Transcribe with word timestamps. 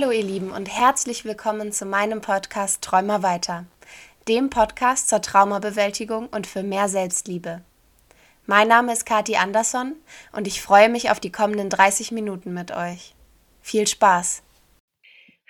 Hallo 0.00 0.12
ihr 0.12 0.22
Lieben 0.22 0.52
und 0.52 0.66
herzlich 0.66 1.24
willkommen 1.24 1.72
zu 1.72 1.84
meinem 1.84 2.20
Podcast 2.20 2.84
Träumer 2.84 3.24
weiter, 3.24 3.66
dem 4.28 4.48
Podcast 4.48 5.08
zur 5.08 5.20
Traumabewältigung 5.20 6.28
und 6.28 6.46
für 6.46 6.62
mehr 6.62 6.88
Selbstliebe. 6.88 7.64
Mein 8.46 8.68
Name 8.68 8.92
ist 8.92 9.06
Kati 9.06 9.34
Andersson 9.34 9.96
und 10.30 10.46
ich 10.46 10.62
freue 10.62 10.88
mich 10.88 11.10
auf 11.10 11.18
die 11.18 11.32
kommenden 11.32 11.68
30 11.68 12.12
Minuten 12.12 12.54
mit 12.54 12.70
euch. 12.70 13.16
Viel 13.60 13.88
Spaß! 13.88 14.44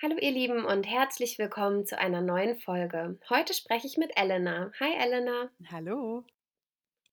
Hallo 0.01 0.15
ihr 0.19 0.31
Lieben 0.31 0.65
und 0.65 0.87
herzlich 0.87 1.37
willkommen 1.37 1.85
zu 1.85 1.99
einer 1.99 2.21
neuen 2.21 2.59
Folge. 2.59 3.19
Heute 3.29 3.53
spreche 3.53 3.85
ich 3.85 3.97
mit 3.97 4.17
Elena. 4.17 4.71
Hi 4.79 4.95
Elena. 4.97 5.51
Hallo. 5.71 6.25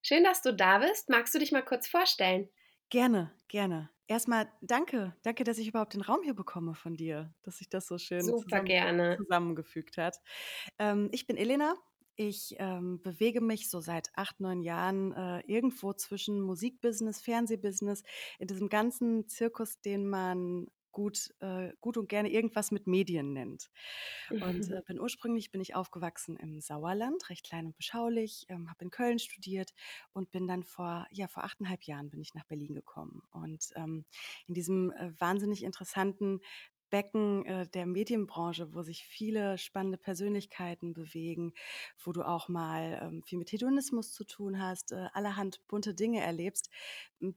Schön, 0.01 0.25
dass 0.25 0.41
du 0.41 0.55
da 0.55 0.79
bist. 0.79 1.11
Magst 1.11 1.35
du 1.35 1.39
dich 1.39 1.53
mal 1.53 1.63
kurz 1.63 1.87
vorstellen? 1.87 2.49
Gerne, 2.89 3.31
gerne. 3.49 3.91
Erstmal 4.09 4.49
danke, 4.63 5.17
danke, 5.23 5.43
dass 5.45 5.59
ich 5.59 5.69
überhaupt 5.69 5.95
den 5.95 6.01
Raum 6.03 6.23
hier 6.23 6.35
bekomme 6.35 6.75
von 6.75 6.97
dir, 6.97 7.35
dass 7.43 7.59
sich 7.59 7.69
das 7.69 7.87
so 7.89 7.99
schön 7.99 8.21
zusammen, 8.23 9.17
zusammengefügt 9.17 9.97
hat. 9.99 10.19
Ähm, 10.79 11.09
ich 11.13 11.27
bin 11.27 11.37
Elena. 11.37 11.75
Ich 12.19 12.55
ähm, 12.59 13.03
bewege 13.03 13.43
mich 13.43 13.69
so 13.69 13.81
seit 13.81 14.09
acht, 14.15 14.41
neun 14.41 14.63
Jahren 14.63 15.13
äh, 15.13 15.41
irgendwo 15.47 15.93
zwischen 15.93 16.41
Musikbusiness, 16.41 17.21
Fernsehbusiness, 17.21 18.05
in 18.39 18.47
diesem 18.49 18.71
ganzen 18.71 19.29
Zirkus, 19.29 19.81
den 19.83 20.07
man 20.09 20.69
gut, 20.97 21.35
äh, 21.41 21.75
gut 21.83 21.99
und 21.99 22.09
gerne 22.09 22.31
irgendwas 22.31 22.71
mit 22.71 22.87
Medien 22.87 23.35
nennt. 23.35 23.69
Und 24.31 24.71
äh, 24.71 24.81
bin 24.87 24.99
ursprünglich 24.99 25.51
bin 25.51 25.61
ich 25.61 25.75
aufgewachsen 25.75 26.39
im 26.39 26.59
Sauerland, 26.63 27.29
recht 27.29 27.45
klein 27.45 27.67
und 27.67 27.77
beschaulich, 27.77 28.47
ähm, 28.49 28.71
habe 28.71 28.83
in 28.83 28.91
Köln 28.91 29.19
studiert 29.19 29.75
und 30.15 30.31
bin 30.31 30.47
dann 30.47 30.65
vor 30.65 31.07
ja 31.11 31.29
vor 31.29 31.45
achteinhalb 31.45 31.83
Jahren 31.83 32.09
bin 32.09 32.23
ich 32.23 32.33
nach 32.33 32.47
Berlin 32.47 32.73
gekommen 32.73 33.21
und 33.31 33.63
ähm, 33.75 34.07
in 34.47 34.55
diesem 34.55 34.91
äh, 34.93 35.13
wahnsinnig 35.21 35.65
interessanten 35.65 36.41
Becken 36.91 37.45
äh, 37.47 37.67
der 37.69 37.87
Medienbranche, 37.87 38.75
wo 38.75 38.83
sich 38.83 39.05
viele 39.05 39.59
spannende 39.59 39.99
Persönlichkeiten 39.99 40.93
bewegen, 40.93 41.53
wo 42.03 42.13
du 42.13 42.23
auch 42.23 42.49
mal 42.49 43.01
ähm, 43.03 43.23
viel 43.23 43.39
mit 43.39 43.53
Hedonismus 43.53 44.13
zu 44.13 44.25
tun 44.25 44.61
hast, 44.61 44.93
äh, 44.93 45.09
allerhand 45.13 45.67
bunte 45.69 45.95
Dinge 45.95 46.21
erlebst, 46.21 46.71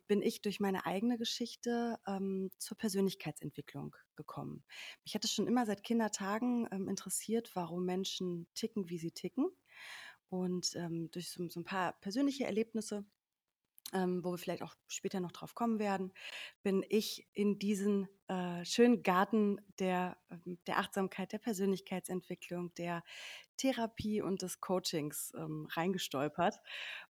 bin 0.07 0.21
ich 0.21 0.41
durch 0.41 0.59
meine 0.59 0.85
eigene 0.85 1.17
Geschichte 1.17 1.97
ähm, 2.07 2.51
zur 2.57 2.77
Persönlichkeitsentwicklung 2.77 3.95
gekommen. 4.15 4.63
Mich 5.03 5.15
hat 5.15 5.23
es 5.23 5.31
schon 5.31 5.47
immer 5.47 5.65
seit 5.65 5.83
Kindertagen 5.83 6.67
ähm, 6.71 6.87
interessiert, 6.87 7.51
warum 7.55 7.85
Menschen 7.85 8.47
ticken, 8.53 8.89
wie 8.89 8.97
sie 8.97 9.11
ticken. 9.11 9.47
Und 10.29 10.75
durch 10.75 11.31
so, 11.31 11.49
so 11.49 11.59
ein 11.59 11.63
paar 11.63 11.93
persönliche 12.01 12.45
Erlebnisse 12.45 13.03
ähm, 13.93 14.23
wo 14.23 14.31
wir 14.31 14.37
vielleicht 14.37 14.63
auch 14.63 14.75
später 14.87 15.19
noch 15.19 15.31
drauf 15.31 15.55
kommen 15.55 15.79
werden, 15.79 16.13
bin 16.63 16.85
ich 16.89 17.27
in 17.33 17.59
diesen 17.59 18.07
äh, 18.27 18.63
schönen 18.65 19.03
Garten 19.03 19.59
der, 19.79 20.17
ähm, 20.29 20.57
der 20.67 20.79
Achtsamkeit, 20.79 21.31
der 21.31 21.39
Persönlichkeitsentwicklung, 21.39 22.73
der 22.75 23.03
Therapie 23.57 24.21
und 24.21 24.41
des 24.41 24.61
Coachings 24.61 25.33
ähm, 25.35 25.67
reingestolpert 25.71 26.59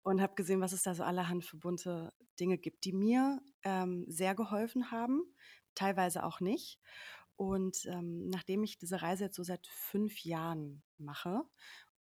und 0.02 0.20
habe 0.20 0.34
gesehen, 0.34 0.60
was 0.60 0.72
es 0.72 0.82
da 0.82 0.94
so 0.94 1.02
allerhand 1.02 1.44
für 1.44 1.56
bunte 1.56 2.12
Dinge 2.40 2.58
gibt, 2.58 2.84
die 2.84 2.92
mir 2.92 3.40
ähm, 3.64 4.04
sehr 4.08 4.34
geholfen 4.34 4.90
haben, 4.90 5.22
teilweise 5.74 6.24
auch 6.24 6.40
nicht. 6.40 6.80
Und 7.36 7.86
ähm, 7.86 8.28
nachdem 8.30 8.64
ich 8.64 8.78
diese 8.78 9.00
Reise 9.00 9.24
jetzt 9.24 9.36
so 9.36 9.44
seit 9.44 9.66
fünf 9.68 10.24
Jahren 10.24 10.82
mache 10.96 11.44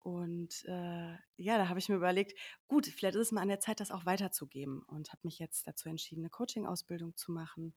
und 0.01 0.63
äh, 0.65 1.15
ja, 1.35 1.57
da 1.57 1.69
habe 1.69 1.79
ich 1.79 1.89
mir 1.89 1.95
überlegt, 1.95 2.37
gut, 2.67 2.87
vielleicht 2.87 3.15
ist 3.15 3.27
es 3.27 3.31
mal 3.31 3.41
an 3.41 3.47
der 3.47 3.59
Zeit, 3.59 3.79
das 3.79 3.91
auch 3.91 4.05
weiterzugeben 4.05 4.81
und 4.87 5.09
habe 5.09 5.21
mich 5.23 5.39
jetzt 5.39 5.67
dazu 5.67 5.89
entschieden, 5.89 6.21
eine 6.21 6.29
Coaching-Ausbildung 6.29 7.15
zu 7.15 7.31
machen, 7.31 7.73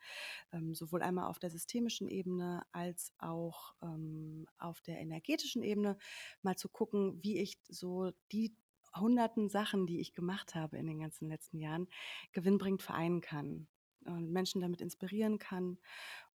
ähm, 0.52 0.74
sowohl 0.74 1.02
einmal 1.02 1.28
auf 1.28 1.38
der 1.38 1.50
systemischen 1.50 2.08
Ebene 2.08 2.62
als 2.72 3.12
auch 3.18 3.74
ähm, 3.82 4.46
auf 4.58 4.80
der 4.82 5.00
energetischen 5.00 5.62
Ebene, 5.62 5.98
mal 6.42 6.56
zu 6.56 6.68
gucken, 6.68 7.18
wie 7.22 7.38
ich 7.38 7.58
so 7.68 8.12
die 8.32 8.54
hunderten 8.96 9.48
Sachen, 9.48 9.86
die 9.86 10.00
ich 10.00 10.14
gemacht 10.14 10.54
habe 10.54 10.78
in 10.78 10.86
den 10.86 11.00
ganzen 11.00 11.28
letzten 11.28 11.58
Jahren, 11.58 11.88
gewinnbringend 12.32 12.82
vereinen 12.82 13.20
kann 13.20 13.68
und 14.04 14.30
Menschen 14.30 14.60
damit 14.60 14.80
inspirieren 14.80 15.38
kann 15.38 15.78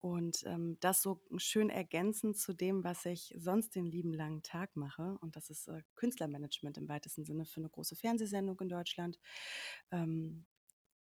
und 0.01 0.43
ähm, 0.45 0.77
das 0.79 1.03
so 1.03 1.21
schön 1.37 1.69
ergänzend 1.69 2.35
zu 2.37 2.53
dem, 2.53 2.83
was 2.83 3.05
ich 3.05 3.33
sonst 3.37 3.75
den 3.75 3.85
lieben 3.85 4.13
langen 4.13 4.41
Tag 4.41 4.75
mache. 4.75 5.17
Und 5.21 5.35
das 5.35 5.51
ist 5.51 5.67
äh, 5.67 5.83
Künstlermanagement 5.95 6.77
im 6.77 6.89
weitesten 6.89 7.23
Sinne 7.23 7.45
für 7.45 7.61
eine 7.61 7.69
große 7.69 7.95
Fernsehsendung 7.95 8.59
in 8.59 8.69
Deutschland. 8.69 9.19
Ähm, 9.91 10.45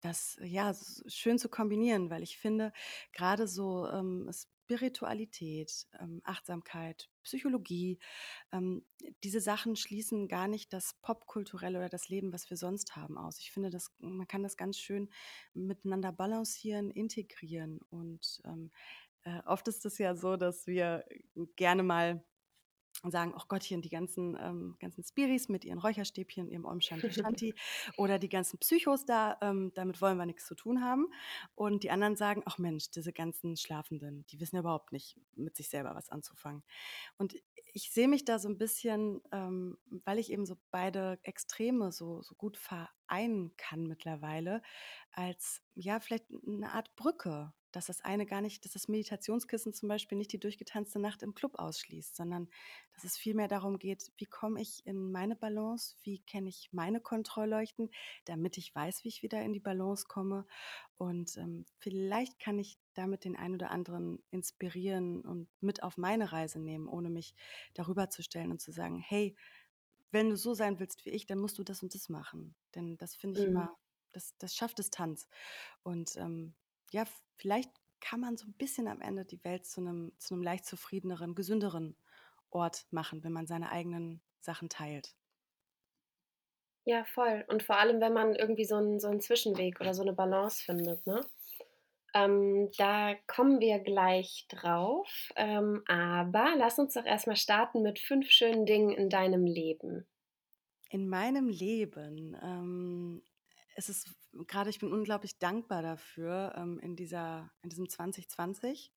das 0.01 0.39
ja 0.43 0.75
schön 1.07 1.39
zu 1.39 1.49
kombinieren, 1.49 2.11
weil 2.11 2.23
ich 2.23 2.39
finde, 2.39 2.73
gerade 3.13 3.47
so 3.47 3.89
ähm, 3.89 4.31
Spiritualität, 4.67 5.87
ähm, 6.01 6.21
Achtsamkeit, 6.25 7.09
Psychologie, 7.23 8.01
ähm, 8.51 8.85
diese 9.23 9.41
Sachen 9.41 9.77
schließen 9.77 10.27
gar 10.27 10.49
nicht 10.49 10.73
das 10.73 10.95
Popkulturelle 11.03 11.79
oder 11.79 11.89
das 11.89 12.09
Leben, 12.09 12.33
was 12.33 12.51
wir 12.51 12.57
sonst 12.57 12.97
haben, 12.97 13.17
aus. 13.17 13.39
Ich 13.39 13.53
finde, 13.53 13.71
das, 13.71 13.93
man 13.99 14.27
kann 14.27 14.43
das 14.43 14.57
ganz 14.57 14.77
schön 14.77 15.09
miteinander 15.55 16.11
balancieren, 16.11 16.91
integrieren. 16.91 17.79
Und 17.91 18.41
ähm, 18.45 18.73
äh, 19.23 19.41
oft 19.47 19.69
ist 19.69 19.87
es 19.87 19.99
ja 19.99 20.17
so, 20.17 20.37
dass 20.37 20.67
wir 20.67 21.05
gerne 21.55 21.85
mal 21.85 22.25
und 23.03 23.11
sagen, 23.11 23.33
ach 23.37 23.49
Gottchen, 23.49 23.83
die 23.83 23.89
ganzen, 23.89 24.37
ähm, 24.41 24.77
ganzen 24.81 25.05
Spiris 25.05 25.49
mit 25.49 25.65
ihren 25.65 25.79
Räucherstäbchen, 25.79 26.49
ihrem 26.49 26.65
Om 26.65 26.81
Shanti 26.81 27.13
Shanti 27.13 27.55
oder 27.97 28.19
die 28.19 28.29
ganzen 28.29 28.59
Psychos 28.59 29.05
da, 29.05 29.39
ähm, 29.41 29.73
damit 29.75 30.01
wollen 30.01 30.19
wir 30.19 30.27
nichts 30.27 30.47
zu 30.47 30.55
tun 30.55 30.83
haben. 30.83 31.07
Und 31.55 31.85
die 31.85 31.91
anderen 31.91 32.17
sagen, 32.17 32.43
ach 32.45 32.59
Mensch, 32.59 32.91
diese 32.91 33.13
ganzen 33.13 33.57
Schlafenden, 33.57 34.27
die 34.27 34.41
wissen 34.41 34.57
ja 34.57 34.61
überhaupt 34.61 34.93
nicht 34.93 35.19
mit 35.35 35.57
sich 35.57 35.69
selber 35.69 35.95
was 35.95 36.11
anzufangen. 36.11 36.63
Und 37.19 37.35
ich 37.77 37.91
sehe 37.91 38.09
mich 38.09 38.25
da 38.25 38.39
so 38.39 38.49
ein 38.49 38.57
bisschen, 38.57 39.21
ähm, 39.33 39.77
weil 40.05 40.19
ich 40.19 40.33
eben 40.33 40.47
so 40.47 40.57
beide 40.71 41.19
Extreme 41.23 41.93
so, 41.93 42.23
so 42.23 42.35
gut 42.35 42.57
vereinen 42.57 43.55
kann 43.59 43.83
mittlerweile, 43.83 44.63
als 45.13 45.63
ja, 45.75 46.01
vielleicht 46.01 46.25
eine 46.47 46.73
Art 46.73 46.97
Brücke 46.97 47.53
dass 47.77 47.89
das 47.89 48.01
eine 48.01 48.25
gar 48.25 48.41
nicht, 48.41 48.65
dass 48.65 48.73
das 48.73 48.89
Meditationskissen 48.89 49.75
zum 49.75 49.91
Beispiel 49.91 50.17
nicht 50.17 50.33
die 50.33 50.41
durchgetanzte 50.41 50.99
Nacht 50.99 51.23
im 51.23 51.35
Club 51.35 51.59
ausschließt, 51.59 52.17
sondern 52.17 52.49
dass 52.95 53.05
es 53.05 53.19
vielmehr 53.19 53.49
darum 53.49 53.79
geht, 53.79 54.11
wie 54.17 54.25
komme 54.25 54.63
ich 54.63 54.87
in 54.87 55.13
meine 55.13 55.37
Balance, 55.37 55.95
wie 56.03 56.21
kenne 56.21 56.49
ich 56.49 56.71
meine 56.73 57.03
Kontrollleuchten, 57.03 57.91
damit 58.25 58.57
ich 58.57 58.75
weiß, 58.75 59.05
wie 59.05 59.09
ich 59.09 59.23
wieder 59.23 59.43
in 59.43 59.53
die 59.53 59.61
Balance 59.61 60.07
komme. 60.09 60.47
Und 60.97 61.37
ähm, 61.37 61.67
vielleicht 61.77 62.39
kann 62.39 62.59
ich 62.59 62.79
damit 62.95 63.27
den 63.27 63.37
einen 63.37 63.57
oder 63.57 63.71
anderen 63.71 64.23
inspirieren 64.31 65.21
und 65.21 65.47
mit 65.61 65.83
auf 65.83 65.99
meine 65.99 66.33
Reise 66.33 66.59
nehmen, 66.59 66.89
ohne 66.89 67.11
mich 67.11 67.35
darüber 67.75 68.09
zu 68.09 68.23
stellen 68.23 68.53
und 68.53 68.63
zu 68.63 68.73
sagen, 68.73 69.01
hey, 69.01 69.37
wenn 70.13 70.31
du 70.31 70.37
so 70.39 70.55
sein 70.55 70.81
willst 70.81 71.05
wie 71.05 71.11
ich, 71.11 71.27
dann 71.27 71.41
musst 71.41 71.59
du 71.59 71.63
das 71.63 71.83
und 71.83 71.95
das 71.95 72.09
machen. 72.09 72.55
Denn 72.75 72.97
das 72.97 73.15
finde 73.15 73.39
ich 73.39 73.47
mhm. 73.47 73.53
immer, 73.53 73.77
das, 74.13 74.35
das 74.39 74.55
schafft 74.55 74.79
Distanz. 74.79 75.29
Und 75.83 76.17
ähm, 76.17 76.55
ja, 76.93 77.05
vielleicht 77.37 77.71
kann 78.01 78.21
man 78.21 78.37
so 78.37 78.47
ein 78.47 78.53
bisschen 78.55 78.89
am 78.89 79.01
Ende 79.01 79.25
die 79.25 79.43
Welt 79.45 79.67
zu 79.67 79.81
einem, 79.81 80.13
zu 80.19 80.35
einem 80.35 80.43
leicht 80.43 80.67
zufriedeneren, 80.67 81.35
gesünderen 81.35 81.97
Ort 82.51 82.87
machen, 82.91 83.25
wenn 83.25 83.33
man 83.33 83.47
seine 83.47 83.71
eigenen 83.71 84.21
Sachen 84.41 84.69
teilt. 84.69 85.15
Ja, 86.85 87.05
voll. 87.05 87.45
Und 87.49 87.65
vor 87.65 87.79
allem, 87.79 88.01
wenn 88.01 88.13
man 88.13 88.37
irgendwie 88.37 88.65
so 88.65 88.77
einen, 88.77 89.01
so 89.01 89.09
einen 89.09 89.21
Zwischenweg 89.21 89.81
oder 89.81 89.93
so 89.93 90.03
eine 90.03 90.13
Balance 90.13 90.63
findet, 90.63 91.05
ne? 91.07 91.21
Ähm, 92.15 92.71
da 92.79 93.15
kommen 93.27 93.61
wir 93.61 93.81
gleich 93.81 94.47
drauf. 94.49 95.09
Ähm, 95.35 95.83
aber 95.87 96.55
lass 96.57 96.79
uns 96.79 96.95
doch 96.95 97.05
erstmal 97.05 97.37
starten 97.37 97.83
mit 97.83 97.99
fünf 97.99 98.31
schönen 98.31 98.67
Dingen 98.67 98.91
in 98.91 99.11
deinem 99.11 99.45
Leben. 99.45 100.07
In 100.89 101.09
meinem 101.09 101.49
Leben. 101.49 102.37
Ähm, 102.41 103.23
es 103.75 103.89
ist 103.89 104.09
gerade, 104.47 104.71
ich 104.71 104.79
bin 104.79 104.93
unglaublich 104.93 105.39
dankbar 105.39 105.83
dafür, 105.83 106.55
ähm, 106.57 106.79
in, 106.81 106.97
dieser, 106.97 107.51
in 107.63 107.71
diesem 107.71 107.89
2020 107.89 108.93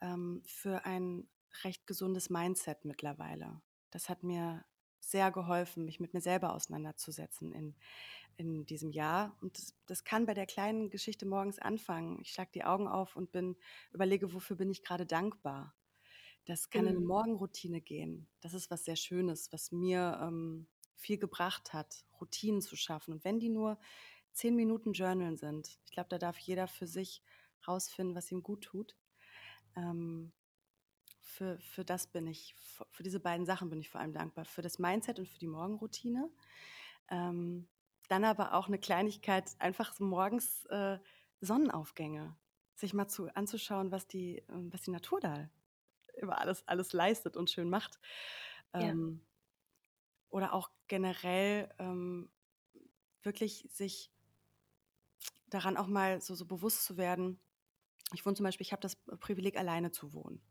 ähm, 0.00 0.42
für 0.44 0.84
ein 0.84 1.28
recht 1.64 1.86
gesundes 1.86 2.30
Mindset 2.30 2.84
mittlerweile. 2.84 3.60
Das 3.90 4.08
hat 4.08 4.22
mir 4.22 4.64
sehr 5.00 5.30
geholfen, 5.30 5.84
mich 5.84 6.00
mit 6.00 6.14
mir 6.14 6.20
selber 6.20 6.54
auseinanderzusetzen 6.54 7.52
in, 7.52 7.74
in 8.36 8.64
diesem 8.66 8.90
Jahr. 8.90 9.36
Und 9.40 9.58
das, 9.58 9.74
das 9.86 10.04
kann 10.04 10.26
bei 10.26 10.34
der 10.34 10.46
kleinen 10.46 10.90
Geschichte 10.90 11.26
morgens 11.26 11.58
anfangen. 11.58 12.20
Ich 12.20 12.32
schlage 12.32 12.50
die 12.54 12.64
Augen 12.64 12.86
auf 12.86 13.16
und 13.16 13.32
bin, 13.32 13.56
überlege, 13.92 14.32
wofür 14.32 14.56
bin 14.56 14.70
ich 14.70 14.82
gerade 14.82 15.06
dankbar. 15.06 15.74
Das 16.46 16.70
kann 16.70 16.82
in 16.82 16.88
eine 16.88 17.00
mhm. 17.00 17.06
Morgenroutine 17.06 17.80
gehen. 17.80 18.28
Das 18.40 18.54
ist 18.54 18.70
was 18.70 18.84
sehr 18.84 18.96
Schönes, 18.96 19.52
was 19.52 19.72
mir 19.72 20.18
ähm, 20.22 20.68
viel 20.96 21.18
gebracht 21.18 21.72
hat, 21.72 22.04
Routinen 22.20 22.60
zu 22.60 22.76
schaffen. 22.76 23.12
Und 23.12 23.24
wenn 23.24 23.40
die 23.40 23.50
nur 23.50 23.78
zehn 24.32 24.54
Minuten 24.54 24.92
Journalen 24.92 25.36
sind. 25.36 25.78
Ich 25.84 25.92
glaube, 25.92 26.08
da 26.08 26.18
darf 26.18 26.38
jeder 26.38 26.68
für 26.68 26.86
sich 26.86 27.22
rausfinden, 27.66 28.14
was 28.14 28.30
ihm 28.30 28.42
gut 28.42 28.64
tut. 28.64 28.96
Ähm, 29.76 30.32
für, 31.20 31.58
für 31.60 31.84
das 31.84 32.06
bin 32.06 32.26
ich, 32.26 32.54
für 32.90 33.02
diese 33.02 33.20
beiden 33.20 33.46
Sachen 33.46 33.70
bin 33.70 33.80
ich 33.80 33.88
vor 33.88 34.00
allem 34.00 34.12
dankbar. 34.12 34.44
Für 34.44 34.62
das 34.62 34.78
Mindset 34.78 35.18
und 35.18 35.28
für 35.28 35.38
die 35.38 35.46
Morgenroutine. 35.46 36.30
Ähm, 37.08 37.68
dann 38.08 38.24
aber 38.24 38.54
auch 38.54 38.66
eine 38.66 38.78
Kleinigkeit, 38.78 39.50
einfach 39.60 39.92
so 39.92 40.04
morgens 40.04 40.64
äh, 40.66 40.98
Sonnenaufgänge, 41.40 42.36
sich 42.74 42.92
mal 42.92 43.08
zu, 43.08 43.28
anzuschauen, 43.34 43.92
was 43.92 44.08
die, 44.08 44.42
ähm, 44.48 44.72
was 44.72 44.82
die 44.82 44.90
Natur 44.90 45.20
da 45.20 45.48
immer 46.16 46.38
alles, 46.38 46.66
alles 46.66 46.92
leistet 46.92 47.36
und 47.36 47.50
schön 47.50 47.70
macht. 47.70 47.98
Ähm, 48.72 49.20
ja. 49.20 49.26
Oder 50.30 50.54
auch 50.54 50.70
generell 50.86 51.72
ähm, 51.78 52.30
wirklich 53.22 53.66
sich 53.70 54.12
daran 55.50 55.76
auch 55.76 55.86
mal 55.86 56.20
so, 56.20 56.34
so 56.34 56.46
bewusst 56.46 56.84
zu 56.84 56.96
werden. 56.96 57.40
Ich 58.12 58.24
wohne 58.24 58.36
zum 58.36 58.44
Beispiel, 58.44 58.64
ich 58.64 58.72
habe 58.72 58.82
das 58.82 58.96
Privileg, 58.96 59.56
alleine 59.56 59.90
zu 59.90 60.12
wohnen. 60.12 60.42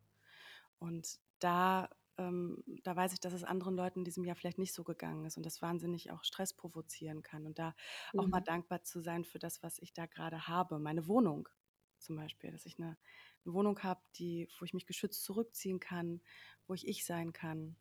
Und 0.77 1.19
da, 1.39 1.89
ähm, 2.17 2.63
da 2.83 2.95
weiß 2.95 3.13
ich, 3.13 3.19
dass 3.19 3.33
es 3.33 3.43
anderen 3.43 3.75
Leuten 3.75 3.99
in 3.99 4.05
diesem 4.05 4.23
Jahr 4.23 4.35
vielleicht 4.35 4.59
nicht 4.59 4.73
so 4.73 4.83
gegangen 4.83 5.25
ist 5.25 5.37
und 5.37 5.45
das 5.45 5.61
wahnsinnig 5.61 6.11
auch 6.11 6.23
Stress 6.23 6.53
provozieren 6.53 7.21
kann. 7.21 7.45
Und 7.45 7.59
da 7.59 7.75
mhm. 8.13 8.19
auch 8.19 8.27
mal 8.27 8.41
mhm. 8.41 8.45
dankbar 8.45 8.83
zu 8.83 9.01
sein 9.01 9.25
für 9.25 9.39
das, 9.39 9.63
was 9.63 9.79
ich 9.79 9.93
da 9.93 10.05
gerade 10.05 10.47
habe. 10.47 10.79
Meine 10.79 11.07
Wohnung 11.07 11.49
zum 11.97 12.15
Beispiel, 12.15 12.51
dass 12.51 12.65
ich 12.65 12.79
eine, 12.79 12.97
eine 13.45 13.53
Wohnung 13.53 13.81
habe, 13.83 14.01
die, 14.15 14.47
wo 14.57 14.65
ich 14.65 14.73
mich 14.73 14.85
geschützt 14.85 15.23
zurückziehen 15.23 15.79
kann, 15.79 16.21
wo 16.65 16.73
ich 16.73 16.87
ich 16.87 17.05
sein 17.05 17.33
kann. 17.33 17.75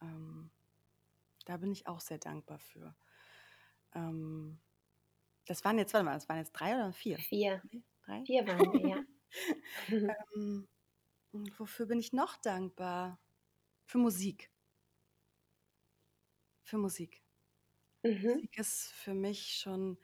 Ähm, 0.00 0.50
da 1.44 1.56
bin 1.58 1.70
ich 1.70 1.86
auch 1.86 2.00
sehr 2.00 2.18
dankbar 2.18 2.58
für. 2.58 2.96
Ähm, 3.94 4.58
das 5.46 5.64
waren 5.64 5.78
jetzt, 5.78 5.92
warte 5.92 6.04
mal, 6.04 6.14
das 6.14 6.28
waren 6.28 6.38
jetzt 6.38 6.52
drei 6.52 6.74
oder 6.74 6.92
vier? 6.92 7.18
Vier. 7.18 7.62
Drei? 8.04 8.24
Vier 8.24 8.46
waren 8.46 8.72
wir, 8.72 8.88
ja. 8.88 9.04
ähm, 10.36 10.68
wofür 11.32 11.86
bin 11.86 11.98
ich 11.98 12.12
noch 12.12 12.36
dankbar? 12.36 13.18
Für 13.86 13.98
Musik. 13.98 14.50
Für 16.62 16.78
Musik. 16.78 17.22
Mhm. 18.02 18.22
Musik 18.22 18.58
ist 18.58 18.92
für 18.92 19.14
mich 19.14 19.56
schon 19.58 19.98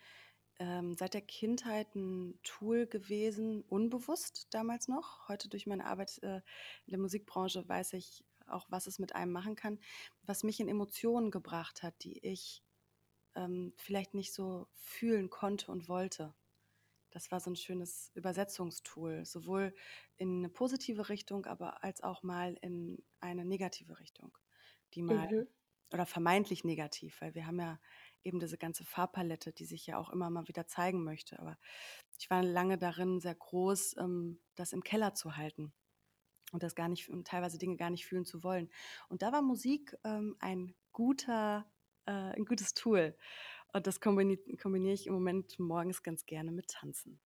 ähm, 0.58 0.94
seit 0.94 1.14
der 1.14 1.22
Kindheit 1.22 1.94
ein 1.94 2.38
Tool 2.42 2.86
gewesen, 2.86 3.62
unbewusst 3.62 4.48
damals 4.50 4.88
noch. 4.88 5.26
Heute 5.28 5.48
durch 5.48 5.66
meine 5.66 5.86
Arbeit 5.86 6.18
äh, 6.22 6.36
in 6.86 6.90
der 6.90 6.98
Musikbranche 6.98 7.66
weiß 7.66 7.94
ich 7.94 8.24
auch, 8.46 8.66
was 8.68 8.86
es 8.86 8.98
mit 8.98 9.14
einem 9.14 9.32
machen 9.32 9.54
kann, 9.54 9.78
was 10.22 10.42
mich 10.42 10.60
in 10.60 10.68
Emotionen 10.68 11.30
gebracht 11.30 11.82
hat, 11.82 11.94
die 12.04 12.18
ich 12.18 12.62
ähm, 13.34 13.72
vielleicht 13.76 14.14
nicht 14.14 14.32
so 14.32 14.68
fühlen 14.74 15.30
konnte 15.30 15.70
und 15.70 15.88
wollte. 15.88 16.34
Das 17.10 17.30
war 17.30 17.40
so 17.40 17.50
ein 17.50 17.56
schönes 17.56 18.10
Übersetzungstool, 18.14 19.24
sowohl 19.24 19.74
in 20.16 20.38
eine 20.38 20.48
positive 20.48 21.08
Richtung, 21.08 21.46
aber 21.46 21.82
als 21.82 22.02
auch 22.02 22.22
mal 22.22 22.56
in 22.62 23.02
eine 23.20 23.44
negative 23.44 23.98
Richtung, 23.98 24.36
die 24.94 25.02
mal 25.02 25.28
mhm. 25.30 25.46
oder 25.92 26.06
vermeintlich 26.06 26.62
negativ, 26.62 27.20
weil 27.20 27.34
wir 27.34 27.46
haben 27.46 27.58
ja 27.58 27.80
eben 28.22 28.38
diese 28.38 28.58
ganze 28.58 28.84
Farbpalette, 28.84 29.52
die 29.52 29.64
sich 29.64 29.86
ja 29.86 29.98
auch 29.98 30.10
immer 30.10 30.30
mal 30.30 30.46
wieder 30.46 30.66
zeigen 30.66 31.02
möchte. 31.02 31.38
Aber 31.40 31.58
ich 32.18 32.30
war 32.30 32.42
lange 32.42 32.78
darin 32.78 33.20
sehr 33.20 33.34
groß, 33.34 33.96
ähm, 33.98 34.40
das 34.54 34.72
im 34.72 34.84
Keller 34.84 35.14
zu 35.14 35.36
halten 35.36 35.72
und 36.52 36.62
das 36.62 36.74
gar 36.74 36.88
nicht 36.88 37.08
und 37.08 37.26
teilweise 37.26 37.58
Dinge 37.58 37.76
gar 37.76 37.90
nicht 37.90 38.06
fühlen 38.06 38.24
zu 38.24 38.42
wollen. 38.42 38.70
Und 39.08 39.22
da 39.22 39.32
war 39.32 39.42
Musik 39.42 39.96
ähm, 40.04 40.36
ein 40.38 40.74
guter, 40.92 41.70
äh, 42.06 42.10
ein 42.10 42.44
gutes 42.44 42.74
Tool. 42.74 43.16
Und 43.72 43.86
das 43.86 44.00
kombiniere 44.00 44.40
kombinier 44.56 44.94
ich 44.94 45.06
im 45.06 45.14
Moment 45.14 45.58
morgens 45.58 46.02
ganz 46.02 46.26
gerne 46.26 46.50
mit 46.50 46.68
Tanzen. 46.68 47.20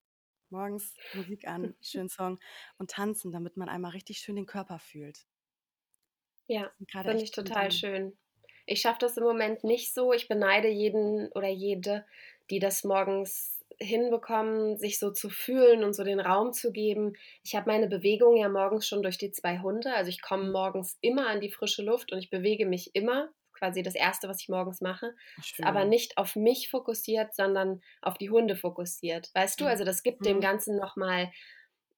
Morgens 0.51 0.95
Musik 1.15 1.47
an, 1.49 1.75
schönen 1.83 2.09
Song 2.09 2.39
und 2.79 2.91
tanzen, 2.91 3.33
damit 3.33 3.57
man 3.57 3.69
einmal 3.69 3.93
richtig 3.93 4.19
schön 4.19 4.37
den 4.37 4.47
Körper 4.47 4.79
fühlt. 4.79 5.27
Ja, 6.47 6.71
finde 6.91 7.23
ich 7.23 7.31
total 7.31 7.71
schön. 7.71 8.17
Ich 8.67 8.81
schaffe 8.81 8.99
das 9.01 9.17
im 9.17 9.25
Moment 9.25 9.65
nicht 9.65 9.95
so. 9.95 10.13
Ich 10.13 10.29
beneide 10.29 10.69
jeden 10.69 11.29
oder 11.33 11.49
jede, 11.49 12.07
die 12.51 12.59
das 12.59 12.85
morgens 12.85 13.65
hinbekommen, 13.79 14.77
sich 14.77 14.99
so 14.99 15.11
zu 15.11 15.29
fühlen 15.31 15.85
und 15.85 15.95
so 15.95 16.05
den 16.05 16.21
Raum 16.21 16.53
zu 16.53 16.71
geben. 16.73 17.15
Ich 17.43 17.55
habe 17.55 17.71
meine 17.71 17.89
Bewegung 17.89 18.37
ja 18.37 18.49
morgens 18.49 18.87
schon 18.87 19.03
durch 19.03 19.19
die 19.19 19.33
zwei 19.33 19.59
Hunde. 19.59 19.93
Also 19.95 20.11
ich 20.11 20.23
komme 20.23 20.51
morgens 20.51 20.97
immer 21.01 21.27
an 21.29 21.41
die 21.41 21.51
frische 21.51 21.83
Luft 21.83 22.13
und 22.13 22.19
ich 22.19 22.31
bewege 22.31 22.67
mich 22.67 22.95
immer 22.95 23.31
quasi 23.55 23.83
das 23.83 23.95
Erste, 23.95 24.29
was 24.29 24.41
ich 24.41 24.49
morgens 24.49 24.81
mache. 24.81 25.15
Schön. 25.43 25.65
Aber 25.65 25.85
nicht 25.85 26.19
auf 26.19 26.37
mich 26.37 26.69
fokussiert, 26.71 27.35
sondern 27.35 27.81
auf 28.03 28.19
die 28.19 28.31
Hunde 28.31 28.57
fokussiert. 28.57 29.31
Weißt 29.35 29.61
du, 29.61 29.67
also 29.67 29.85
das 29.85 30.03
gibt 30.03 30.21
mhm. 30.21 30.25
dem 30.25 30.41
Ganzen 30.41 30.77
nochmal 30.77 31.31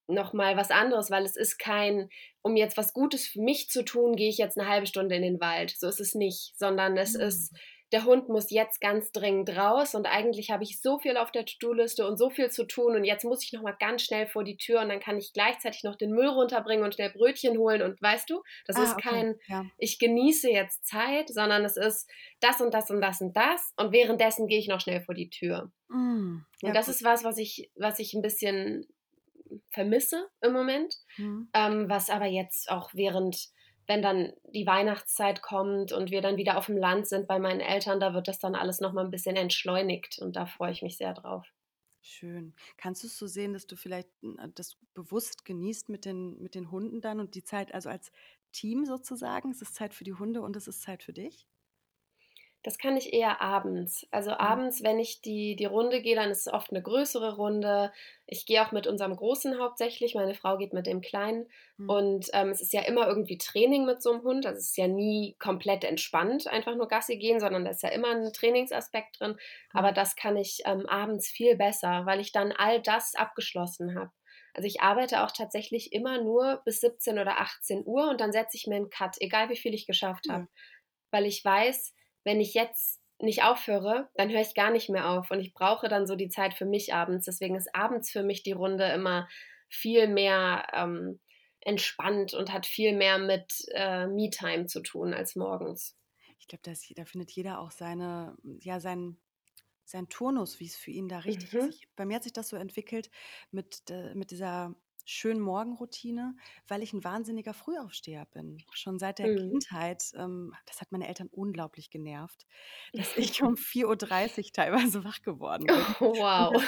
noch 0.08 0.32
mal 0.32 0.56
was 0.56 0.70
anderes, 0.70 1.10
weil 1.10 1.24
es 1.24 1.36
ist 1.36 1.58
kein, 1.58 2.08
um 2.42 2.56
jetzt 2.56 2.76
was 2.76 2.92
Gutes 2.92 3.26
für 3.26 3.40
mich 3.40 3.68
zu 3.68 3.84
tun, 3.84 4.14
gehe 4.14 4.28
ich 4.28 4.38
jetzt 4.38 4.56
eine 4.56 4.68
halbe 4.68 4.86
Stunde 4.86 5.16
in 5.16 5.22
den 5.22 5.40
Wald. 5.40 5.74
So 5.76 5.88
ist 5.88 6.00
es 6.00 6.14
nicht, 6.14 6.52
sondern 6.56 6.96
es 6.96 7.14
mhm. 7.14 7.22
ist 7.22 7.56
der 7.92 8.04
Hund 8.04 8.28
muss 8.28 8.50
jetzt 8.50 8.80
ganz 8.80 9.12
dringend 9.12 9.50
raus 9.56 9.94
und 9.94 10.06
eigentlich 10.06 10.50
habe 10.50 10.64
ich 10.64 10.80
so 10.80 10.98
viel 10.98 11.16
auf 11.16 11.30
der 11.30 11.46
To-Do-Liste 11.46 12.06
und 12.06 12.16
so 12.16 12.30
viel 12.30 12.50
zu 12.50 12.66
tun 12.66 12.96
und 12.96 13.04
jetzt 13.04 13.24
muss 13.24 13.44
ich 13.44 13.52
noch 13.52 13.62
mal 13.62 13.76
ganz 13.78 14.02
schnell 14.02 14.26
vor 14.26 14.42
die 14.42 14.56
Tür 14.56 14.80
und 14.80 14.88
dann 14.88 14.98
kann 14.98 15.18
ich 15.18 15.32
gleichzeitig 15.32 15.84
noch 15.84 15.96
den 15.96 16.10
Müll 16.10 16.28
runterbringen 16.28 16.84
und 16.84 16.94
schnell 16.94 17.10
Brötchen 17.10 17.58
holen 17.58 17.82
und 17.82 18.00
weißt 18.02 18.28
du, 18.28 18.42
das 18.66 18.76
ah, 18.76 18.82
ist 18.82 18.98
kein, 18.98 19.30
okay. 19.30 19.40
ja. 19.48 19.64
ich 19.78 19.98
genieße 19.98 20.50
jetzt 20.50 20.84
Zeit, 20.84 21.28
sondern 21.28 21.64
es 21.64 21.76
ist 21.76 22.10
das 22.40 22.60
und 22.60 22.74
das 22.74 22.90
und 22.90 23.00
das 23.00 23.20
und 23.20 23.36
das 23.36 23.72
und 23.76 23.92
währenddessen 23.92 24.48
gehe 24.48 24.58
ich 24.58 24.68
noch 24.68 24.80
schnell 24.80 25.02
vor 25.02 25.14
die 25.14 25.30
Tür. 25.30 25.70
Mm, 25.88 26.38
ja, 26.62 26.68
und 26.68 26.74
das 26.74 26.86
gut. 26.86 26.96
ist 26.96 27.04
was, 27.04 27.22
was 27.22 27.38
ich, 27.38 27.70
was 27.76 28.00
ich 28.00 28.14
ein 28.14 28.22
bisschen 28.22 28.86
vermisse 29.70 30.26
im 30.40 30.52
Moment, 30.52 30.94
mhm. 31.16 31.48
ähm, 31.54 31.88
was 31.88 32.10
aber 32.10 32.26
jetzt 32.26 32.70
auch 32.70 32.90
während 32.94 33.48
wenn 33.86 34.02
dann 34.02 34.32
die 34.44 34.66
Weihnachtszeit 34.66 35.42
kommt 35.42 35.92
und 35.92 36.10
wir 36.10 36.20
dann 36.22 36.36
wieder 36.36 36.58
auf 36.58 36.66
dem 36.66 36.76
Land 36.76 37.06
sind 37.08 37.26
bei 37.26 37.38
meinen 37.38 37.60
Eltern, 37.60 38.00
da 38.00 38.14
wird 38.14 38.28
das 38.28 38.38
dann 38.38 38.54
alles 38.54 38.80
nochmal 38.80 39.04
ein 39.04 39.10
bisschen 39.10 39.36
entschleunigt 39.36 40.18
und 40.20 40.36
da 40.36 40.46
freue 40.46 40.72
ich 40.72 40.82
mich 40.82 40.96
sehr 40.96 41.14
drauf. 41.14 41.46
Schön. 42.02 42.54
Kannst 42.78 43.02
du 43.02 43.06
es 43.08 43.18
so 43.18 43.26
sehen, 43.26 43.52
dass 43.52 43.66
du 43.66 43.76
vielleicht 43.76 44.08
äh, 44.22 44.48
das 44.54 44.76
bewusst 44.94 45.44
genießt 45.44 45.88
mit 45.90 46.04
den, 46.04 46.40
mit 46.40 46.54
den 46.54 46.70
Hunden 46.70 47.00
dann 47.00 47.20
und 47.20 47.34
die 47.34 47.42
Zeit, 47.44 47.74
also 47.74 47.88
als 47.90 48.12
Team 48.52 48.84
sozusagen? 48.86 49.50
Es 49.50 49.60
ist 49.62 49.74
Zeit 49.74 49.92
für 49.92 50.04
die 50.04 50.14
Hunde 50.14 50.40
und 50.42 50.56
es 50.56 50.68
ist 50.68 50.82
Zeit 50.82 51.02
für 51.02 51.12
dich? 51.12 51.46
Das 52.66 52.78
kann 52.78 52.96
ich 52.96 53.12
eher 53.12 53.40
abends. 53.40 54.08
Also 54.10 54.32
mhm. 54.32 54.38
abends, 54.38 54.82
wenn 54.82 54.98
ich 54.98 55.20
die, 55.20 55.54
die 55.54 55.66
Runde 55.66 56.02
gehe, 56.02 56.16
dann 56.16 56.32
ist 56.32 56.48
es 56.48 56.52
oft 56.52 56.72
eine 56.72 56.82
größere 56.82 57.36
Runde. 57.36 57.92
Ich 58.26 58.44
gehe 58.44 58.60
auch 58.60 58.72
mit 58.72 58.88
unserem 58.88 59.14
Großen 59.14 59.60
hauptsächlich, 59.60 60.16
meine 60.16 60.34
Frau 60.34 60.58
geht 60.58 60.72
mit 60.72 60.88
dem 60.88 61.00
Kleinen. 61.00 61.46
Mhm. 61.76 61.88
Und 61.88 62.30
ähm, 62.32 62.48
es 62.48 62.60
ist 62.60 62.72
ja 62.72 62.82
immer 62.82 63.06
irgendwie 63.06 63.38
Training 63.38 63.86
mit 63.86 64.02
so 64.02 64.10
einem 64.10 64.24
Hund. 64.24 64.46
Also 64.46 64.58
es 64.58 64.70
ist 64.70 64.76
ja 64.78 64.88
nie 64.88 65.36
komplett 65.38 65.84
entspannt, 65.84 66.48
einfach 66.48 66.74
nur 66.74 66.88
Gassi 66.88 67.18
gehen, 67.18 67.38
sondern 67.38 67.64
da 67.64 67.70
ist 67.70 67.84
ja 67.84 67.90
immer 67.90 68.10
ein 68.10 68.32
Trainingsaspekt 68.32 69.20
drin. 69.20 69.34
Mhm. 69.34 69.38
Aber 69.78 69.92
das 69.92 70.16
kann 70.16 70.36
ich 70.36 70.62
ähm, 70.64 70.86
abends 70.86 71.28
viel 71.28 71.54
besser, 71.54 72.04
weil 72.04 72.18
ich 72.18 72.32
dann 72.32 72.50
all 72.50 72.82
das 72.82 73.14
abgeschlossen 73.14 73.96
habe. 73.96 74.10
Also 74.54 74.66
ich 74.66 74.80
arbeite 74.80 75.22
auch 75.22 75.30
tatsächlich 75.30 75.92
immer 75.92 76.20
nur 76.20 76.62
bis 76.64 76.80
17 76.80 77.20
oder 77.20 77.38
18 77.38 77.84
Uhr 77.86 78.10
und 78.10 78.20
dann 78.20 78.32
setze 78.32 78.56
ich 78.56 78.66
mir 78.66 78.74
einen 78.74 78.90
Cut, 78.90 79.14
egal 79.20 79.50
wie 79.50 79.56
viel 79.56 79.72
ich 79.72 79.86
geschafft 79.86 80.24
habe. 80.28 80.48
Weil 81.12 81.26
ich 81.26 81.44
weiß, 81.44 81.94
wenn 82.26 82.40
ich 82.40 82.54
jetzt 82.54 83.00
nicht 83.20 83.44
aufhöre, 83.44 84.10
dann 84.16 84.30
höre 84.30 84.40
ich 84.40 84.54
gar 84.54 84.70
nicht 84.70 84.90
mehr 84.90 85.08
auf 85.08 85.30
und 85.30 85.40
ich 85.40 85.54
brauche 85.54 85.88
dann 85.88 86.06
so 86.06 86.16
die 86.16 86.28
Zeit 86.28 86.54
für 86.54 86.66
mich 86.66 86.92
abends. 86.92 87.24
Deswegen 87.24 87.54
ist 87.54 87.72
abends 87.74 88.10
für 88.10 88.24
mich 88.24 88.42
die 88.42 88.52
Runde 88.52 88.84
immer 88.92 89.28
viel 89.68 90.08
mehr 90.08 90.66
ähm, 90.74 91.20
entspannt 91.60 92.34
und 92.34 92.52
hat 92.52 92.66
viel 92.66 92.96
mehr 92.96 93.18
mit 93.18 93.64
äh, 93.72 94.08
Me-Time 94.08 94.66
zu 94.66 94.82
tun 94.82 95.14
als 95.14 95.36
morgens. 95.36 95.96
Ich 96.40 96.48
glaube, 96.48 96.62
da 96.64 97.04
findet 97.04 97.30
jeder 97.30 97.60
auch 97.60 97.70
seine, 97.70 98.36
ja, 98.60 98.80
sein, 98.80 99.16
sein 99.84 100.08
Turnus, 100.08 100.58
wie 100.58 100.66
es 100.66 100.76
für 100.76 100.90
ihn 100.90 101.08
da 101.08 101.20
richtig 101.20 101.52
mhm. 101.52 101.60
ist. 101.60 101.76
Ich, 101.76 101.88
bei 101.94 102.04
mir 102.04 102.16
hat 102.16 102.24
sich 102.24 102.32
das 102.32 102.48
so 102.48 102.56
entwickelt 102.56 103.08
mit, 103.52 103.88
äh, 103.88 104.14
mit 104.14 104.32
dieser 104.32 104.74
schönen 105.06 105.40
Morgenroutine, 105.40 106.36
weil 106.66 106.82
ich 106.82 106.92
ein 106.92 107.04
wahnsinniger 107.04 107.54
Frühaufsteher 107.54 108.26
bin. 108.26 108.58
Schon 108.72 108.98
seit 108.98 109.20
der 109.20 109.28
mhm. 109.28 109.36
Kindheit, 109.36 110.02
ähm, 110.16 110.52
das 110.66 110.80
hat 110.80 110.90
meine 110.90 111.06
Eltern 111.06 111.28
unglaublich 111.30 111.90
genervt, 111.90 112.46
dass 112.92 113.16
ich 113.16 113.42
um 113.42 113.54
4.30 113.54 114.38
Uhr 114.38 114.52
teilweise 114.52 115.04
wach 115.04 115.22
geworden 115.22 115.66
bin. 115.66 115.76
Oh, 116.00 116.12
wow. 116.16 116.62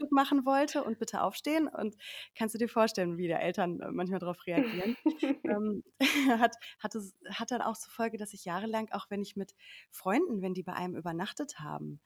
Und 0.00 0.12
machen 0.12 0.44
wollte 0.44 0.82
und 0.82 0.98
bitte 0.98 1.22
aufstehen. 1.22 1.68
Und 1.68 1.96
kannst 2.34 2.54
du 2.54 2.58
dir 2.58 2.68
vorstellen, 2.68 3.16
wie 3.16 3.26
die 3.26 3.32
Eltern 3.32 3.80
äh, 3.80 3.92
manchmal 3.92 4.18
darauf 4.18 4.46
reagieren? 4.46 4.96
ähm, 5.44 5.84
hat, 6.38 6.56
hat, 6.78 6.94
es, 6.94 7.14
hat 7.28 7.50
dann 7.50 7.60
auch 7.60 7.76
zur 7.76 7.92
Folge, 7.92 8.16
dass 8.16 8.32
ich 8.32 8.44
jahrelang, 8.44 8.90
auch 8.92 9.10
wenn 9.10 9.20
ich 9.20 9.36
mit 9.36 9.54
Freunden, 9.90 10.40
wenn 10.40 10.54
die 10.54 10.62
bei 10.62 10.72
einem 10.72 10.96
übernachtet 10.96 11.60
haben, 11.60 12.00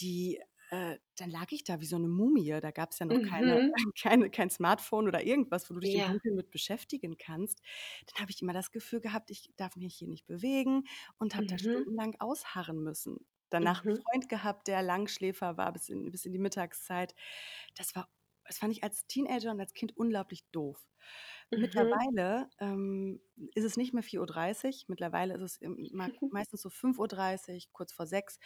die 0.00 0.40
äh, 0.72 0.98
dann 1.16 1.28
lag 1.28 1.52
ich 1.52 1.64
da 1.64 1.82
wie 1.82 1.86
so 1.86 1.96
eine 1.96 2.08
Mumie. 2.08 2.58
Da 2.62 2.70
gab 2.70 2.92
es 2.92 2.98
ja 2.98 3.04
noch 3.04 3.18
mhm. 3.18 3.26
keine, 3.26 3.72
keine, 4.02 4.30
kein 4.30 4.48
Smartphone 4.48 5.06
oder 5.06 5.22
irgendwas, 5.22 5.68
wo 5.68 5.74
du 5.74 5.80
dich 5.80 5.94
ja. 5.94 6.06
im 6.06 6.12
Dunkeln 6.12 6.34
mit 6.34 6.50
beschäftigen 6.50 7.18
kannst. 7.18 7.60
Dann 8.06 8.22
habe 8.22 8.30
ich 8.30 8.40
immer 8.40 8.54
das 8.54 8.70
Gefühl 8.70 9.02
gehabt, 9.02 9.30
ich 9.30 9.50
darf 9.56 9.76
mich 9.76 9.96
hier 9.96 10.08
nicht 10.08 10.26
bewegen 10.26 10.84
und 11.18 11.34
habe 11.34 11.44
mhm. 11.44 11.48
da 11.48 11.58
stundenlang 11.58 12.16
ausharren 12.20 12.82
müssen. 12.82 13.18
Danach 13.50 13.84
mhm. 13.84 13.90
einen 13.90 14.00
Freund 14.00 14.28
gehabt, 14.30 14.66
der 14.66 14.82
Langschläfer 14.82 15.58
war 15.58 15.74
bis 15.74 15.90
in, 15.90 16.10
bis 16.10 16.24
in 16.24 16.32
die 16.32 16.38
Mittagszeit. 16.38 17.14
Das 17.76 17.94
war, 17.94 18.08
das 18.46 18.56
fand 18.56 18.72
ich 18.72 18.82
als 18.82 19.06
Teenager 19.06 19.50
und 19.50 19.60
als 19.60 19.74
Kind 19.74 19.94
unglaublich 19.94 20.42
doof. 20.52 20.82
Mhm. 21.50 21.60
Mittlerweile 21.60 22.48
ähm, 22.60 23.20
ist 23.54 23.64
es 23.64 23.76
nicht 23.76 23.92
mehr 23.92 24.02
4.30 24.02 24.66
Uhr, 24.66 24.84
mittlerweile 24.88 25.34
ist 25.34 25.60
es 25.60 25.60
meistens 26.32 26.62
so 26.62 26.70
5.30 26.70 27.52
Uhr, 27.52 27.60
kurz 27.72 27.92
vor 27.92 28.06
6 28.06 28.38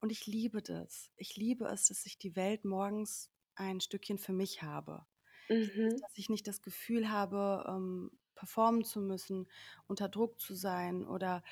und 0.00 0.10
ich 0.10 0.26
liebe 0.26 0.62
das. 0.62 1.10
Ich 1.16 1.36
liebe 1.36 1.66
es, 1.66 1.88
dass 1.88 2.06
ich 2.06 2.18
die 2.18 2.36
Welt 2.36 2.64
morgens 2.64 3.30
ein 3.54 3.80
Stückchen 3.80 4.18
für 4.18 4.32
mich 4.32 4.62
habe. 4.62 5.04
Mhm. 5.48 5.96
Dass 6.00 6.16
ich 6.16 6.30
nicht 6.30 6.46
das 6.46 6.62
Gefühl 6.62 7.10
habe, 7.10 7.64
ähm, 7.68 8.10
performen 8.34 8.84
zu 8.84 9.00
müssen, 9.00 9.48
unter 9.86 10.08
Druck 10.08 10.40
zu 10.40 10.54
sein 10.54 11.06
oder 11.06 11.42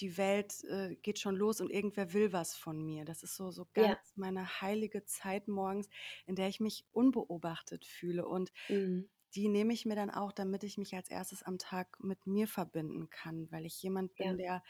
die 0.00 0.16
Welt 0.16 0.62
äh, 0.64 0.94
geht 0.96 1.18
schon 1.18 1.34
los 1.34 1.60
und 1.60 1.70
irgendwer 1.70 2.12
will 2.12 2.32
was 2.32 2.54
von 2.54 2.84
mir. 2.84 3.04
Das 3.04 3.22
ist 3.22 3.34
so, 3.34 3.50
so 3.50 3.66
ganz 3.72 3.88
ja. 3.88 4.12
meine 4.16 4.60
heilige 4.60 5.04
Zeit 5.04 5.48
morgens, 5.48 5.88
in 6.26 6.36
der 6.36 6.48
ich 6.48 6.60
mich 6.60 6.84
unbeobachtet 6.92 7.84
fühle. 7.84 8.26
Und 8.26 8.52
mhm. 8.68 9.08
die 9.34 9.48
nehme 9.48 9.72
ich 9.72 9.86
mir 9.86 9.96
dann 9.96 10.10
auch, 10.10 10.32
damit 10.32 10.62
ich 10.62 10.78
mich 10.78 10.94
als 10.94 11.08
erstes 11.08 11.42
am 11.42 11.58
Tag 11.58 11.98
mit 12.00 12.26
mir 12.26 12.46
verbinden 12.46 13.10
kann, 13.10 13.50
weil 13.50 13.66
ich 13.66 13.82
jemand 13.82 14.14
bin, 14.16 14.26
ja. 14.26 14.34
der 14.36 14.62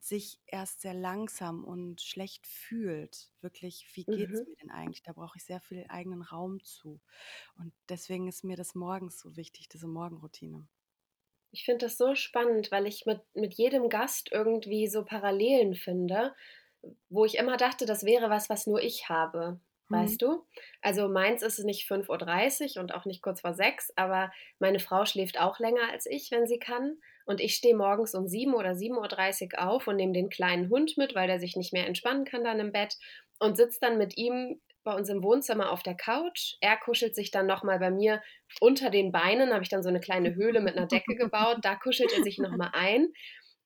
sich 0.00 0.38
erst 0.46 0.80
sehr 0.80 0.94
langsam 0.94 1.64
und 1.64 2.00
schlecht 2.00 2.46
fühlt. 2.46 3.30
Wirklich, 3.40 3.86
wie 3.94 4.04
geht 4.04 4.30
es 4.30 4.40
mhm. 4.40 4.48
mir 4.48 4.56
denn 4.56 4.70
eigentlich? 4.70 5.02
Da 5.02 5.12
brauche 5.12 5.36
ich 5.36 5.44
sehr 5.44 5.60
viel 5.60 5.84
eigenen 5.88 6.22
Raum 6.22 6.62
zu. 6.62 7.00
Und 7.56 7.72
deswegen 7.88 8.28
ist 8.28 8.44
mir 8.44 8.56
das 8.56 8.74
morgens 8.74 9.18
so 9.18 9.36
wichtig, 9.36 9.68
diese 9.68 9.86
Morgenroutine. 9.86 10.66
Ich 11.50 11.64
finde 11.64 11.86
das 11.86 11.98
so 11.98 12.14
spannend, 12.14 12.70
weil 12.70 12.86
ich 12.86 13.04
mit, 13.04 13.20
mit 13.34 13.54
jedem 13.54 13.88
Gast 13.88 14.32
irgendwie 14.32 14.88
so 14.88 15.04
Parallelen 15.04 15.74
finde, 15.74 16.34
wo 17.10 17.24
ich 17.24 17.36
immer 17.36 17.56
dachte, 17.56 17.84
das 17.84 18.04
wäre 18.04 18.30
was, 18.30 18.48
was 18.48 18.66
nur 18.66 18.80
ich 18.80 19.08
habe. 19.08 19.60
Mhm. 19.88 19.94
Weißt 19.94 20.22
du? 20.22 20.46
Also 20.80 21.08
meins 21.08 21.42
ist 21.42 21.58
es 21.58 21.64
nicht 21.64 21.88
5.30 21.88 22.76
Uhr 22.76 22.82
und 22.82 22.94
auch 22.94 23.04
nicht 23.04 23.22
kurz 23.22 23.42
vor 23.42 23.54
sechs, 23.54 23.92
aber 23.96 24.32
meine 24.58 24.80
Frau 24.80 25.04
schläft 25.04 25.38
auch 25.38 25.58
länger 25.58 25.90
als 25.90 26.06
ich, 26.06 26.30
wenn 26.30 26.46
sie 26.46 26.58
kann. 26.58 26.98
Und 27.26 27.40
ich 27.40 27.54
stehe 27.54 27.76
morgens 27.76 28.14
um 28.14 28.26
7 28.26 28.54
oder 28.54 28.70
7.30 28.70 29.54
Uhr 29.54 29.68
auf 29.68 29.86
und 29.86 29.96
nehme 29.96 30.12
den 30.12 30.28
kleinen 30.28 30.70
Hund 30.70 30.96
mit, 30.96 31.14
weil 31.14 31.26
der 31.26 31.38
sich 31.38 31.56
nicht 31.56 31.72
mehr 31.72 31.86
entspannen 31.86 32.24
kann 32.24 32.44
dann 32.44 32.60
im 32.60 32.72
Bett 32.72 32.96
und 33.38 33.56
sitze 33.56 33.78
dann 33.80 33.98
mit 33.98 34.16
ihm 34.16 34.60
bei 34.84 34.94
uns 34.94 35.08
im 35.08 35.22
Wohnzimmer 35.22 35.70
auf 35.70 35.82
der 35.82 35.94
Couch. 35.94 36.54
Er 36.60 36.76
kuschelt 36.76 37.14
sich 37.14 37.30
dann 37.30 37.46
nochmal 37.46 37.78
bei 37.78 37.90
mir 37.90 38.20
unter 38.60 38.90
den 38.90 39.12
Beinen, 39.12 39.52
habe 39.52 39.62
ich 39.62 39.68
dann 39.68 39.82
so 39.82 39.88
eine 39.88 40.00
kleine 40.00 40.34
Höhle 40.34 40.60
mit 40.60 40.76
einer 40.76 40.86
Decke 40.86 41.14
gebaut. 41.14 41.58
Da 41.62 41.76
kuschelt 41.76 42.12
er 42.16 42.22
sich 42.22 42.38
nochmal 42.38 42.70
ein. 42.72 43.08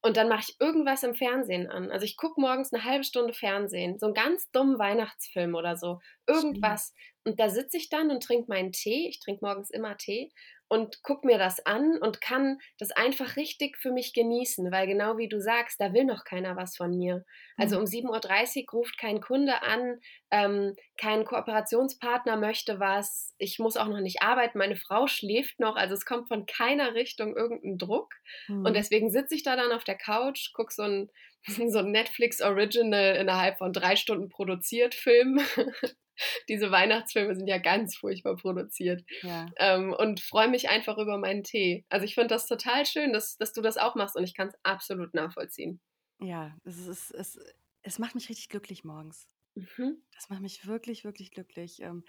Und 0.03 0.17
dann 0.17 0.29
mache 0.29 0.45
ich 0.49 0.57
irgendwas 0.61 1.03
im 1.03 1.15
Fernsehen 1.15 1.69
an. 1.69 1.91
Also 1.91 2.05
ich 2.05 2.17
gucke 2.17 2.41
morgens 2.41 2.73
eine 2.73 2.85
halbe 2.85 3.03
Stunde 3.03 3.33
Fernsehen, 3.33 3.99
so 3.99 4.07
einen 4.07 4.15
ganz 4.15 4.49
dummen 4.53 4.79
Weihnachtsfilm 4.79 5.55
oder 5.55 5.77
so. 5.77 5.99
Irgendwas. 6.29 6.95
Und 7.25 7.41
da 7.41 7.49
sitze 7.49 7.77
ich 7.77 7.89
dann 7.89 8.11
und 8.11 8.23
trinke 8.23 8.47
meinen 8.49 8.73
Tee. 8.73 9.09
Ich 9.09 9.19
trinke 9.21 9.45
morgens 9.45 9.71
immer 9.71 9.97
Tee 9.97 10.31
und 10.69 11.03
guck 11.03 11.25
mir 11.25 11.39
das 11.39 11.65
an 11.65 11.99
und 11.99 12.21
kann 12.21 12.59
das 12.79 12.91
einfach 12.91 13.37
richtig 13.37 13.77
für 13.79 13.93
mich 13.93 14.13
genießen, 14.13 14.73
weil 14.73 14.87
genau 14.87 15.17
wie 15.17 15.29
du 15.29 15.41
sagst, 15.41 15.81
da 15.81 15.93
will 15.93 16.05
noch 16.05 16.25
keiner 16.25 16.57
was 16.57 16.77
von 16.77 16.97
mir. 16.97 17.25
Also 17.57 17.77
mhm. 17.77 17.83
um 17.83 17.87
7.30 17.87 18.65
Uhr 18.65 18.81
ruft 18.81 18.99
kein 18.99 19.21
Kunde 19.21 19.63
an, 19.63 20.01
ähm, 20.31 20.75
kein 21.01 21.25
Kooperationspartner 21.25 22.37
möchte 22.37 22.81
was, 22.81 23.35
ich 23.39 23.59
muss 23.59 23.77
auch 23.77 23.87
noch 23.87 24.01
nicht 24.01 24.23
arbeiten, 24.23 24.59
meine 24.59 24.77
Frau 24.77 25.07
schläft 25.07 25.61
noch, 25.61 25.77
also 25.77 25.95
es 25.95 26.05
kommt 26.05 26.29
von 26.29 26.47
keiner 26.47 26.95
Richtung 26.95 27.37
irgendein 27.37 27.79
Druck. 27.79 28.13
Mhm. 28.49 28.67
Und 28.67 28.75
deswegen 28.75 29.11
sitze 29.11 29.37
ich 29.37 29.45
da 29.45 29.55
dann 29.57 29.73
auf 29.73 29.85
der 29.85 29.97
Couch, 29.97 30.53
gucke 30.53 30.73
so 30.73 30.83
ein, 30.83 31.11
so 31.69 31.79
ein 31.79 31.93
Netflix 31.93 32.43
Original 32.43 33.17
innerhalb 33.17 33.59
von 33.59 33.73
drei 33.73 33.95
Stunden 33.95 34.29
produziert 34.29 34.95
Film 34.95 35.39
diese 36.49 36.71
Weihnachtsfilme 36.71 37.35
sind 37.35 37.47
ja 37.47 37.59
ganz 37.59 37.97
furchtbar 37.97 38.37
produziert. 38.37 39.05
Ja. 39.23 39.47
Ähm, 39.57 39.93
und 39.93 40.21
freue 40.21 40.49
mich 40.49 40.69
einfach 40.69 40.99
über 40.99 41.19
meinen 41.19 41.43
Tee. 41.43 41.85
Also 41.89 42.05
ich 42.05 42.15
finde 42.15 42.29
das 42.29 42.47
total 42.47 42.87
schön, 42.87 43.13
dass, 43.13 43.37
dass 43.37 43.53
du 43.53 43.63
das 43.63 43.77
auch 43.77 43.95
machst 43.95 44.17
und 44.17 44.25
ich 44.25 44.35
kann 44.35 44.49
es 44.49 44.55
absolut 44.63 45.15
nachvollziehen. 45.15 45.81
Ja, 46.19 46.57
es, 46.65 46.87
ist, 46.87 47.11
es, 47.13 47.39
es 47.83 47.99
macht 47.99 48.15
mich 48.15 48.29
richtig 48.29 48.49
glücklich 48.49 48.85
morgens. 48.85 49.29
Mhm. 49.55 50.03
Das 50.13 50.29
macht 50.29 50.41
mich 50.41 50.67
wirklich, 50.67 51.05
wirklich 51.05 51.31
glücklich. 51.31 51.81
Ähm, 51.81 52.05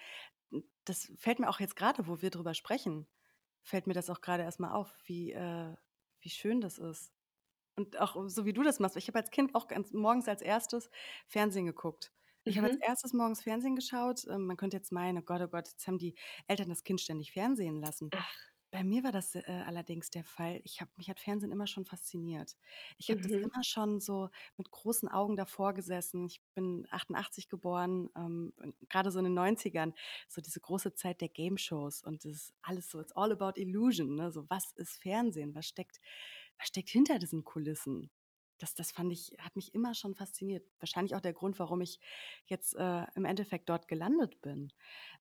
das 0.85 1.11
fällt 1.17 1.39
mir 1.39 1.49
auch 1.49 1.59
jetzt 1.59 1.75
gerade, 1.75 2.07
wo 2.07 2.21
wir 2.21 2.29
drüber 2.29 2.53
sprechen, 2.53 3.07
fällt 3.63 3.87
mir 3.87 3.93
das 3.93 4.09
auch 4.09 4.21
gerade 4.21 4.43
erstmal 4.43 4.71
auf, 4.71 4.93
wie, 5.05 5.31
äh, 5.33 5.75
wie 6.21 6.29
schön 6.29 6.61
das 6.61 6.77
ist. 6.77 7.13
Und 7.75 7.99
auch 7.99 8.27
so 8.27 8.45
wie 8.45 8.53
du 8.53 8.63
das 8.63 8.79
machst. 8.79 8.97
Ich 8.97 9.07
habe 9.07 9.19
als 9.19 9.29
Kind 9.29 9.53
auch 9.53 9.67
ganz, 9.67 9.93
morgens 9.93 10.27
als 10.27 10.41
erstes 10.41 10.89
Fernsehen 11.27 11.65
geguckt. 11.65 12.11
Ich 12.47 12.57
habe 12.57 12.67
als 12.67 12.77
mhm. 12.77 12.83
erstes 12.83 13.13
morgens 13.13 13.41
Fernsehen 13.41 13.75
geschaut. 13.75 14.25
Ähm, 14.29 14.45
man 14.45 14.57
könnte 14.57 14.77
jetzt 14.77 14.91
meinen, 14.91 15.19
oh 15.19 15.21
Gott, 15.21 15.41
oh 15.41 15.47
Gott, 15.47 15.67
jetzt 15.67 15.87
haben 15.87 15.97
die 15.97 16.15
Eltern 16.47 16.69
das 16.69 16.83
Kind 16.83 17.01
ständig 17.01 17.31
Fernsehen 17.31 17.81
lassen. 17.81 18.09
Ach. 18.15 18.33
Bei 18.69 18.83
mir 18.83 19.01
war 19.03 19.13
das 19.13 19.33
äh, 19.33 19.63
allerdings 19.65 20.09
der 20.09 20.25
Fall. 20.25 20.59
Ich 20.65 20.81
habe 20.81 20.91
mich 20.97 21.09
hat 21.09 21.21
Fernsehen 21.21 21.53
immer 21.53 21.67
schon 21.67 21.85
fasziniert. 21.85 22.57
Ich 22.97 23.09
habe 23.09 23.21
das 23.21 23.31
mhm. 23.31 23.43
immer 23.43 23.63
schon 23.63 24.01
so 24.01 24.29
mit 24.57 24.69
großen 24.69 25.07
Augen 25.07 25.37
davor 25.37 25.73
gesessen. 25.73 26.25
Ich 26.25 26.41
bin 26.53 26.85
88 26.91 27.47
geboren, 27.47 28.09
ähm, 28.17 28.53
gerade 28.89 29.09
so 29.11 29.19
in 29.19 29.25
den 29.25 29.39
90ern, 29.39 29.93
so 30.27 30.41
diese 30.41 30.59
große 30.59 30.93
Zeit 30.95 31.21
der 31.21 31.29
Game 31.29 31.57
Shows 31.57 32.03
und 32.03 32.25
das 32.25 32.33
ist 32.33 32.53
alles 32.61 32.89
so, 32.89 32.99
it's 32.99 33.15
all 33.15 33.31
about 33.31 33.59
illusion. 33.59 34.15
Ne? 34.15 34.31
So, 34.31 34.45
was 34.49 34.73
ist 34.73 35.01
Fernsehen? 35.01 35.55
Was 35.55 35.65
steckt, 35.65 36.01
was 36.59 36.67
steckt 36.67 36.89
hinter 36.89 37.19
diesen 37.19 37.45
Kulissen? 37.45 38.11
Das, 38.57 38.75
das 38.75 38.91
fand 38.91 39.11
ich, 39.11 39.35
hat 39.39 39.55
mich 39.55 39.73
immer 39.73 39.93
schon 39.93 40.15
fasziniert. 40.15 40.65
Wahrscheinlich 40.79 41.15
auch 41.15 41.21
der 41.21 41.33
Grund, 41.33 41.59
warum 41.59 41.81
ich 41.81 41.99
jetzt 42.45 42.75
äh, 42.75 43.05
im 43.15 43.25
Endeffekt 43.25 43.69
dort 43.69 43.87
gelandet 43.87 44.41
bin. 44.41 44.71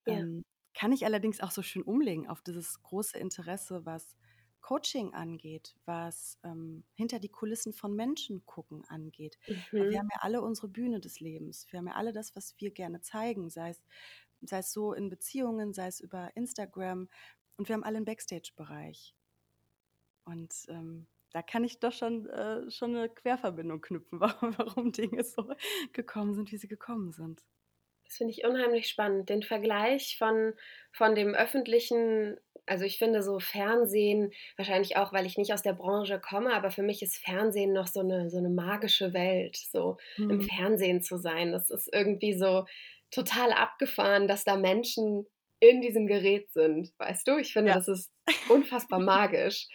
Ja. 0.07 0.15
Ähm, 0.15 0.45
kann 0.75 0.93
ich 0.93 1.07
allerdings 1.07 1.41
auch 1.41 1.51
so 1.51 1.63
schön 1.63 1.83
umlegen 1.83 2.29
auf 2.29 2.43
dieses 2.43 2.83
große 2.83 3.19
Interesse, 3.19 3.87
was 3.87 4.17
Coaching 4.61 5.15
angeht, 5.15 5.77
was 5.85 6.39
ähm, 6.43 6.85
hinter 6.95 7.19
die 7.19 7.29
Kulissen 7.29 7.73
von 7.73 7.95
Menschen 7.95 8.45
gucken 8.47 8.85
angeht. 8.89 9.39
Mhm. 9.47 9.91
Wir 9.91 9.99
haben 10.01 10.09
ja 10.13 10.21
alle 10.21 10.43
unsere 10.43 10.69
Bühne 10.69 11.01
des 11.01 11.21
Lebens. 11.21 11.67
Wir 11.71 11.79
haben 11.79 11.87
ja 11.87 11.95
alle 11.95 12.13
das, 12.13 12.35
was 12.35 12.55
wir 12.59 12.73
gerne 12.73 13.01
zeigen, 13.01 13.49
sei 13.49 13.71
es, 13.71 13.83
sei 14.43 14.59
es 14.59 14.73
so 14.73 14.93
in 14.93 15.09
Beziehungen, 15.09 15.73
sei 15.73 15.87
es 15.87 16.01
über 16.01 16.37
Instagram. 16.37 17.09
Und 17.57 17.69
wir 17.69 17.75
haben 17.75 17.85
alle 17.85 17.97
einen 17.97 18.07
Backstage-Bereich. 18.07 19.15
Und 20.25 20.53
ähm, 20.69 21.07
da 21.37 21.43
kann 21.43 21.65
ich 21.65 21.81
doch 21.81 21.93
schon, 21.93 22.27
äh, 22.31 22.71
schon 22.71 22.97
eine 22.97 23.11
Querverbindung 23.11 23.83
knüpfen, 23.83 24.21
warum, 24.21 24.57
warum 24.57 24.93
Dinge 24.93 25.23
so 25.23 25.53
gekommen 25.93 26.35
sind, 26.35 26.51
wie 26.51 26.57
sie 26.57 26.67
gekommen 26.67 27.13
sind. 27.13 27.43
Das 28.07 28.17
finde 28.17 28.33
ich 28.33 28.47
unheimlich 28.47 28.89
spannend. 28.89 29.29
Den 29.29 29.43
Vergleich 29.43 30.17
von, 30.17 30.55
von 30.93 31.15
dem 31.15 31.35
öffentlichen, 31.35 32.39
also 32.65 32.87
ich 32.87 32.97
finde 32.97 33.23
so 33.23 33.39
Fernsehen, 33.39 34.33
wahrscheinlich 34.57 34.97
auch, 34.97 35.13
weil 35.13 35.27
ich 35.27 35.37
nicht 35.37 35.53
aus 35.53 35.61
der 35.61 35.75
Branche 35.75 36.19
komme, 36.19 36.55
aber 36.55 36.71
für 36.71 36.83
mich 36.83 37.03
ist 37.03 37.19
Fernsehen 37.19 37.75
noch 37.75 37.87
so 37.87 38.01
eine, 38.01 38.31
so 38.31 38.39
eine 38.39 38.49
magische 38.49 39.13
Welt, 39.13 39.57
so 39.57 39.99
mhm. 40.17 40.31
im 40.31 40.41
Fernsehen 40.41 41.03
zu 41.03 41.19
sein. 41.19 41.53
Das 41.53 41.69
ist 41.69 41.93
irgendwie 41.93 42.33
so 42.33 42.65
total 43.11 43.53
abgefahren, 43.53 44.27
dass 44.27 44.45
da 44.45 44.57
Menschen 44.57 45.27
in 45.61 45.81
diesem 45.81 46.07
Gerät 46.07 46.51
sind, 46.53 46.93
weißt 46.99 47.27
du? 47.29 47.39
Ich 47.39 47.53
finde, 47.53 47.71
ja. 47.71 47.77
das 47.77 47.89
ist 47.89 48.13
unfassbar 48.49 48.99
magisch. 49.01 49.69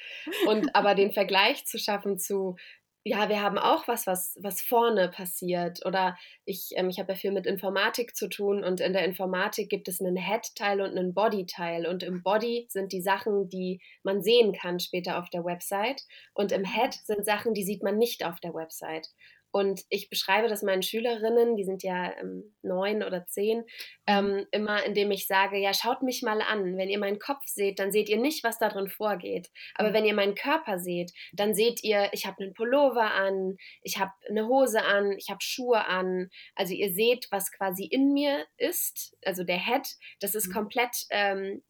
Und 0.48 0.70
aber 0.76 0.96
den 0.96 1.12
Vergleich 1.12 1.66
zu 1.66 1.78
schaffen 1.80 2.20
zu, 2.20 2.56
ja, 3.04 3.30
wir 3.30 3.42
haben 3.42 3.58
auch 3.58 3.88
was, 3.88 4.06
was, 4.06 4.38
was 4.40 4.62
vorne 4.62 5.10
passiert. 5.10 5.84
Oder 5.86 6.16
ich, 6.46 6.70
ähm, 6.76 6.90
ich 6.90 7.00
habe 7.00 7.14
ja 7.14 7.18
viel 7.18 7.32
mit 7.32 7.48
Informatik 7.48 8.16
zu 8.16 8.30
tun 8.30 8.64
und 8.64 8.80
in 8.80 8.94
der 8.94 9.06
Informatik 9.06 9.70
gibt 9.70 9.88
es 9.88 10.00
einen 10.00 10.18
Head-Teil 10.18 10.82
und 10.82 10.96
einen 10.96 11.14
Body-Teil. 11.16 11.88
Und 11.88 12.04
im 12.04 12.22
Body 12.22 12.68
sind 12.70 12.92
die 12.92 13.02
Sachen, 13.02 13.50
die 13.50 13.82
man 14.04 14.22
sehen 14.22 14.54
kann 14.54 14.80
später 14.80 15.18
auf 15.18 15.30
der 15.30 15.44
Website. 15.44 16.04
Und 16.36 16.52
im 16.52 16.64
Head 16.64 16.94
sind 16.94 17.26
Sachen, 17.26 17.56
die 17.56 17.64
sieht 17.64 17.82
man 17.82 17.98
nicht 17.98 18.24
auf 18.24 18.40
der 18.40 18.54
Website. 18.54 19.08
Und 19.51 19.81
ich 19.89 20.10
beschreibe 20.10 20.48
das 20.48 20.63
meinen 20.63 20.81
Schülerinnen, 20.81 21.55
die 21.55 21.63
sind 21.63 21.84
ja 21.84 22.12
ähm, 22.20 22.55
neun 22.62 23.03
oder 23.03 23.25
zehn, 23.25 23.60
mhm. 23.60 23.65
ähm, 24.08 24.48
immer 24.51 24.84
indem 24.86 25.12
ich 25.12 25.27
sage, 25.27 25.58
ja, 25.58 25.74
schaut 25.74 26.01
mich 26.03 26.22
mal 26.22 26.41
an. 26.41 26.77
Wenn 26.77 26.89
ihr 26.89 27.00
meinen 27.00 27.20
Kopf 27.20 27.46
seht, 27.46 27.79
dann 27.79 27.91
seht 27.91 28.10
ihr 28.10 28.17
nicht, 28.17 28.43
was 28.43 28.60
da 28.60 28.70
drin 28.70 28.88
vorgeht. 28.88 29.50
Aber 29.75 29.89
mhm. 29.89 29.93
wenn 29.93 30.05
ihr 30.05 30.13
meinen 30.13 30.36
Körper 30.36 30.79
seht, 30.79 31.12
dann 31.34 31.53
seht 31.53 31.84
ihr, 31.84 32.10
ich 32.13 32.25
habe 32.25 32.43
einen 32.43 32.53
Pullover 32.53 33.12
an, 33.12 33.58
ich 33.81 34.00
habe 34.00 34.12
eine 34.29 34.48
Hose 34.48 34.84
an, 34.84 35.12
ich 35.17 35.29
habe 35.29 35.41
Schuhe 35.41 35.86
an. 35.86 36.29
Also 36.55 36.74
ihr 36.74 36.93
seht, 36.93 37.27
was 37.31 37.51
quasi 37.51 37.86
in 37.86 38.13
mir 38.13 38.46
ist. 38.58 39.15
Also 39.25 39.43
der 39.43 39.60
Head, 39.60 39.88
das 40.20 40.36
ist 40.36 40.48
mhm. 40.48 40.53
komplett 40.53 41.05
ähm, 41.10 41.62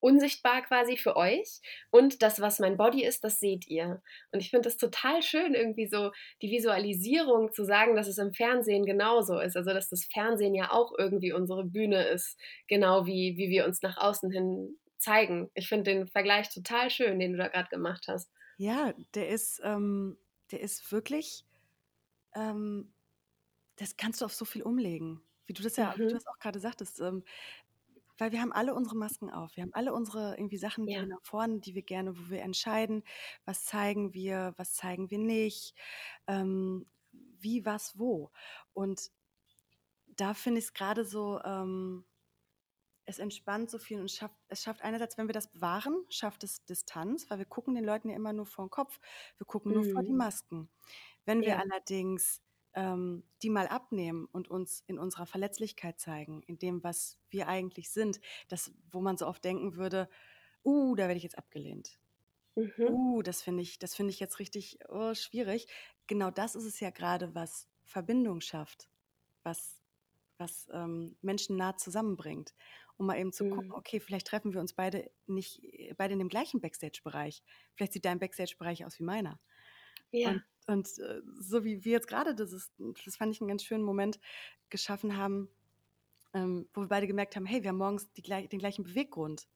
unsichtbar 0.00 0.62
quasi 0.62 0.96
für 0.96 1.16
euch 1.16 1.60
und 1.90 2.22
das, 2.22 2.40
was 2.40 2.58
mein 2.58 2.76
Body 2.76 3.04
ist, 3.04 3.24
das 3.24 3.40
seht 3.40 3.66
ihr. 3.68 4.02
Und 4.32 4.40
ich 4.40 4.50
finde 4.50 4.68
das 4.68 4.76
total 4.76 5.22
schön, 5.22 5.54
irgendwie 5.54 5.86
so 5.86 6.12
die 6.42 6.50
Visualisierung 6.50 7.52
zu 7.52 7.64
sagen, 7.64 7.96
dass 7.96 8.08
es 8.08 8.18
im 8.18 8.32
Fernsehen 8.32 8.84
genauso 8.84 9.38
ist. 9.38 9.56
Also, 9.56 9.72
dass 9.72 9.88
das 9.88 10.04
Fernsehen 10.04 10.54
ja 10.54 10.70
auch 10.70 10.92
irgendwie 10.96 11.32
unsere 11.32 11.64
Bühne 11.64 12.06
ist, 12.08 12.38
genau 12.68 13.06
wie, 13.06 13.36
wie 13.36 13.50
wir 13.50 13.64
uns 13.64 13.82
nach 13.82 13.96
außen 13.96 14.30
hin 14.30 14.78
zeigen. 14.98 15.50
Ich 15.54 15.68
finde 15.68 15.92
den 15.92 16.08
Vergleich 16.08 16.52
total 16.52 16.90
schön, 16.90 17.18
den 17.18 17.32
du 17.32 17.38
da 17.38 17.48
gerade 17.48 17.68
gemacht 17.68 18.06
hast. 18.08 18.30
Ja, 18.56 18.92
der 19.14 19.28
ist, 19.28 19.60
ähm, 19.64 20.18
der 20.50 20.60
ist 20.60 20.90
wirklich, 20.90 21.44
ähm, 22.34 22.92
das 23.76 23.96
kannst 23.96 24.20
du 24.20 24.24
auf 24.24 24.34
so 24.34 24.44
viel 24.44 24.62
umlegen. 24.62 25.22
Wie 25.46 25.52
du 25.52 25.62
das 25.62 25.76
ja, 25.76 25.94
mhm. 25.96 26.08
du 26.08 26.14
das 26.14 26.26
auch 26.26 26.38
gerade 26.38 26.58
sagtest, 26.58 27.00
ähm, 27.00 27.24
weil 28.18 28.32
wir 28.32 28.40
haben 28.40 28.52
alle 28.52 28.74
unsere 28.74 28.96
Masken 28.96 29.30
auf. 29.30 29.56
Wir 29.56 29.62
haben 29.64 29.74
alle 29.74 29.92
unsere 29.94 30.36
irgendwie 30.36 30.58
Sachen, 30.58 30.88
die 30.88 30.98
ja. 30.98 31.00
wir 31.00 31.08
nach 31.08 31.22
vorne, 31.22 31.60
die 31.60 31.74
wir 31.74 31.82
gerne, 31.82 32.18
wo 32.18 32.30
wir 32.30 32.42
entscheiden, 32.42 33.04
was 33.44 33.64
zeigen 33.64 34.14
wir, 34.14 34.54
was 34.56 34.74
zeigen 34.74 35.10
wir 35.10 35.18
nicht, 35.18 35.74
ähm, 36.26 36.86
wie, 37.12 37.64
was, 37.66 37.98
wo. 37.98 38.30
Und 38.72 39.10
da 40.06 40.34
finde 40.34 40.58
ich 40.58 40.66
es 40.66 40.72
gerade 40.74 41.04
so, 41.04 41.40
ähm, 41.44 42.04
es 43.06 43.18
entspannt 43.18 43.70
so 43.70 43.78
viel 43.78 44.00
und 44.00 44.10
schafft, 44.10 44.36
es 44.48 44.62
schafft 44.62 44.82
einerseits, 44.82 45.16
wenn 45.16 45.28
wir 45.28 45.32
das 45.32 45.50
bewahren, 45.50 46.04
schafft 46.10 46.44
es 46.44 46.64
Distanz, 46.66 47.30
weil 47.30 47.38
wir 47.38 47.46
gucken 47.46 47.74
den 47.74 47.84
Leuten 47.84 48.10
ja 48.10 48.16
immer 48.16 48.32
nur 48.34 48.46
vor 48.46 48.66
den 48.66 48.70
Kopf, 48.70 49.00
wir 49.38 49.46
gucken 49.46 49.72
nur 49.72 49.84
vor 49.84 50.02
die 50.02 50.12
Mhm. 50.12 50.14
Masken. 50.14 50.70
Wenn 51.24 51.44
wir 51.44 51.56
Ja. 51.56 51.60
allerdings 51.60 52.42
ähm, 52.74 53.24
die 53.42 53.50
mal 53.50 53.66
abnehmen 53.66 54.26
und 54.32 54.48
uns 54.48 54.84
in 54.86 54.98
unserer 54.98 55.26
Verletzlichkeit 55.26 55.98
zeigen, 56.00 56.42
in 56.42 56.58
dem, 56.58 56.82
was 56.84 57.18
wir 57.30 57.48
eigentlich 57.48 57.90
sind, 57.90 58.20
das, 58.48 58.72
wo 58.90 59.00
man 59.00 59.16
so 59.16 59.26
oft 59.26 59.44
denken 59.44 59.76
würde, 59.76 60.08
uh, 60.64 60.94
da 60.94 61.04
werde 61.04 61.16
ich 61.16 61.22
jetzt 61.22 61.38
abgelehnt. 61.38 61.98
Mhm. 62.54 62.84
Uh, 62.88 63.22
das 63.22 63.42
finde 63.42 63.62
ich, 63.62 63.78
das 63.78 63.94
finde 63.94 64.12
ich 64.12 64.20
jetzt 64.20 64.38
richtig 64.38 64.78
oh, 64.88 65.14
schwierig. 65.14 65.66
Genau 66.06 66.30
das 66.30 66.54
ist 66.54 66.64
es 66.64 66.80
ja 66.80 66.90
gerade, 66.90 67.34
was 67.34 67.68
Verbindung 67.84 68.40
schafft, 68.40 68.88
was, 69.42 69.82
was 70.36 70.68
ähm, 70.72 71.16
Menschen 71.22 71.56
nah 71.56 71.76
zusammenbringt. 71.76 72.54
Um 72.96 73.06
mal 73.06 73.18
eben 73.18 73.32
zu 73.32 73.48
gucken, 73.48 73.68
Mhm. 73.68 73.74
okay, 73.74 74.00
vielleicht 74.00 74.26
treffen 74.26 74.52
wir 74.52 74.60
uns 74.60 74.72
beide 74.72 75.08
nicht 75.28 75.62
beide 75.96 76.14
in 76.14 76.18
dem 76.18 76.28
gleichen 76.28 76.60
Backstage-Bereich. 76.60 77.44
Vielleicht 77.74 77.92
sieht 77.92 78.04
dein 78.04 78.18
Backstage-Bereich 78.18 78.84
aus 78.84 78.98
wie 78.98 79.04
meiner. 79.04 79.38
Ja. 80.10 80.30
Und, 80.30 80.42
und 80.68 80.98
äh, 80.98 81.22
so 81.40 81.64
wie 81.64 81.84
wir 81.84 81.92
jetzt 81.92 82.08
gerade, 82.08 82.34
das, 82.34 82.52
ist, 82.52 82.72
das 83.04 83.16
fand 83.16 83.34
ich 83.34 83.40
einen 83.40 83.48
ganz 83.48 83.64
schönen 83.64 83.84
Moment, 83.84 84.20
geschaffen 84.70 85.16
haben, 85.16 85.50
ähm, 86.34 86.68
wo 86.74 86.82
wir 86.82 86.88
beide 86.88 87.06
gemerkt 87.08 87.36
haben, 87.36 87.46
hey, 87.46 87.62
wir 87.62 87.70
haben 87.70 87.78
morgens 87.78 88.12
die, 88.12 88.22
den 88.22 88.58
gleichen 88.60 88.84
Beweggrund, 88.84 89.48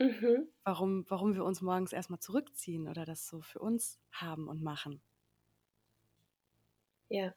Mhm. 0.00 0.48
warum, 0.64 1.06
warum 1.08 1.34
wir 1.34 1.44
uns 1.44 1.62
morgens 1.62 1.94
erstmal 1.94 2.20
zurückziehen 2.20 2.88
oder 2.88 3.06
das 3.06 3.26
so 3.26 3.40
für 3.40 3.60
uns 3.60 3.98
haben 4.12 4.48
und 4.48 4.62
machen. 4.62 5.00
Ja. 7.08 7.34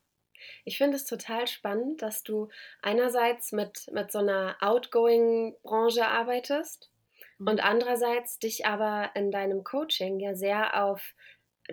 Ich 0.65 0.77
finde 0.77 0.97
es 0.97 1.05
total 1.05 1.47
spannend, 1.47 2.01
dass 2.01 2.23
du 2.23 2.49
einerseits 2.81 3.51
mit, 3.51 3.89
mit 3.93 4.11
so 4.11 4.19
einer 4.19 4.57
outgoing 4.61 5.57
Branche 5.63 6.07
arbeitest 6.07 6.91
Mhm. 7.39 7.45
und 7.45 7.63
andererseits 7.63 8.39
dich 8.39 8.65
aber 8.65 9.11
in 9.15 9.31
deinem 9.31 9.63
Coaching 9.63 10.19
ja 10.19 10.35
sehr 10.35 10.83
auf 10.85 11.15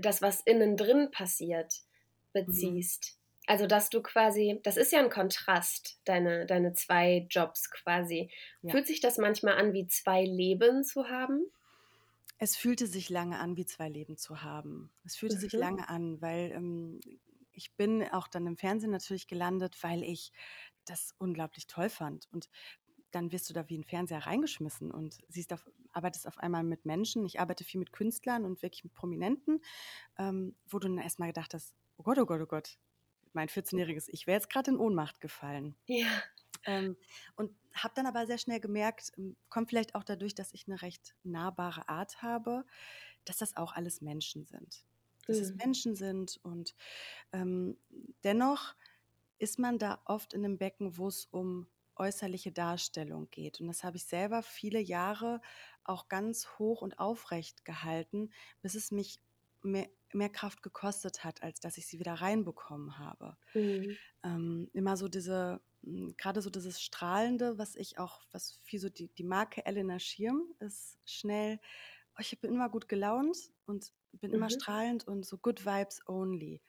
das, 0.01 0.23
was 0.23 0.41
innen 0.43 0.77
drin 0.77 1.11
passiert, 1.11 1.73
beziehst. 2.33 3.19
Also, 3.47 3.67
dass 3.67 3.91
du 3.91 4.03
quasi, 4.03 4.61
das 4.65 4.77
ist 4.77 4.93
ja 4.93 4.99
ein 5.01 5.11
Kontrast, 5.11 6.01
deine, 6.05 6.47
deine 6.47 6.73
zwei 6.75 7.27
Jobs 7.31 7.71
quasi. 7.71 8.31
Ja. 8.63 8.71
Fühlt 8.73 8.87
sich 8.87 9.01
das 9.01 9.19
manchmal 9.19 9.55
an, 9.57 9.73
wie 9.73 9.87
zwei 9.87 10.25
Leben 10.25 10.83
zu 10.85 11.09
haben? 11.09 11.47
Es 12.39 12.57
fühlte 12.57 12.87
sich 12.87 13.09
lange 13.09 13.39
an, 13.39 13.57
wie 13.57 13.65
zwei 13.65 13.89
Leben 13.89 14.17
zu 14.17 14.43
haben. 14.43 14.91
Es 15.05 15.17
fühlte 15.17 15.37
sich 15.39 15.53
Mhm. 15.55 15.59
lange 15.59 15.89
an, 15.89 16.21
weil 16.21 16.53
ähm, 16.53 17.01
ich 17.53 17.75
bin 17.77 18.03
auch 18.11 18.29
dann 18.29 18.47
im 18.47 18.57
Fernsehen 18.57 18.91
natürlich 18.91 19.27
gelandet, 19.27 19.83
weil 19.83 20.03
ich 20.03 20.33
das 20.85 21.15
unglaublich 21.19 21.67
toll 21.67 21.89
fand. 21.89 22.29
Und 22.33 22.51
dann 23.11 23.33
wirst 23.33 23.49
du 23.49 23.55
da 23.55 23.69
wie 23.69 23.79
ein 23.79 23.85
Fernseher 23.85 24.27
reingeschmissen 24.27 24.91
und 24.91 25.19
siehst 25.29 25.53
auf, 25.53 25.67
arbeitest 25.97 26.29
auf 26.29 26.39
einmal 26.39 26.63
mit 26.63 26.85
Menschen. 26.85 27.25
Ich 27.25 27.41
arbeite 27.41 27.65
viel 27.65 27.81
mit 27.81 27.93
Künstlern 27.93 28.45
und 28.45 28.63
wirklich 28.63 28.85
mit 28.85 28.95
Prominenten, 28.95 29.63
ähm, 30.19 30.55
wo 30.67 30.79
du 30.79 30.89
dann 30.89 30.99
erstmal 30.99 31.29
gedacht 31.29 31.55
hast, 31.55 31.75
oh 31.97 32.03
Gott, 32.03 32.19
oh 32.19 32.27
Gott, 32.27 32.41
oh 32.41 32.47
Gott, 32.47 32.79
mein 33.33 33.49
14-jähriges 33.49 34.09
Ich 34.09 34.27
wäre 34.27 34.37
jetzt 34.37 34.51
gerade 34.51 34.71
in 34.71 34.79
Ohnmacht 34.79 35.21
gefallen. 35.21 35.77
Ja. 35.87 36.09
Ähm, 36.65 36.97
und 37.37 37.53
habe 37.75 37.95
dann 37.95 38.07
aber 38.07 38.27
sehr 38.27 38.39
schnell 38.39 38.61
gemerkt, 38.61 39.13
ähm, 39.17 39.37
kommt 39.49 39.71
vielleicht 39.71 39.95
auch 39.95 40.05
dadurch, 40.05 40.35
dass 40.35 40.53
ich 40.53 40.67
eine 40.67 40.83
recht 40.83 41.15
nahbare 41.23 41.89
Art 41.89 42.23
habe, 42.23 42.65
dass 43.25 43.39
das 43.39 43.57
auch 43.57 43.73
alles 43.73 44.01
Menschen 44.01 44.45
sind. 44.47 44.85
Dass 45.27 45.39
es 45.39 45.53
Mhm. 45.53 45.57
Menschen 45.57 45.97
sind 45.97 46.39
und 46.43 46.75
ähm, 47.33 47.79
dennoch 48.25 48.75
ist 49.39 49.59
man 49.59 49.79
da 49.79 50.01
oft 50.05 50.33
in 50.33 50.45
einem 50.45 50.59
Becken, 50.59 50.97
wo 50.97 51.09
es 51.09 51.27
um 51.27 51.67
äußerliche 51.97 52.53
Darstellung 52.53 53.29
geht. 53.31 53.61
Und 53.61 53.69
das 53.69 53.85
habe 53.85 53.97
ich 53.97 54.05
selber 54.05 54.43
viele 54.43 54.81
Jahre 54.81 55.41
auch 55.89 56.09
ganz 56.09 56.59
hoch 56.59 56.83
und 56.83 56.99
aufrecht 56.99 57.65
gehalten, 57.65 58.31
bis 58.63 58.75
es 58.75 58.91
mich 58.93 59.21
mehr, 59.63 59.89
mehr 60.13 60.31
Kraft 60.31 60.63
gekostet 60.63 61.25
hat, 61.25 61.43
als 61.43 61.61
dass 61.61 61.79
ich 61.79 61.87
sie 61.87 61.99
wieder 62.01 62.15
reinbekommen 62.15 62.99
habe 62.99 63.37
Mhm. 63.55 63.97
ähm, 64.25 64.69
immer 64.73 64.97
so 64.97 65.09
diese, 65.09 65.61
mh, 65.83 66.13
gerade 66.17 66.43
so 66.43 66.51
dieses 66.51 66.81
Strahlende, 66.81 67.59
was 67.59 67.77
ich 67.77 67.99
auch, 67.99 68.23
was 68.33 68.53
für 68.65 68.79
so 68.79 68.89
die, 68.89 69.09
die 69.09 69.25
Marke 69.25 69.65
Elena 69.67 69.99
Schirm 69.99 70.55
ist 70.61 70.99
schnell, 71.05 71.61
oh, 72.17 72.21
ich 72.21 72.39
bin 72.41 72.53
immer 72.53 72.69
gut 72.71 72.89
gelaunt 72.89 73.37
und 73.67 73.93
bin 74.13 74.33
immer 74.33 74.51
Mhm. 74.51 74.51
strahlend 74.51 75.07
und 75.07 75.27
so 75.27 75.39
good 75.39 75.65
vibes 75.67 76.01
only. 76.09 76.63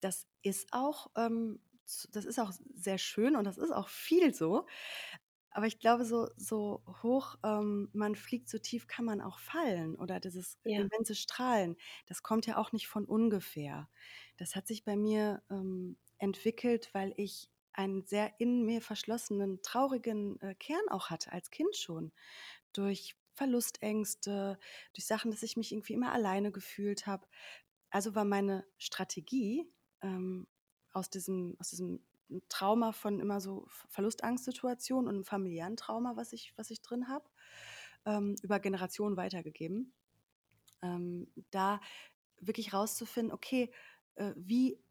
Das 0.00 0.26
ist 0.42 0.68
auch, 0.72 1.10
ähm, 1.16 1.60
das 2.12 2.24
ist 2.24 2.38
auch 2.40 2.52
sehr 2.74 2.98
schön 2.98 3.36
und 3.36 3.44
das 3.44 3.58
ist 3.58 3.72
auch 3.72 3.88
viel 3.88 4.32
so. 4.34 4.66
Aber 5.52 5.66
ich 5.66 5.78
glaube, 5.78 6.04
so, 6.04 6.28
so 6.36 6.82
hoch 7.02 7.36
ähm, 7.44 7.90
man 7.92 8.14
fliegt, 8.16 8.48
so 8.48 8.58
tief 8.58 8.86
kann 8.86 9.04
man 9.04 9.20
auch 9.20 9.38
fallen. 9.38 9.96
Oder 9.96 10.20
dieses 10.20 10.58
Ja. 10.64 10.88
immense 10.90 11.14
Strahlen, 11.14 11.76
das 12.06 12.22
kommt 12.22 12.46
ja 12.46 12.56
auch 12.56 12.72
nicht 12.72 12.88
von 12.88 13.04
ungefähr. 13.04 13.88
Das 14.36 14.56
hat 14.56 14.66
sich 14.66 14.84
bei 14.84 14.96
mir 14.96 15.42
ähm, 15.50 15.98
entwickelt, 16.18 16.90
weil 16.94 17.12
ich 17.16 17.50
einen 17.74 18.04
sehr 18.06 18.32
in 18.40 18.64
mir 18.64 18.82
verschlossenen, 18.82 19.62
traurigen 19.62 20.40
äh, 20.40 20.54
Kern 20.54 20.88
auch 20.90 21.10
hatte, 21.10 21.32
als 21.32 21.50
Kind 21.50 21.76
schon. 21.76 22.12
Durch 22.72 23.16
Verlustängste, 23.34 24.58
durch 24.94 25.06
Sachen, 25.06 25.30
dass 25.30 25.42
ich 25.42 25.56
mich 25.56 25.72
irgendwie 25.72 25.94
immer 25.94 26.12
alleine 26.12 26.52
gefühlt 26.52 27.06
habe. 27.06 27.26
Also 27.90 28.14
war 28.14 28.24
meine 28.24 28.66
Strategie 28.78 29.70
ähm, 30.02 30.46
aus, 30.92 31.10
diesem, 31.10 31.56
aus 31.58 31.70
diesem 31.70 32.04
Trauma 32.48 32.92
von 32.92 33.20
immer 33.20 33.40
so 33.40 33.66
Verlustangstsituationen 33.88 35.08
und 35.08 35.14
einem 35.16 35.24
familiären 35.24 35.76
Trauma, 35.76 36.16
was 36.16 36.32
ich, 36.32 36.52
was 36.56 36.70
ich 36.70 36.82
drin 36.82 37.08
habe, 37.08 37.30
ähm, 38.06 38.36
über 38.42 38.60
Generationen 38.60 39.16
weitergegeben. 39.16 39.94
Ähm, 40.82 41.32
da 41.50 41.80
wirklich 42.40 42.72
rauszufinden, 42.74 43.32
okay, 43.32 43.72
äh, 44.16 44.32
wie, 44.36 44.82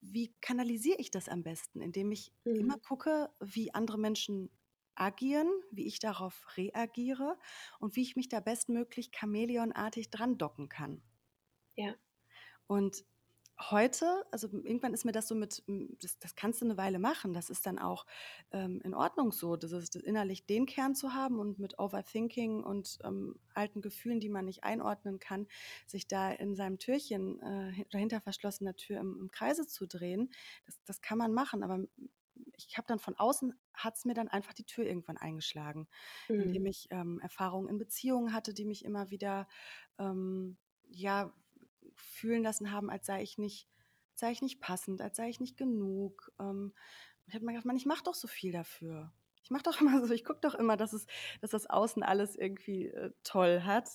wie 0.00 0.34
kanalisiere 0.40 0.98
ich 1.00 1.10
das 1.10 1.28
am 1.28 1.42
besten, 1.42 1.80
indem 1.82 2.12
ich 2.12 2.32
immer 2.58 2.76
Mhm. 2.76 2.80
gucke, 2.86 3.30
wie 3.40 3.74
andere 3.74 3.98
Menschen 3.98 4.50
agieren, 4.96 5.50
wie 5.70 5.86
ich 5.86 6.00
darauf 6.00 6.56
reagiere 6.56 7.38
und 7.80 7.96
wie 7.96 8.02
ich 8.02 8.16
mich 8.16 8.28
da 8.28 8.40
bestmöglich 8.40 9.10
chamäleonartig 9.14 10.10
dran 10.10 10.38
docken 10.38 10.68
kann. 10.68 11.02
Ja. 11.76 11.98
Und 12.66 13.04
heute, 13.60 14.24
also 14.30 14.48
irgendwann 14.48 14.94
ist 14.94 15.04
mir 15.04 15.12
das 15.12 15.28
so 15.28 15.34
mit, 15.34 15.64
das, 16.00 16.18
das 16.18 16.34
kannst 16.36 16.60
du 16.60 16.64
eine 16.66 16.76
Weile 16.76 16.98
machen. 16.98 17.32
Das 17.34 17.50
ist 17.50 17.66
dann 17.66 17.78
auch 17.78 18.06
ähm, 18.52 18.80
in 18.84 18.94
Ordnung 18.94 19.32
so, 19.32 19.56
das 19.56 19.72
ist 19.72 19.96
innerlich 19.96 20.46
den 20.46 20.66
Kern 20.66 20.94
zu 20.94 21.12
haben 21.14 21.38
und 21.40 21.58
mit 21.58 21.78
Overthinking 21.78 22.62
und 22.62 22.98
ähm, 23.04 23.36
alten 23.54 23.80
Gefühlen, 23.80 24.20
die 24.20 24.28
man 24.28 24.44
nicht 24.44 24.64
einordnen 24.64 25.18
kann, 25.18 25.48
sich 25.86 26.06
da 26.06 26.30
in 26.30 26.54
seinem 26.54 26.78
Türchen 26.78 27.40
äh, 27.40 27.84
oder 27.86 27.98
hinter 27.98 28.20
verschlossener 28.20 28.76
Tür 28.76 29.00
im, 29.00 29.18
im 29.20 29.30
Kreise 29.30 29.66
zu 29.66 29.86
drehen. 29.86 30.30
Das, 30.66 30.80
das 30.84 31.00
kann 31.00 31.18
man 31.18 31.32
machen, 31.32 31.62
aber 31.62 31.80
ich 32.56 32.76
habe 32.76 32.86
dann 32.86 32.98
von 32.98 33.16
außen, 33.16 33.54
hat 33.74 33.96
es 33.96 34.04
mir 34.04 34.14
dann 34.14 34.28
einfach 34.28 34.52
die 34.52 34.64
Tür 34.64 34.84
irgendwann 34.86 35.16
eingeschlagen, 35.16 35.88
indem 36.36 36.66
Mhm. 36.66 36.66
ich 36.66 36.88
ähm, 36.90 37.20
Erfahrungen 37.20 37.68
in 37.68 37.78
Beziehungen 37.78 38.32
hatte, 38.32 38.54
die 38.54 38.64
mich 38.64 38.84
immer 38.84 39.10
wieder 39.10 39.48
ähm, 39.98 40.58
ja, 40.90 41.34
fühlen 42.00 42.42
lassen 42.42 42.72
haben, 42.72 42.90
als 42.90 43.06
sei 43.06 43.22
ich 43.22 43.38
nicht, 43.38 43.68
als 44.12 44.20
sei 44.20 44.30
ich 44.32 44.42
nicht 44.42 44.60
passend, 44.60 45.00
als 45.02 45.16
sei 45.16 45.28
ich 45.28 45.40
nicht 45.40 45.56
genug. 45.56 46.32
Ähm, 46.40 46.74
ich 47.26 47.34
habe 47.34 47.44
mir 47.44 47.52
gedacht, 47.52 47.66
Mann, 47.66 47.76
ich 47.76 47.86
mache 47.86 48.04
doch 48.04 48.14
so 48.14 48.28
viel 48.28 48.52
dafür. 48.52 49.12
Ich 49.42 49.50
mache 49.50 49.62
doch 49.64 49.80
immer 49.80 50.06
so, 50.06 50.12
ich 50.14 50.24
gucke 50.24 50.40
doch 50.40 50.54
immer, 50.54 50.76
dass 50.76 50.92
es, 50.92 51.06
dass 51.40 51.50
das 51.50 51.66
Außen 51.68 52.02
alles 52.02 52.36
irgendwie 52.36 52.86
äh, 52.88 53.12
toll 53.24 53.62
hat 53.64 53.88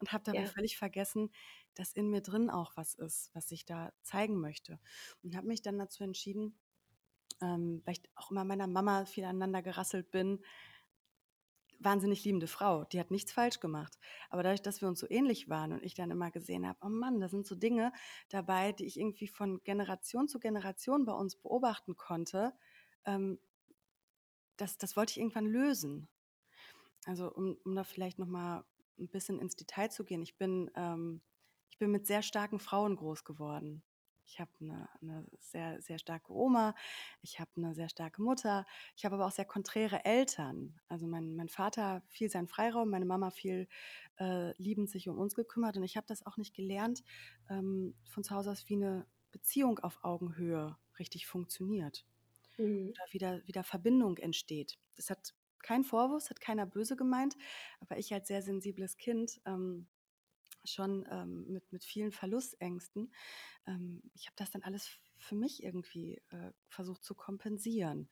und 0.00 0.12
habe 0.12 0.24
dabei 0.24 0.44
Ja. 0.44 0.46
völlig 0.46 0.76
vergessen, 0.78 1.30
dass 1.74 1.92
in 1.92 2.10
mir 2.10 2.22
drin 2.22 2.50
auch 2.50 2.76
was 2.76 2.94
ist, 2.94 3.30
was 3.34 3.50
ich 3.50 3.64
da 3.64 3.92
zeigen 4.02 4.40
möchte. 4.40 4.80
Und 5.22 5.36
habe 5.36 5.46
mich 5.46 5.62
dann 5.62 5.78
dazu 5.78 6.02
entschieden, 6.04 6.58
ähm, 7.40 7.82
weil 7.84 7.94
ich 7.94 8.02
auch 8.16 8.30
immer 8.30 8.44
meiner 8.44 8.66
Mama 8.66 9.04
viel 9.04 9.24
aneinander 9.24 9.62
gerasselt 9.62 10.10
bin, 10.10 10.44
wahnsinnig 11.78 12.24
liebende 12.24 12.46
Frau, 12.46 12.84
die 12.84 12.98
hat 12.98 13.10
nichts 13.10 13.32
falsch 13.32 13.60
gemacht. 13.60 13.98
Aber 14.30 14.42
dadurch, 14.42 14.62
dass 14.62 14.80
wir 14.80 14.88
uns 14.88 15.00
so 15.00 15.06
ähnlich 15.08 15.48
waren 15.48 15.72
und 15.72 15.82
ich 15.82 15.94
dann 15.94 16.10
immer 16.10 16.30
gesehen 16.30 16.66
habe, 16.66 16.78
oh 16.82 16.88
Mann, 16.88 17.20
da 17.20 17.28
sind 17.28 17.46
so 17.46 17.54
Dinge 17.54 17.92
dabei, 18.28 18.72
die 18.72 18.86
ich 18.86 18.98
irgendwie 18.98 19.28
von 19.28 19.62
Generation 19.64 20.28
zu 20.28 20.40
Generation 20.40 21.04
bei 21.04 21.12
uns 21.12 21.36
beobachten 21.36 21.96
konnte, 21.96 22.52
ähm, 23.04 23.38
das, 24.56 24.76
das 24.76 24.96
wollte 24.96 25.12
ich 25.12 25.18
irgendwann 25.18 25.46
lösen. 25.46 26.08
Also 27.06 27.32
um, 27.32 27.56
um 27.64 27.74
da 27.74 27.84
vielleicht 27.84 28.18
noch 28.18 28.26
mal 28.26 28.64
ein 28.98 29.08
bisschen 29.08 29.38
ins 29.38 29.56
Detail 29.56 29.88
zu 29.90 30.04
gehen, 30.04 30.22
ich 30.22 30.36
bin, 30.36 30.70
ähm, 30.74 31.22
ich 31.70 31.78
bin 31.78 31.90
mit 31.90 32.06
sehr 32.06 32.22
starken 32.22 32.58
Frauen 32.58 32.96
groß 32.96 33.24
geworden. 33.24 33.82
Ich 34.28 34.38
habe 34.40 34.50
eine, 34.60 34.88
eine 35.00 35.26
sehr, 35.40 35.80
sehr 35.80 35.98
starke 35.98 36.32
Oma, 36.32 36.74
ich 37.22 37.40
habe 37.40 37.50
eine 37.56 37.74
sehr 37.74 37.88
starke 37.88 38.22
Mutter, 38.22 38.66
ich 38.94 39.04
habe 39.04 39.14
aber 39.16 39.26
auch 39.26 39.32
sehr 39.32 39.46
konträre 39.46 40.04
Eltern. 40.04 40.78
Also 40.88 41.06
mein, 41.06 41.34
mein 41.34 41.48
Vater 41.48 42.02
viel 42.08 42.30
seinen 42.30 42.46
Freiraum, 42.46 42.90
meine 42.90 43.06
Mama 43.06 43.30
viel 43.30 43.68
äh, 44.20 44.52
liebend 44.62 44.90
sich 44.90 45.08
um 45.08 45.18
uns 45.18 45.34
gekümmert 45.34 45.76
und 45.76 45.82
ich 45.82 45.96
habe 45.96 46.06
das 46.06 46.24
auch 46.26 46.36
nicht 46.36 46.54
gelernt 46.54 47.02
ähm, 47.48 47.94
von 48.08 48.22
zu 48.22 48.34
Hause 48.34 48.50
aus, 48.50 48.68
wie 48.68 48.76
eine 48.76 49.06
Beziehung 49.32 49.78
auf 49.80 50.04
Augenhöhe 50.04 50.76
richtig 50.98 51.26
funktioniert 51.26 52.04
Mhm. 52.58 52.92
oder 52.94 53.12
wieder, 53.12 53.46
wieder 53.46 53.64
Verbindung 53.64 54.18
entsteht. 54.18 54.78
Das 54.96 55.10
hat 55.10 55.34
kein 55.62 55.84
Vorwurf, 55.84 56.30
hat 56.30 56.40
keiner 56.40 56.66
böse 56.66 56.96
gemeint, 56.96 57.36
aber 57.80 57.98
ich 57.98 58.12
als 58.12 58.28
sehr 58.28 58.42
sensibles 58.42 58.96
Kind 58.96 59.40
ähm, 59.46 59.88
schon 60.72 61.06
ähm, 61.10 61.46
mit, 61.48 61.72
mit 61.72 61.84
vielen 61.84 62.12
Verlustängsten, 62.12 63.12
ähm, 63.66 64.02
ich 64.14 64.26
habe 64.26 64.36
das 64.36 64.50
dann 64.50 64.62
alles 64.62 64.88
für 65.18 65.34
mich 65.34 65.62
irgendwie 65.62 66.22
äh, 66.30 66.52
versucht 66.68 67.04
zu 67.04 67.14
kompensieren. 67.14 68.08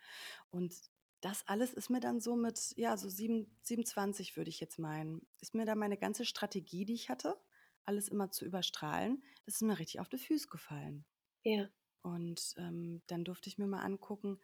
Und 0.51 0.75
das 1.21 1.47
alles 1.49 1.73
ist 1.73 1.91
mir 1.91 2.01
dann 2.01 2.21
so 2.21 2.37
mit, 2.37 2.75
ja, 2.77 2.97
so 2.97 3.09
7, 3.09 3.51
27 3.63 4.37
würde 4.37 4.51
ich 4.51 4.61
jetzt 4.61 4.79
meinen, 4.79 5.27
ist 5.41 5.55
mir 5.55 5.65
da 5.65 5.75
meine 5.75 5.97
ganze 5.97 6.25
Strategie, 6.25 6.85
die 6.85 6.95
ich 6.95 7.09
hatte, 7.09 7.37
alles 7.85 8.09
immer 8.09 8.31
zu 8.31 8.45
überstrahlen, 8.45 9.23
das 9.45 9.57
ist 9.57 9.63
mir 9.63 9.79
richtig 9.79 10.01
auf 10.01 10.09
die 10.09 10.19
Füße 10.19 10.49
gefallen. 10.49 11.05
Ja. 11.43 11.69
Und 12.03 12.55
ähm, 12.59 13.03
dann 13.07 13.25
durfte 13.25 13.49
ich 13.49 13.59
mir 13.59 13.67
mal 13.67 13.83
angucken, 13.83 14.41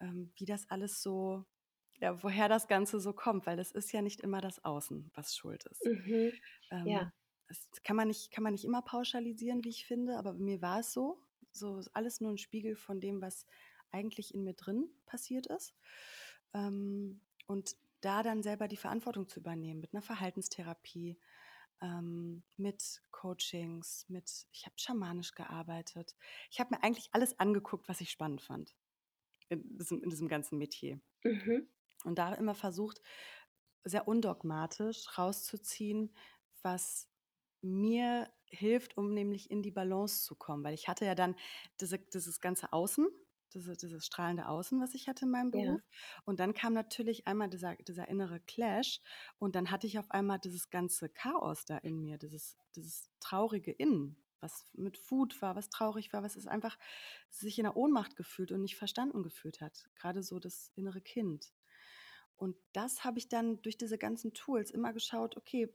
ähm, 0.00 0.32
wie 0.36 0.44
das 0.44 0.68
alles 0.70 1.02
so, 1.02 1.44
ja, 1.98 2.22
woher 2.22 2.48
das 2.48 2.68
Ganze 2.68 3.00
so 3.00 3.12
kommt, 3.12 3.46
weil 3.46 3.56
das 3.56 3.70
ist 3.70 3.92
ja 3.92 4.02
nicht 4.02 4.20
immer 4.20 4.40
das 4.40 4.64
Außen, 4.64 5.10
was 5.14 5.36
schuld 5.36 5.64
ist. 5.64 5.84
Mhm. 5.84 6.32
Ähm, 6.70 6.86
ja. 6.86 7.12
Das 7.52 7.82
kann 7.82 7.96
man, 7.96 8.08
nicht, 8.08 8.30
kann 8.30 8.44
man 8.44 8.52
nicht 8.52 8.64
immer 8.64 8.80
pauschalisieren, 8.80 9.62
wie 9.64 9.68
ich 9.68 9.84
finde, 9.84 10.16
aber 10.16 10.32
bei 10.32 10.38
mir 10.38 10.62
war 10.62 10.80
es 10.80 10.92
so. 10.92 11.22
So 11.52 11.78
ist 11.78 11.88
alles 11.88 12.20
nur 12.20 12.30
ein 12.30 12.38
Spiegel 12.38 12.76
von 12.76 12.98
dem, 12.98 13.20
was 13.20 13.46
eigentlich 13.90 14.34
in 14.34 14.42
mir 14.42 14.54
drin 14.54 14.88
passiert 15.04 15.46
ist. 15.48 15.74
Ähm, 16.54 17.20
und 17.46 17.76
da 18.00 18.22
dann 18.22 18.42
selber 18.42 18.68
die 18.68 18.78
Verantwortung 18.78 19.28
zu 19.28 19.40
übernehmen 19.40 19.80
mit 19.80 19.92
einer 19.92 20.02
Verhaltenstherapie, 20.02 21.18
ähm, 21.82 22.42
mit 22.56 23.02
Coachings, 23.10 24.06
mit, 24.08 24.46
ich 24.52 24.64
habe 24.64 24.74
schamanisch 24.78 25.34
gearbeitet. 25.34 26.16
Ich 26.50 26.58
habe 26.58 26.74
mir 26.74 26.82
eigentlich 26.82 27.10
alles 27.12 27.38
angeguckt, 27.38 27.86
was 27.88 28.00
ich 28.00 28.10
spannend 28.10 28.40
fand 28.40 28.74
in 29.50 29.76
diesem, 29.76 30.02
in 30.02 30.08
diesem 30.08 30.28
ganzen 30.28 30.56
Metier. 30.56 31.00
Mhm. 31.22 31.68
Und 32.04 32.18
da 32.18 32.32
immer 32.34 32.54
versucht, 32.54 33.02
sehr 33.84 34.08
undogmatisch 34.08 35.18
rauszuziehen, 35.18 36.14
was 36.62 37.11
mir 37.62 38.28
hilft, 38.46 38.96
um 38.96 39.14
nämlich 39.14 39.50
in 39.50 39.62
die 39.62 39.70
Balance 39.70 40.24
zu 40.24 40.34
kommen. 40.34 40.62
Weil 40.64 40.74
ich 40.74 40.88
hatte 40.88 41.04
ja 41.04 41.14
dann 41.14 41.34
diese, 41.80 41.98
dieses 41.98 42.40
ganze 42.40 42.72
Außen, 42.72 43.06
diese, 43.54 43.76
dieses 43.76 44.06
strahlende 44.06 44.48
Außen, 44.48 44.80
was 44.80 44.94
ich 44.94 45.08
hatte 45.08 45.24
in 45.24 45.30
meinem 45.30 45.50
Beruf. 45.50 45.80
Ja. 45.80 46.22
Und 46.24 46.40
dann 46.40 46.54
kam 46.54 46.72
natürlich 46.72 47.26
einmal 47.26 47.48
dieser, 47.48 47.76
dieser 47.76 48.08
innere 48.08 48.40
Clash 48.40 49.00
und 49.38 49.54
dann 49.54 49.70
hatte 49.70 49.86
ich 49.86 49.98
auf 49.98 50.10
einmal 50.10 50.38
dieses 50.38 50.70
ganze 50.70 51.08
Chaos 51.08 51.64
da 51.64 51.78
in 51.78 52.00
mir, 52.00 52.18
dieses, 52.18 52.56
dieses 52.76 53.08
traurige 53.20 53.72
Innen, 53.72 54.16
was 54.40 54.66
mit 54.72 55.10
Wut 55.10 55.40
war, 55.40 55.54
was 55.54 55.70
traurig 55.70 56.12
war, 56.12 56.22
was 56.22 56.36
es 56.36 56.46
einfach 56.46 56.78
sich 57.28 57.58
in 57.58 57.64
der 57.64 57.76
Ohnmacht 57.76 58.16
gefühlt 58.16 58.52
und 58.52 58.62
nicht 58.62 58.76
verstanden 58.76 59.22
gefühlt 59.22 59.60
hat. 59.60 59.88
Gerade 59.94 60.22
so 60.22 60.38
das 60.38 60.72
innere 60.74 61.00
Kind. 61.00 61.52
Und 62.36 62.56
das 62.72 63.04
habe 63.04 63.18
ich 63.18 63.28
dann 63.28 63.62
durch 63.62 63.76
diese 63.76 63.98
ganzen 63.98 64.34
Tools 64.34 64.70
immer 64.72 64.92
geschaut, 64.92 65.36
okay, 65.36 65.72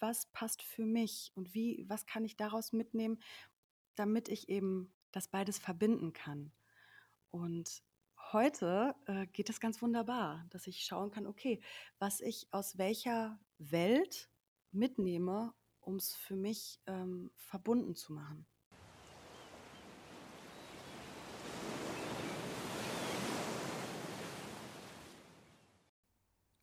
was 0.00 0.26
passt 0.26 0.62
für 0.62 0.84
mich 0.84 1.32
und 1.34 1.54
wie, 1.54 1.84
was 1.88 2.06
kann 2.06 2.24
ich 2.24 2.36
daraus 2.36 2.72
mitnehmen, 2.72 3.20
damit 3.94 4.28
ich 4.28 4.48
eben 4.48 4.92
das 5.12 5.28
beides 5.28 5.58
verbinden 5.58 6.12
kann. 6.12 6.52
Und 7.30 7.82
heute 8.32 8.94
äh, 9.06 9.26
geht 9.26 9.50
es 9.50 9.60
ganz 9.60 9.80
wunderbar, 9.82 10.46
dass 10.50 10.66
ich 10.66 10.84
schauen 10.84 11.10
kann, 11.10 11.26
okay, 11.26 11.60
was 11.98 12.20
ich 12.20 12.48
aus 12.50 12.78
welcher 12.78 13.38
Welt 13.58 14.30
mitnehme, 14.72 15.54
um 15.80 15.96
es 15.96 16.14
für 16.14 16.36
mich 16.36 16.80
ähm, 16.86 17.30
verbunden 17.36 17.94
zu 17.94 18.12
machen. 18.12 18.46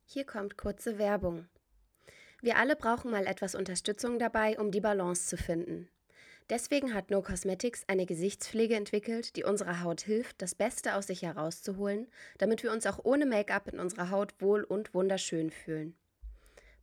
Hier 0.06 0.26
kommt 0.28 0.58
kurze 0.58 1.00
Werbung. 1.00 1.48
Wir 2.44 2.58
alle 2.58 2.76
brauchen 2.76 3.10
mal 3.10 3.26
etwas 3.26 3.56
Unterstützung 3.56 4.20
dabei, 4.20 4.60
um 4.60 4.70
die 4.70 4.82
Balance 4.82 5.28
zu 5.28 5.38
finden. 5.38 5.88
Deswegen 6.50 6.94
hat 6.94 7.10
No 7.10 7.22
Cosmetics 7.22 7.86
eine 7.88 8.06
Gesichtspflege 8.06 8.76
entwickelt, 8.76 9.38
die 9.38 9.46
unserer 9.46 9.82
Haut 9.82 10.02
hilft, 10.02 10.42
das 10.42 10.54
Beste 10.54 10.96
aus 10.96 11.08
sich 11.08 11.22
herauszuholen, 11.22 12.06
damit 12.40 12.62
wir 12.62 12.74
uns 12.74 12.86
auch 12.86 13.00
ohne 13.06 13.26
Make-up 13.26 13.70
in 13.70 13.80
unserer 13.80 14.10
Haut 14.10 14.34
wohl 14.42 14.66
und 14.66 14.94
wunderschön 14.94 15.52
fühlen. 15.52 15.96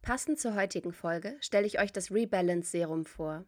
Passend 0.00 0.40
zur 0.40 0.54
heutigen 0.54 0.94
Folge 0.94 1.36
stelle 1.42 1.66
ich 1.66 1.78
euch 1.78 1.92
das 1.92 2.10
Rebalance 2.10 2.70
Serum 2.70 3.04
vor. 3.04 3.44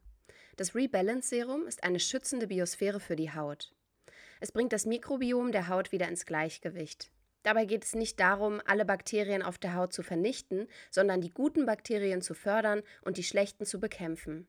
Das 0.59 0.75
Rebalance 0.75 1.31
Serum 1.31 1.67
ist 1.67 1.83
eine 1.83 1.99
schützende 1.99 2.47
Biosphäre 2.47 3.01
für 3.01 3.17
die 3.17 3.33
Haut. 3.33 3.73
Es 4.39 4.53
bringt 4.53 4.75
das 4.75 4.85
Mikrobiom 4.85 5.51
der 5.51 5.69
Haut 5.69 5.93
wieder 5.93 6.09
ins 6.09 6.27
Gleichgewicht. 6.27 7.11
Dabei 7.43 7.65
geht 7.65 7.85
es 7.85 7.95
nicht 7.95 8.21
darum, 8.21 8.61
alle 8.67 8.85
Bakterien 8.85 9.43
auf 9.43 9.59
der 9.59 9.75
Haut 9.75 9.93
zu 9.93 10.03
vernichten, 10.03 10.69
sondern 10.91 11.21
die 11.21 11.33
guten 11.33 11.67
Bakterien 11.67 12.23
zu 12.23 12.35
fördern 12.35 12.83
und 13.03 13.17
die 13.17 13.25
schlechten 13.25 13.67
zu 13.67 13.81
bekämpfen. 13.81 14.47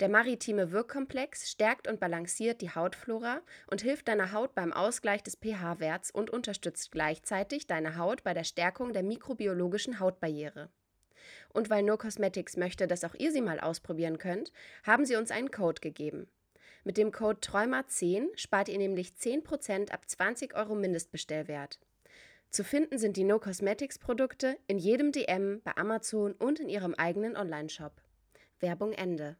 Der 0.00 0.08
maritime 0.08 0.72
Wirkkomplex 0.72 1.50
stärkt 1.50 1.86
und 1.86 2.00
balanciert 2.00 2.60
die 2.60 2.70
Hautflora 2.70 3.40
und 3.70 3.82
hilft 3.82 4.08
deiner 4.08 4.32
Haut 4.32 4.54
beim 4.54 4.72
Ausgleich 4.72 5.22
des 5.22 5.36
pH-Werts 5.36 6.10
und 6.10 6.30
unterstützt 6.30 6.90
gleichzeitig 6.90 7.66
deine 7.66 7.96
Haut 7.96 8.24
bei 8.24 8.34
der 8.34 8.44
Stärkung 8.44 8.92
der 8.92 9.02
mikrobiologischen 9.02 10.00
Hautbarriere. 10.00 10.70
Und 11.52 11.70
weil 11.70 11.82
No 11.82 11.96
Cosmetics 11.98 12.56
möchte, 12.56 12.86
dass 12.86 13.04
auch 13.04 13.14
ihr 13.14 13.30
sie 13.30 13.42
mal 13.42 13.60
ausprobieren 13.60 14.18
könnt, 14.18 14.50
haben 14.82 15.04
sie 15.04 15.16
uns 15.16 15.30
einen 15.30 15.50
Code 15.50 15.80
gegeben. 15.80 16.26
Mit 16.84 16.96
dem 16.96 17.12
Code 17.12 17.38
TRAUMA10 17.40 18.36
spart 18.36 18.68
ihr 18.68 18.78
nämlich 18.78 19.10
10% 19.10 19.92
ab 19.92 20.08
20 20.08 20.56
Euro 20.56 20.74
Mindestbestellwert. 20.74 21.78
Zu 22.52 22.64
finden 22.64 22.98
sind 22.98 23.16
die 23.16 23.24
No 23.24 23.38
Cosmetics 23.38 23.98
Produkte 23.98 24.58
in 24.66 24.78
jedem 24.78 25.10
DM, 25.10 25.62
bei 25.64 25.74
Amazon 25.74 26.34
und 26.34 26.60
in 26.60 26.68
ihrem 26.68 26.94
eigenen 26.94 27.34
Online-Shop. 27.34 27.94
Werbung 28.60 28.92
Ende. 28.92 29.38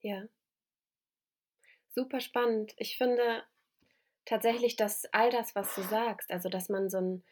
Ja. 0.00 0.24
Super 1.94 2.18
spannend. 2.18 2.74
Ich 2.78 2.98
finde 2.98 3.44
tatsächlich, 4.24 4.74
dass 4.74 5.04
all 5.12 5.30
das, 5.30 5.54
was 5.54 5.72
du 5.76 5.82
sagst, 5.82 6.32
also 6.32 6.48
dass 6.48 6.68
man 6.68 6.90
so, 6.90 6.98
ein, 6.98 7.22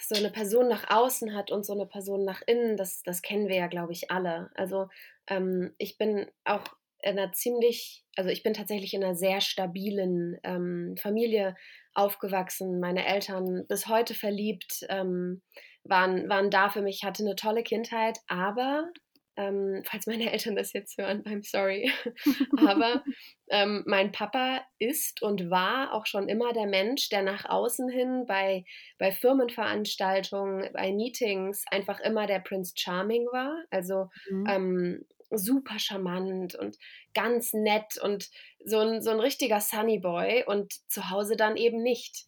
so 0.00 0.16
eine 0.16 0.32
Person 0.32 0.66
nach 0.66 0.90
außen 0.90 1.36
hat 1.36 1.52
und 1.52 1.64
so 1.64 1.72
eine 1.72 1.86
Person 1.86 2.24
nach 2.24 2.42
innen, 2.48 2.76
das, 2.76 3.04
das 3.04 3.22
kennen 3.22 3.46
wir 3.46 3.54
ja, 3.54 3.68
glaube 3.68 3.92
ich, 3.92 4.10
alle. 4.10 4.50
Also 4.56 4.88
ähm, 5.28 5.72
ich 5.78 5.98
bin 5.98 6.28
auch 6.42 6.64
einer 7.02 7.32
ziemlich, 7.32 8.04
also 8.16 8.30
ich 8.30 8.42
bin 8.42 8.54
tatsächlich 8.54 8.94
in 8.94 9.04
einer 9.04 9.14
sehr 9.14 9.40
stabilen 9.40 10.38
ähm, 10.42 10.94
Familie 11.00 11.54
aufgewachsen. 11.94 12.80
Meine 12.80 13.06
Eltern 13.06 13.64
bis 13.68 13.88
heute 13.88 14.14
verliebt, 14.14 14.84
ähm, 14.88 15.42
waren, 15.84 16.28
waren 16.28 16.50
da 16.50 16.68
für 16.68 16.82
mich, 16.82 17.04
hatte 17.04 17.22
eine 17.22 17.36
tolle 17.36 17.62
Kindheit, 17.62 18.18
aber 18.26 18.90
ähm, 19.36 19.82
falls 19.84 20.06
meine 20.06 20.30
Eltern 20.32 20.56
das 20.56 20.72
jetzt 20.72 20.98
hören, 20.98 21.22
I'm 21.24 21.48
sorry. 21.48 21.90
Aber 22.66 23.04
ähm, 23.50 23.84
mein 23.86 24.12
Papa 24.12 24.62
ist 24.78 25.22
und 25.22 25.50
war 25.50 25.92
auch 25.92 26.06
schon 26.06 26.28
immer 26.28 26.52
der 26.52 26.66
Mensch, 26.66 27.08
der 27.10 27.22
nach 27.22 27.44
außen 27.44 27.88
hin 27.88 28.24
bei, 28.26 28.64
bei 28.98 29.12
Firmenveranstaltungen, 29.12 30.70
bei 30.72 30.92
Meetings 30.92 31.64
einfach 31.70 32.00
immer 32.00 32.26
der 32.26 32.40
Prince 32.40 32.72
Charming 32.76 33.26
war. 33.26 33.62
Also 33.70 34.08
mhm. 34.30 34.46
ähm, 34.48 35.06
super 35.30 35.78
charmant 35.78 36.54
und 36.54 36.76
ganz 37.14 37.52
nett 37.52 37.98
und 38.00 38.28
so 38.64 38.78
ein, 38.78 39.02
so 39.02 39.10
ein 39.10 39.20
richtiger 39.20 39.60
Sunny 39.60 39.98
Boy 39.98 40.44
und 40.46 40.72
zu 40.88 41.10
Hause 41.10 41.36
dann 41.36 41.56
eben 41.56 41.82
nicht. 41.82 42.26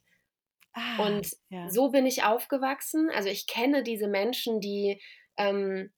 Ah, 0.73 1.07
und 1.07 1.31
ja. 1.49 1.69
so 1.69 1.91
bin 1.91 2.07
ich 2.07 2.25
aufgewachsen. 2.25 3.11
Also 3.11 3.29
ich 3.29 3.47
kenne 3.47 3.83
diese 3.83 4.09
Menschen, 4.09 4.61
die 4.61 5.01
ähm, 5.37 5.93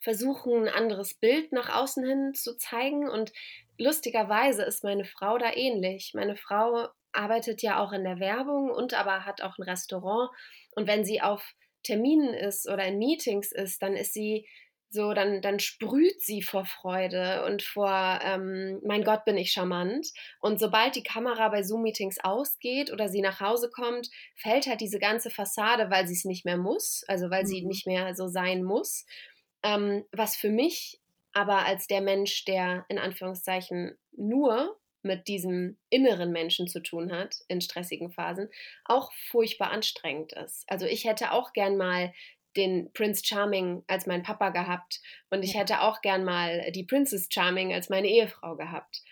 versuchen, 0.00 0.68
ein 0.68 0.74
anderes 0.74 1.14
Bild 1.14 1.52
nach 1.52 1.74
außen 1.74 2.04
hin 2.04 2.34
zu 2.34 2.56
zeigen. 2.56 3.08
Und 3.08 3.32
lustigerweise 3.78 4.62
ist 4.62 4.84
meine 4.84 5.04
Frau 5.04 5.38
da 5.38 5.52
ähnlich. 5.52 6.12
Meine 6.14 6.36
Frau 6.36 6.88
arbeitet 7.12 7.62
ja 7.62 7.82
auch 7.82 7.92
in 7.92 8.04
der 8.04 8.20
Werbung 8.20 8.70
und 8.70 8.94
aber 8.94 9.24
hat 9.24 9.42
auch 9.42 9.58
ein 9.58 9.62
Restaurant. 9.62 10.30
Und 10.72 10.86
wenn 10.86 11.04
sie 11.04 11.20
auf 11.20 11.54
Terminen 11.82 12.34
ist 12.34 12.68
oder 12.68 12.84
in 12.84 12.98
Meetings 12.98 13.52
ist, 13.52 13.82
dann 13.82 13.94
ist 13.94 14.12
sie 14.12 14.46
so, 14.94 15.12
dann, 15.12 15.42
dann 15.42 15.58
sprüht 15.58 16.22
sie 16.22 16.40
vor 16.40 16.64
Freude 16.64 17.44
und 17.44 17.62
vor, 17.62 18.20
ähm, 18.22 18.80
mein 18.82 19.04
Gott, 19.04 19.26
bin 19.26 19.36
ich 19.36 19.52
charmant. 19.52 20.08
Und 20.40 20.58
sobald 20.58 20.96
die 20.96 21.02
Kamera 21.02 21.50
bei 21.50 21.62
Zoom-Meetings 21.62 22.18
ausgeht 22.22 22.90
oder 22.90 23.08
sie 23.08 23.20
nach 23.20 23.40
Hause 23.40 23.68
kommt, 23.70 24.08
fällt 24.36 24.66
halt 24.66 24.80
diese 24.80 24.98
ganze 24.98 25.28
Fassade, 25.28 25.90
weil 25.90 26.06
sie 26.06 26.14
es 26.14 26.24
nicht 26.24 26.46
mehr 26.46 26.56
muss, 26.56 27.04
also 27.08 27.28
weil 27.28 27.42
mhm. 27.42 27.46
sie 27.48 27.62
nicht 27.66 27.86
mehr 27.86 28.14
so 28.14 28.28
sein 28.28 28.62
muss. 28.62 29.04
Ähm, 29.62 30.04
was 30.12 30.36
für 30.36 30.50
mich 30.50 31.00
aber 31.32 31.66
als 31.66 31.86
der 31.88 32.00
Mensch, 32.00 32.44
der 32.44 32.86
in 32.88 32.98
Anführungszeichen 32.98 33.98
nur 34.16 34.78
mit 35.02 35.28
diesem 35.28 35.76
inneren 35.90 36.32
Menschen 36.32 36.66
zu 36.66 36.80
tun 36.80 37.12
hat 37.12 37.36
in 37.48 37.60
stressigen 37.60 38.10
Phasen, 38.10 38.48
auch 38.84 39.12
furchtbar 39.30 39.70
anstrengend 39.70 40.32
ist. 40.32 40.64
Also 40.66 40.86
ich 40.86 41.04
hätte 41.04 41.32
auch 41.32 41.52
gern 41.52 41.76
mal 41.76 42.14
den 42.56 42.92
Prince 42.92 43.22
Charming 43.24 43.84
als 43.86 44.06
mein 44.06 44.22
Papa 44.22 44.50
gehabt 44.50 45.00
und 45.30 45.42
ich 45.42 45.56
hätte 45.56 45.80
auch 45.80 46.00
gern 46.00 46.24
mal 46.24 46.70
die 46.72 46.84
Princess 46.84 47.28
Charming 47.30 47.72
als 47.72 47.88
meine 47.88 48.08
Ehefrau 48.08 48.56
gehabt. 48.56 49.02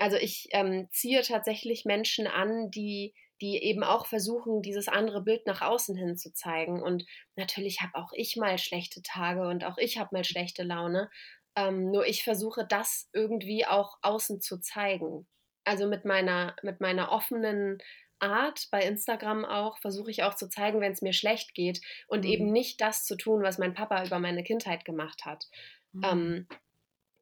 Also 0.00 0.16
ich 0.16 0.48
ähm, 0.52 0.88
ziehe 0.90 1.20
tatsächlich 1.22 1.84
Menschen 1.84 2.26
an, 2.26 2.70
die, 2.70 3.14
die 3.42 3.62
eben 3.62 3.84
auch 3.84 4.06
versuchen, 4.06 4.62
dieses 4.62 4.88
andere 4.88 5.22
Bild 5.22 5.46
nach 5.46 5.60
außen 5.60 5.94
hin 5.94 6.16
zu 6.16 6.32
zeigen. 6.32 6.82
Und 6.82 7.04
natürlich 7.36 7.82
habe 7.82 7.94
auch 7.96 8.12
ich 8.14 8.36
mal 8.36 8.56
schlechte 8.56 9.02
Tage 9.02 9.46
und 9.46 9.62
auch 9.64 9.76
ich 9.76 9.98
habe 9.98 10.14
mal 10.14 10.24
schlechte 10.24 10.62
Laune. 10.62 11.10
Ähm, 11.54 11.90
nur 11.90 12.06
ich 12.06 12.24
versuche 12.24 12.66
das 12.66 13.10
irgendwie 13.12 13.66
auch 13.66 13.98
außen 14.00 14.40
zu 14.40 14.58
zeigen. 14.60 15.26
Also 15.64 15.86
mit 15.86 16.06
meiner, 16.06 16.56
mit 16.62 16.80
meiner 16.80 17.12
offenen 17.12 17.78
Art 18.20 18.68
bei 18.70 18.82
Instagram 18.82 19.44
auch 19.44 19.78
versuche 19.78 20.10
ich 20.10 20.22
auch 20.22 20.34
zu 20.34 20.48
zeigen, 20.48 20.80
wenn 20.80 20.92
es 20.92 21.02
mir 21.02 21.12
schlecht 21.12 21.54
geht 21.54 21.80
und 22.08 22.24
mhm. 22.24 22.30
eben 22.30 22.52
nicht 22.52 22.80
das 22.80 23.04
zu 23.04 23.16
tun, 23.16 23.42
was 23.42 23.58
mein 23.58 23.74
Papa 23.74 24.04
über 24.04 24.18
meine 24.18 24.42
Kindheit 24.42 24.84
gemacht 24.84 25.24
hat. 25.24 25.46
Mhm. 25.92 26.04
Ähm, 26.04 26.48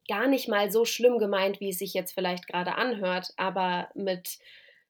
gar 0.07 0.27
nicht 0.27 0.47
mal 0.47 0.71
so 0.71 0.85
schlimm 0.85 1.19
gemeint, 1.19 1.59
wie 1.59 1.69
es 1.69 1.79
sich 1.79 1.93
jetzt 1.93 2.13
vielleicht 2.13 2.47
gerade 2.47 2.75
anhört, 2.75 3.31
aber 3.37 3.89
mit, 3.93 4.39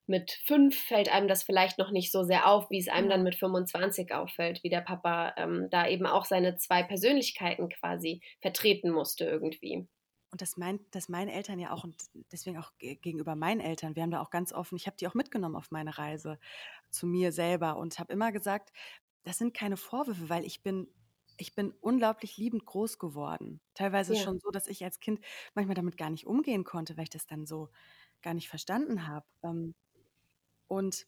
mit 0.08 0.32
fünf 0.46 0.78
fällt 0.78 1.14
einem 1.14 1.28
das 1.28 1.44
vielleicht 1.44 1.78
noch 1.78 1.92
nicht 1.92 2.12
so 2.12 2.24
sehr 2.24 2.48
auf, 2.48 2.70
wie 2.70 2.80
es 2.80 2.88
einem 2.88 3.10
dann 3.10 3.24
mit 3.24 3.36
25 3.36 4.14
auffällt, 4.14 4.64
wie 4.64 4.70
der 4.70 4.82
Papa 4.82 5.34
ähm, 5.38 5.68
da 5.70 5.88
eben 5.88 6.06
auch 6.06 6.26
seine 6.26 6.56
zwei 6.56 6.84
Persönlichkeiten 6.84 7.70
quasi 7.70 8.22
vertreten 8.42 8.92
musste 8.92 9.26
irgendwie. 9.26 9.88
Und 10.32 10.42
das 10.42 10.58
meint, 10.58 10.82
das 10.92 11.10
meinen 11.10 11.30
Eltern 11.30 11.58
ja 11.58 11.72
auch 11.72 11.84
und 11.84 11.96
deswegen 12.32 12.58
auch 12.60 12.72
gegenüber 12.78 13.36
meinen 13.36 13.62
Eltern. 13.62 13.96
Wir 13.96 14.04
haben 14.04 14.12
da 14.12 14.22
auch 14.22 14.30
ganz 14.30 14.54
offen, 14.54 14.76
ich 14.76 14.86
habe 14.86 14.98
die 14.98 15.08
auch 15.08 15.16
mitgenommen 15.16 15.56
auf 15.56 15.72
meine 15.72 15.98
Reise 15.98 16.40
zu 16.92 17.08
mir 17.08 17.32
selber 17.32 17.78
und 17.78 17.98
habe 17.98 18.14
immer 18.14 18.32
gesagt, 18.32 18.72
das 19.24 19.38
sind 19.38 19.54
keine 19.54 19.78
Vorwürfe, 19.78 20.30
weil 20.30 20.46
ich 20.46 20.62
bin 20.62 20.88
ich 21.40 21.56
bin 21.56 21.74
unglaublich 21.80 22.38
liebend 22.38 22.66
groß 22.66 23.00
geworden. 23.00 23.62
Teilweise 23.74 24.14
ja. 24.14 24.22
schon 24.22 24.40
so, 24.40 24.50
dass 24.50 24.68
ich 24.68 24.84
als 24.84 25.00
Kind 25.00 25.22
manchmal 25.54 25.76
damit 25.76 25.98
gar 25.98 26.10
nicht 26.10 26.28
umgehen 26.28 26.66
konnte, 26.66 26.98
weil 26.98 27.04
ich 27.04 27.10
das 27.10 27.28
dann 27.28 27.46
so 27.46 27.70
gar 28.22 28.34
nicht 28.34 28.50
verstanden 28.50 29.08
habe. 29.08 29.26
Ähm, 29.44 29.74
und 30.68 31.08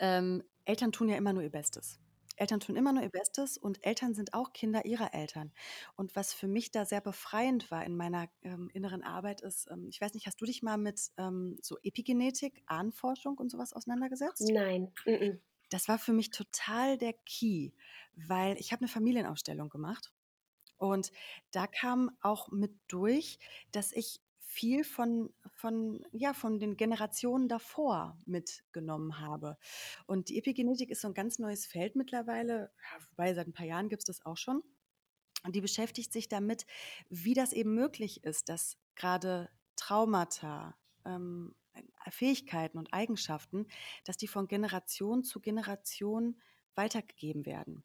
ähm, 0.00 0.42
Eltern 0.64 0.92
tun 0.92 1.08
ja 1.08 1.16
immer 1.16 1.32
nur 1.32 1.42
ihr 1.42 1.50
Bestes. 1.50 2.00
Eltern 2.40 2.60
tun 2.60 2.76
immer 2.76 2.92
nur 2.92 3.02
ihr 3.02 3.10
Bestes 3.10 3.58
und 3.58 3.84
Eltern 3.84 4.14
sind 4.14 4.34
auch 4.34 4.52
Kinder 4.52 4.84
ihrer 4.84 5.14
Eltern. 5.14 5.52
Und 5.96 6.16
was 6.16 6.32
für 6.32 6.48
mich 6.48 6.70
da 6.70 6.84
sehr 6.84 7.00
befreiend 7.00 7.70
war 7.70 7.84
in 7.84 7.96
meiner 7.96 8.28
ähm, 8.42 8.70
inneren 8.72 9.02
Arbeit 9.02 9.40
ist, 9.42 9.68
ähm, 9.70 9.88
ich 9.90 10.00
weiß 10.00 10.14
nicht, 10.14 10.26
hast 10.26 10.40
du 10.40 10.46
dich 10.46 10.62
mal 10.62 10.78
mit 10.78 11.10
ähm, 11.18 11.56
so 11.62 11.78
Epigenetik, 11.82 12.62
Ahnenforschung 12.66 13.38
und 13.38 13.50
sowas 13.50 13.72
auseinandergesetzt? 13.72 14.50
Nein. 14.50 14.92
-mm. 15.04 15.38
Das 15.70 15.86
war 15.88 15.98
für 15.98 16.12
mich 16.12 16.30
total 16.30 16.98
der 16.98 17.12
Key, 17.12 17.70
weil 18.16 18.58
ich 18.58 18.72
habe 18.72 18.80
eine 18.80 18.88
Familienaufstellung 18.88 19.68
gemacht 19.68 20.12
und 20.80 21.12
da 21.50 21.66
kam 21.66 22.10
auch 22.22 22.50
mit 22.50 22.72
durch, 22.88 23.38
dass 23.70 23.92
ich 23.92 24.20
viel 24.50 24.82
von, 24.82 25.32
von, 25.54 26.04
ja, 26.10 26.34
von 26.34 26.58
den 26.58 26.76
Generationen 26.76 27.48
davor 27.48 28.18
mitgenommen 28.26 29.20
habe. 29.20 29.56
Und 30.06 30.28
die 30.28 30.38
Epigenetik 30.38 30.90
ist 30.90 31.02
so 31.02 31.08
ein 31.08 31.14
ganz 31.14 31.38
neues 31.38 31.66
Feld 31.66 31.94
mittlerweile, 31.94 32.72
wobei 33.10 33.32
seit 33.32 33.46
ein 33.46 33.52
paar 33.52 33.66
Jahren 33.66 33.88
gibt 33.88 34.02
es 34.02 34.06
das 34.06 34.26
auch 34.26 34.36
schon. 34.36 34.62
Und 35.44 35.54
die 35.54 35.60
beschäftigt 35.60 36.12
sich 36.12 36.28
damit, 36.28 36.66
wie 37.08 37.34
das 37.34 37.52
eben 37.52 37.74
möglich 37.74 38.24
ist, 38.24 38.48
dass 38.48 38.76
gerade 38.96 39.48
Traumata, 39.76 40.76
ähm, 41.04 41.54
Fähigkeiten 42.10 42.76
und 42.76 42.92
Eigenschaften, 42.92 43.68
dass 44.04 44.16
die 44.16 44.26
von 44.26 44.48
Generation 44.48 45.22
zu 45.22 45.40
Generation 45.40 46.40
weitergegeben 46.74 47.46
werden. 47.46 47.84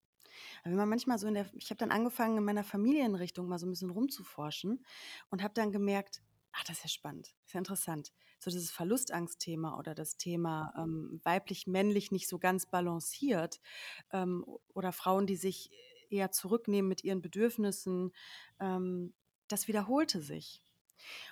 Wenn 0.64 0.76
man 0.76 0.90
manchmal 0.90 1.20
so 1.20 1.28
in 1.28 1.36
der, 1.36 1.46
ich 1.54 1.70
habe 1.70 1.78
dann 1.78 1.92
angefangen 1.92 2.38
in 2.38 2.44
meiner 2.44 2.64
Familienrichtung 2.64 3.48
mal 3.48 3.60
so 3.60 3.68
ein 3.68 3.70
bisschen 3.70 3.92
rumzuforschen 3.92 4.84
und 5.30 5.44
habe 5.44 5.54
dann 5.54 5.72
gemerkt, 5.72 6.24
ach, 6.56 6.64
das 6.64 6.78
ist 6.78 6.84
ja 6.84 6.90
spannend, 6.90 7.28
das 7.28 7.48
ist 7.48 7.54
ja 7.54 7.60
interessant. 7.60 8.14
So 8.40 8.50
dieses 8.50 8.72
Verlustangstthema 8.72 9.78
oder 9.78 9.96
das 9.96 10.18
Thema 10.18 10.74
ähm, 10.78 11.20
weiblich-männlich 11.24 12.12
nicht 12.12 12.28
so 12.28 12.40
ganz 12.40 12.66
balanciert 12.66 13.60
ähm, 14.12 14.46
oder 14.74 14.92
Frauen, 14.92 15.28
die 15.28 15.36
sich 15.36 15.72
eher 16.10 16.32
zurücknehmen 16.32 16.88
mit 16.88 17.04
ihren 17.04 17.22
Bedürfnissen, 17.22 18.12
ähm, 18.60 19.14
das 19.48 19.68
wiederholte 19.68 20.22
sich. 20.22 20.64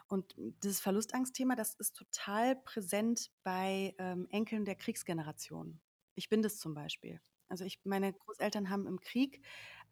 Und 0.08 0.36
dieses 0.38 0.82
Verlustangstthema, 0.82 1.56
das 1.56 1.74
ist 1.76 1.96
total 1.96 2.56
präsent 2.56 3.32
bei 3.44 3.96
ähm, 3.98 4.28
Enkeln 4.30 4.66
der 4.66 4.76
Kriegsgeneration. 4.76 5.80
Ich 6.16 6.30
bin 6.30 6.42
das 6.42 6.58
zum 6.58 6.74
Beispiel. 6.74 7.22
Also 7.48 7.66
ich, 7.66 7.80
meine 7.86 8.14
Großeltern 8.14 8.70
haben 8.70 8.88
im 8.88 9.00
Krieg 9.00 9.42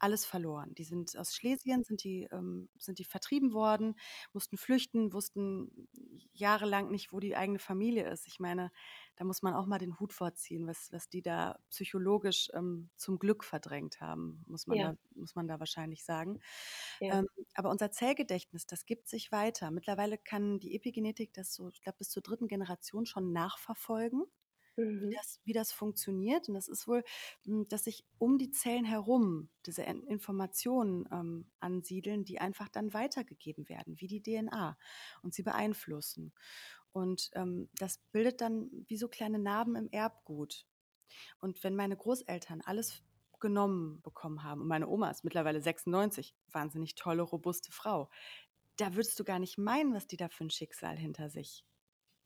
alles 0.02 0.26
verloren. 0.26 0.74
Die 0.76 0.84
sind 0.84 1.16
aus 1.16 1.36
Schlesien, 1.36 1.84
sind 1.84 2.04
die, 2.04 2.28
ähm, 2.32 2.70
sind 2.78 2.98
die 2.98 3.04
vertrieben 3.04 3.54
worden, 3.54 3.96
mussten 4.34 4.58
flüchten, 4.58 5.14
wussten 5.14 5.88
jahrelang 6.34 6.90
nicht, 6.90 7.14
wo 7.14 7.20
die 7.20 7.36
eigene 7.36 7.60
Familie 7.60 8.10
ist. 8.10 8.26
Ich 8.28 8.40
meine, 8.40 8.72
da 9.16 9.26
muss 9.26 9.44
man 9.44 9.54
auch 9.54 9.68
mal 9.68 9.78
den 9.78 10.00
Hut 10.00 10.12
vorziehen, 10.12 10.66
was, 10.66 10.92
was 10.92 11.08
die 11.08 11.22
da 11.22 11.60
psychologisch 11.70 12.50
ähm, 12.54 12.90
zum 12.98 13.20
Glück 13.20 13.44
verdrängt 13.44 14.02
haben, 14.02 14.44
muss 14.48 14.66
man, 14.66 14.78
ja. 14.78 14.92
da, 14.92 14.98
muss 15.14 15.36
man 15.36 15.48
da 15.48 15.60
wahrscheinlich 15.60 16.04
sagen. 16.04 16.40
Ja. 17.00 17.20
Ähm, 17.20 17.28
aber 17.54 17.70
unser 17.70 17.92
Zellgedächtnis, 17.92 18.66
das 18.66 18.86
gibt 18.88 19.08
sich 19.08 19.32
weiter. 19.32 19.70
Mittlerweile 19.70 20.18
kann 20.18 20.60
die 20.60 20.76
Epigenetik 20.76 21.34
das 21.34 21.54
so, 21.54 21.70
ich 21.70 21.82
glaube, 21.82 22.00
bis 22.00 22.10
zur 22.10 22.24
dritten 22.24 22.48
Generation 22.48 23.06
schon 23.06 23.32
nachverfolgen 23.32 24.26
mhm. 24.76 25.02
wie, 25.02 25.16
das, 25.16 25.40
wie 25.44 25.54
das 25.54 25.72
funktioniert. 25.72 26.48
Und 26.48 26.56
das 26.56 26.68
ist 26.68 26.88
wohl, 26.88 27.04
hm, 27.46 27.68
dass 27.68 27.86
sich 27.86 28.06
um 28.18 28.38
die 28.38 28.52
Zellen 28.52 28.86
herum 28.86 29.50
diese 29.66 29.84
Informationen 29.84 31.08
ähm, 31.12 31.46
ansiedeln, 31.60 32.26
die 32.26 32.40
einfach 32.40 32.70
dann 32.70 32.94
weitergegeben 32.94 33.70
werden, 33.70 34.00
wie 34.00 34.08
die 34.08 34.22
DNA 34.22 34.78
und 35.22 35.34
sie 35.34 35.44
beeinflussen. 35.44 36.34
Und 36.92 37.30
ähm, 37.34 37.70
das 37.76 38.00
bildet 38.12 38.42
dann 38.42 38.70
wie 38.88 38.98
so 38.98 39.08
kleine 39.08 39.40
Narben 39.40 39.76
im 39.76 39.90
Erbgut. 39.92 40.66
Und 41.40 41.64
wenn 41.64 41.76
meine 41.76 41.96
Großeltern 41.96 42.62
alles 42.62 43.04
genommen 43.40 44.02
bekommen 44.02 44.44
haben, 44.44 44.62
und 44.62 44.68
meine 44.68 44.88
Oma 44.88 45.10
ist 45.10 45.24
mittlerweile 45.24 45.62
96, 45.62 46.36
wahnsinnig 46.52 46.96
tolle, 46.96 47.24
robuste 47.24 47.72
Frau, 47.72 48.10
da 48.78 48.94
würdest 48.96 49.20
du 49.20 49.24
gar 49.24 49.40
nicht 49.40 49.58
meinen, 49.58 49.94
was 49.94 50.08
die 50.08 50.18
da 50.18 50.30
für 50.30 50.46
ein 50.46 50.50
Schicksal 50.50 50.98
hinter 50.98 51.30
sich 51.30 51.66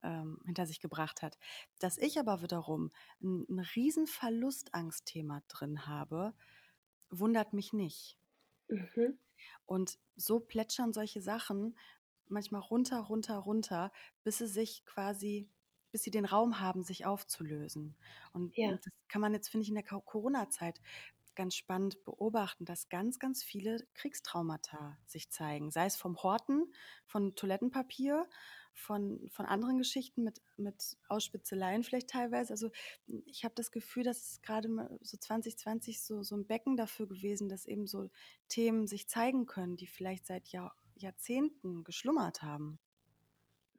ähm, 0.06 0.39
hinter 0.46 0.65
sich 0.65 0.80
gebracht 0.80 1.22
hat. 1.22 1.38
Dass 1.80 1.98
ich 1.98 2.20
aber 2.20 2.41
wiederum 2.41 2.91
ein, 3.22 3.46
ein 3.50 3.60
riesen 3.60 4.08
Verlustangstthema 4.08 5.41
drin 5.48 5.88
habe, 5.88 6.34
wundert 7.10 7.54
mich 7.54 7.74
nicht. 7.74 8.18
Mhm. 8.68 9.18
Und 9.65 10.00
so 10.15 10.39
plätschern 10.39 10.94
solche 10.94 11.22
Sachen 11.22 11.76
manchmal 12.28 12.62
runter, 12.62 13.00
runter, 13.00 13.38
runter, 13.38 13.91
bis 14.24 14.39
sie 14.39 14.48
sich 14.48 14.86
quasi, 14.86 15.50
bis 15.91 16.04
sie 16.04 16.12
den 16.12 16.26
Raum 16.26 16.60
haben, 16.60 16.84
sich 16.84 17.06
aufzulösen. 17.06 17.96
Und, 18.34 18.56
ja. 18.58 18.70
und 18.70 18.86
das 18.86 18.94
kann 19.08 19.22
man 19.22 19.34
jetzt, 19.34 19.50
finde 19.50 19.63
ich, 19.63 19.70
in 19.70 19.76
der 19.76 19.84
Corona-Zeit 19.84 20.82
ganz 21.36 21.56
spannend 21.56 22.04
beobachten, 22.04 22.65
dass 22.65 22.89
ganz, 22.89 23.19
ganz 23.19 23.43
viele 23.43 23.86
Kriegstraumata 23.93 24.98
sich 25.06 25.30
zeigen. 25.30 25.71
Sei 25.71 25.86
es 25.86 25.95
vom 25.95 26.21
Horten 26.21 26.74
von 27.06 27.36
Toilettenpapier 27.36 28.28
von, 28.76 29.30
von 29.30 29.45
anderen 29.45 29.78
Geschichten 29.78 30.24
mit, 30.24 30.41
mit 30.58 30.98
Ausspitzeleien 31.08 31.84
vielleicht 31.84 32.10
teilweise. 32.10 32.54
Also 32.54 32.71
ich 33.26 33.43
habe 33.45 33.56
das 33.56 33.71
Gefühl, 33.71 34.04
dass 34.04 34.32
es 34.32 34.41
gerade 34.41 34.69
so 35.02 35.17
2020 35.17 36.02
so, 36.02 36.24
so 36.24 36.36
ein 36.36 36.45
Becken 36.45 36.76
dafür 36.76 37.08
gewesen, 37.08 37.48
dass 37.48 37.65
eben 37.65 37.88
so 37.88 38.10
Themen 38.50 38.86
sich 38.86 39.08
zeigen 39.08 39.45
können, 39.45 39.78
die 39.78 39.88
vielleicht 39.88 40.28
seit 40.28 40.50
Jahr, 40.50 40.76
Jahrzehnten 40.95 41.84
geschlummert 41.84 42.41
haben. 42.41 42.80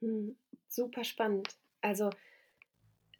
Mhm. 0.01 0.37
Super 0.66 1.05
spannend. 1.05 1.49
Also 1.83 2.11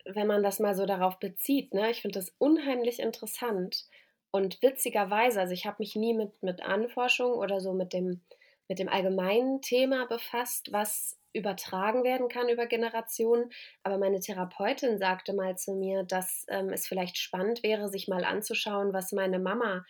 wenn 0.05 0.27
man 0.27 0.43
das 0.43 0.61
mal 0.61 0.75
so 0.75 0.87
darauf 0.87 1.19
bezieht, 1.19 1.75
ne, 1.75 1.91
ich 1.91 2.01
finde 2.01 2.19
das 2.19 2.33
unheimlich 2.39 3.01
interessant. 3.01 3.87
Und 4.31 4.61
witzigerweise, 4.63 5.41
also 5.41 5.53
ich 5.53 5.67
habe 5.67 5.77
mich 5.79 5.97
nie 5.97 6.15
mit, 6.15 6.43
mit 6.43 6.63
Anforschung 6.63 7.33
oder 7.33 7.61
so 7.61 7.73
mit 7.73 7.93
dem, 7.93 8.21
mit 8.69 8.79
dem 8.79 8.89
allgemeinen 8.89 9.63
Thema 9.63 10.07
befasst, 10.07 10.73
was 10.73 11.19
übertragen 11.33 12.03
werden 12.03 12.29
kann 12.29 12.49
über 12.49 12.67
Generationen. 12.67 13.51
Aber 13.83 13.99
meine 13.99 14.21
Therapeutin 14.21 14.99
sagte 14.99 15.35
mal 15.35 15.57
zu 15.57 15.75
mir, 15.75 16.03
dass 16.03 16.47
ähm, 16.49 16.71
es 16.71 16.87
vielleicht 16.87 17.19
spannend 17.19 17.63
wäre, 17.63 17.89
sich 17.89 18.09
mal 18.09 18.25
anzuschauen, 18.25 18.93
was 18.93 19.13
meine 19.13 19.39
Mama 19.39 19.85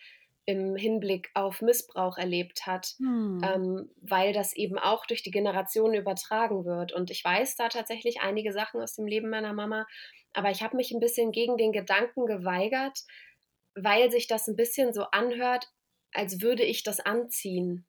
im 0.46 0.76
Hinblick 0.76 1.30
auf 1.34 1.60
Missbrauch 1.60 2.18
erlebt 2.18 2.66
hat, 2.66 2.94
hm. 2.98 3.40
ähm, 3.44 3.90
weil 4.00 4.32
das 4.32 4.54
eben 4.54 4.78
auch 4.78 5.04
durch 5.04 5.24
die 5.24 5.32
Generationen 5.32 5.94
übertragen 5.94 6.64
wird. 6.64 6.92
Und 6.92 7.10
ich 7.10 7.24
weiß 7.24 7.56
da 7.56 7.68
tatsächlich 7.68 8.20
einige 8.20 8.52
Sachen 8.52 8.80
aus 8.80 8.94
dem 8.94 9.06
Leben 9.06 9.28
meiner 9.28 9.52
Mama, 9.52 9.86
aber 10.32 10.50
ich 10.50 10.62
habe 10.62 10.76
mich 10.76 10.92
ein 10.92 11.00
bisschen 11.00 11.32
gegen 11.32 11.56
den 11.56 11.72
Gedanken 11.72 12.26
geweigert, 12.26 13.00
weil 13.76 14.10
sich 14.10 14.26
das 14.26 14.48
ein 14.48 14.56
bisschen 14.56 14.92
so 14.92 15.04
anhört, 15.04 15.70
als 16.12 16.40
würde 16.40 16.64
ich 16.64 16.82
das 16.82 17.00
anziehen. 17.00 17.86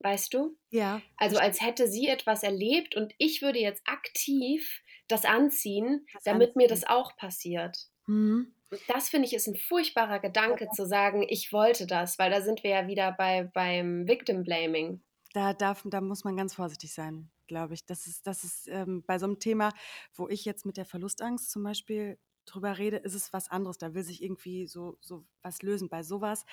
Weißt 0.00 0.34
du? 0.34 0.58
Ja. 0.70 1.00
Also 1.16 1.38
als 1.38 1.60
hätte 1.60 1.88
sie 1.88 2.08
etwas 2.08 2.42
erlebt 2.42 2.96
und 2.96 3.14
ich 3.18 3.40
würde 3.40 3.58
jetzt 3.58 3.82
aktiv 3.86 4.82
das 5.08 5.24
anziehen, 5.24 6.06
das 6.12 6.24
damit 6.24 6.48
anziehen. 6.48 6.62
mir 6.62 6.68
das 6.68 6.84
auch 6.84 7.16
passiert. 7.16 7.78
Mhm. 8.06 8.52
Das 8.88 9.08
finde 9.08 9.26
ich 9.26 9.34
ist 9.34 9.46
ein 9.46 9.56
furchtbarer 9.56 10.18
Gedanke 10.18 10.64
ja. 10.64 10.70
zu 10.70 10.86
sagen, 10.86 11.24
ich 11.28 11.52
wollte 11.52 11.86
das, 11.86 12.18
weil 12.18 12.30
da 12.30 12.42
sind 12.42 12.62
wir 12.62 12.70
ja 12.70 12.86
wieder 12.88 13.12
bei, 13.12 13.44
beim 13.54 14.06
Victim 14.08 14.42
Blaming. 14.42 15.02
Da, 15.32 15.54
darf, 15.54 15.82
da 15.84 16.00
muss 16.00 16.24
man 16.24 16.36
ganz 16.36 16.54
vorsichtig 16.54 16.92
sein. 16.92 17.30
glaube 17.46 17.74
ich. 17.74 17.86
Das 17.86 18.06
ist, 18.06 18.26
das 18.26 18.44
ist 18.44 18.68
ähm, 18.68 19.04
bei 19.06 19.18
so 19.18 19.26
einem 19.26 19.38
Thema, 19.38 19.72
wo 20.14 20.28
ich 20.28 20.44
jetzt 20.44 20.66
mit 20.66 20.76
der 20.76 20.84
Verlustangst 20.84 21.50
zum 21.50 21.62
Beispiel 21.62 22.18
drüber 22.46 22.78
rede, 22.78 22.96
ist 22.96 23.14
es 23.14 23.32
was 23.32 23.50
anderes. 23.50 23.78
Da 23.78 23.94
will 23.94 24.02
sich 24.02 24.22
irgendwie 24.22 24.66
so, 24.66 24.96
so 25.00 25.24
was 25.42 25.62
lösen. 25.62 25.88
Bei 25.88 26.02
sowas, 26.02 26.46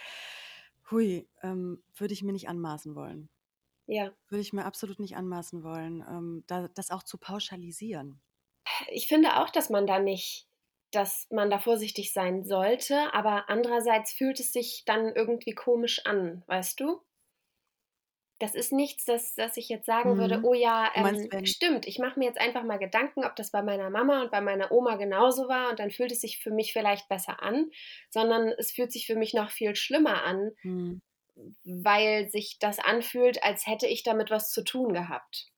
hui, 0.92 1.30
ähm, 1.42 1.84
würde 1.96 2.14
ich 2.14 2.24
mir 2.24 2.34
nicht 2.34 2.50
anmaßen 2.50 2.96
wollen. 2.96 3.30
Ja. 3.86 4.12
Würde 4.30 4.42
ich 4.42 4.54
mir 4.54 4.66
absolut 4.66 5.00
nicht 5.00 5.16
anmaßen 5.16 5.64
wollen, 5.64 6.04
ähm, 6.08 6.44
da, 6.48 6.68
das 6.70 6.92
auch 6.92 7.04
zu 7.04 7.18
pauschalisieren. 7.18 8.22
Ich 8.88 9.08
finde 9.08 9.38
auch, 9.42 9.50
dass 9.50 9.70
man 9.70 9.86
da 9.88 10.00
nicht, 10.00 10.48
dass 10.92 11.28
man 11.32 11.50
da 11.50 11.60
vorsichtig 11.60 12.14
sein 12.14 12.44
sollte, 12.44 13.14
aber 13.14 13.50
andererseits 13.50 14.14
fühlt 14.14 14.40
es 14.40 14.54
sich 14.54 14.84
dann 14.86 15.14
irgendwie 15.14 15.54
komisch 15.54 16.06
an, 16.06 16.44
weißt 16.48 16.80
du? 16.80 17.02
Das 18.44 18.56
ist 18.56 18.74
nichts, 18.74 19.06
dass, 19.06 19.36
dass 19.36 19.56
ich 19.56 19.70
jetzt 19.70 19.86
sagen 19.86 20.16
mhm. 20.16 20.18
würde, 20.18 20.42
oh 20.44 20.54
ja, 20.54 20.92
ähm, 20.96 21.46
stimmt, 21.46 21.88
ich 21.88 21.98
mache 21.98 22.20
mir 22.20 22.26
jetzt 22.26 22.42
einfach 22.42 22.64
mal 22.64 22.78
Gedanken, 22.78 23.24
ob 23.24 23.38
das 23.38 23.52
bei 23.52 23.62
meiner 23.62 23.90
Mama 23.90 24.22
und 24.22 24.32
bei 24.32 24.42
meiner 24.42 24.70
Oma 24.70 24.98
genauso 24.98 25.48
war 25.48 25.70
und 25.70 25.80
dann 25.80 25.92
fühlt 25.92 26.12
es 26.12 26.20
sich 26.20 26.40
für 26.40 26.52
mich 26.52 26.74
vielleicht 26.74 27.08
besser 27.08 27.42
an, 27.42 27.72
sondern 28.10 28.50
es 28.58 28.74
fühlt 28.74 28.92
sich 28.92 29.08
für 29.08 29.16
mich 29.16 29.34
noch 29.34 29.50
viel 29.50 29.78
schlimmer 29.78 30.24
an, 30.24 30.52
mhm 30.64 31.02
weil 31.64 32.30
sich 32.30 32.60
das 32.60 32.80
anfühlt, 32.80 33.44
als 33.44 33.66
hätte 33.66 33.88
ich 33.88 34.04
damit 34.04 34.30
was 34.30 34.52
zu 34.52 34.64
tun 34.64 34.94
gehabt. 34.94 35.52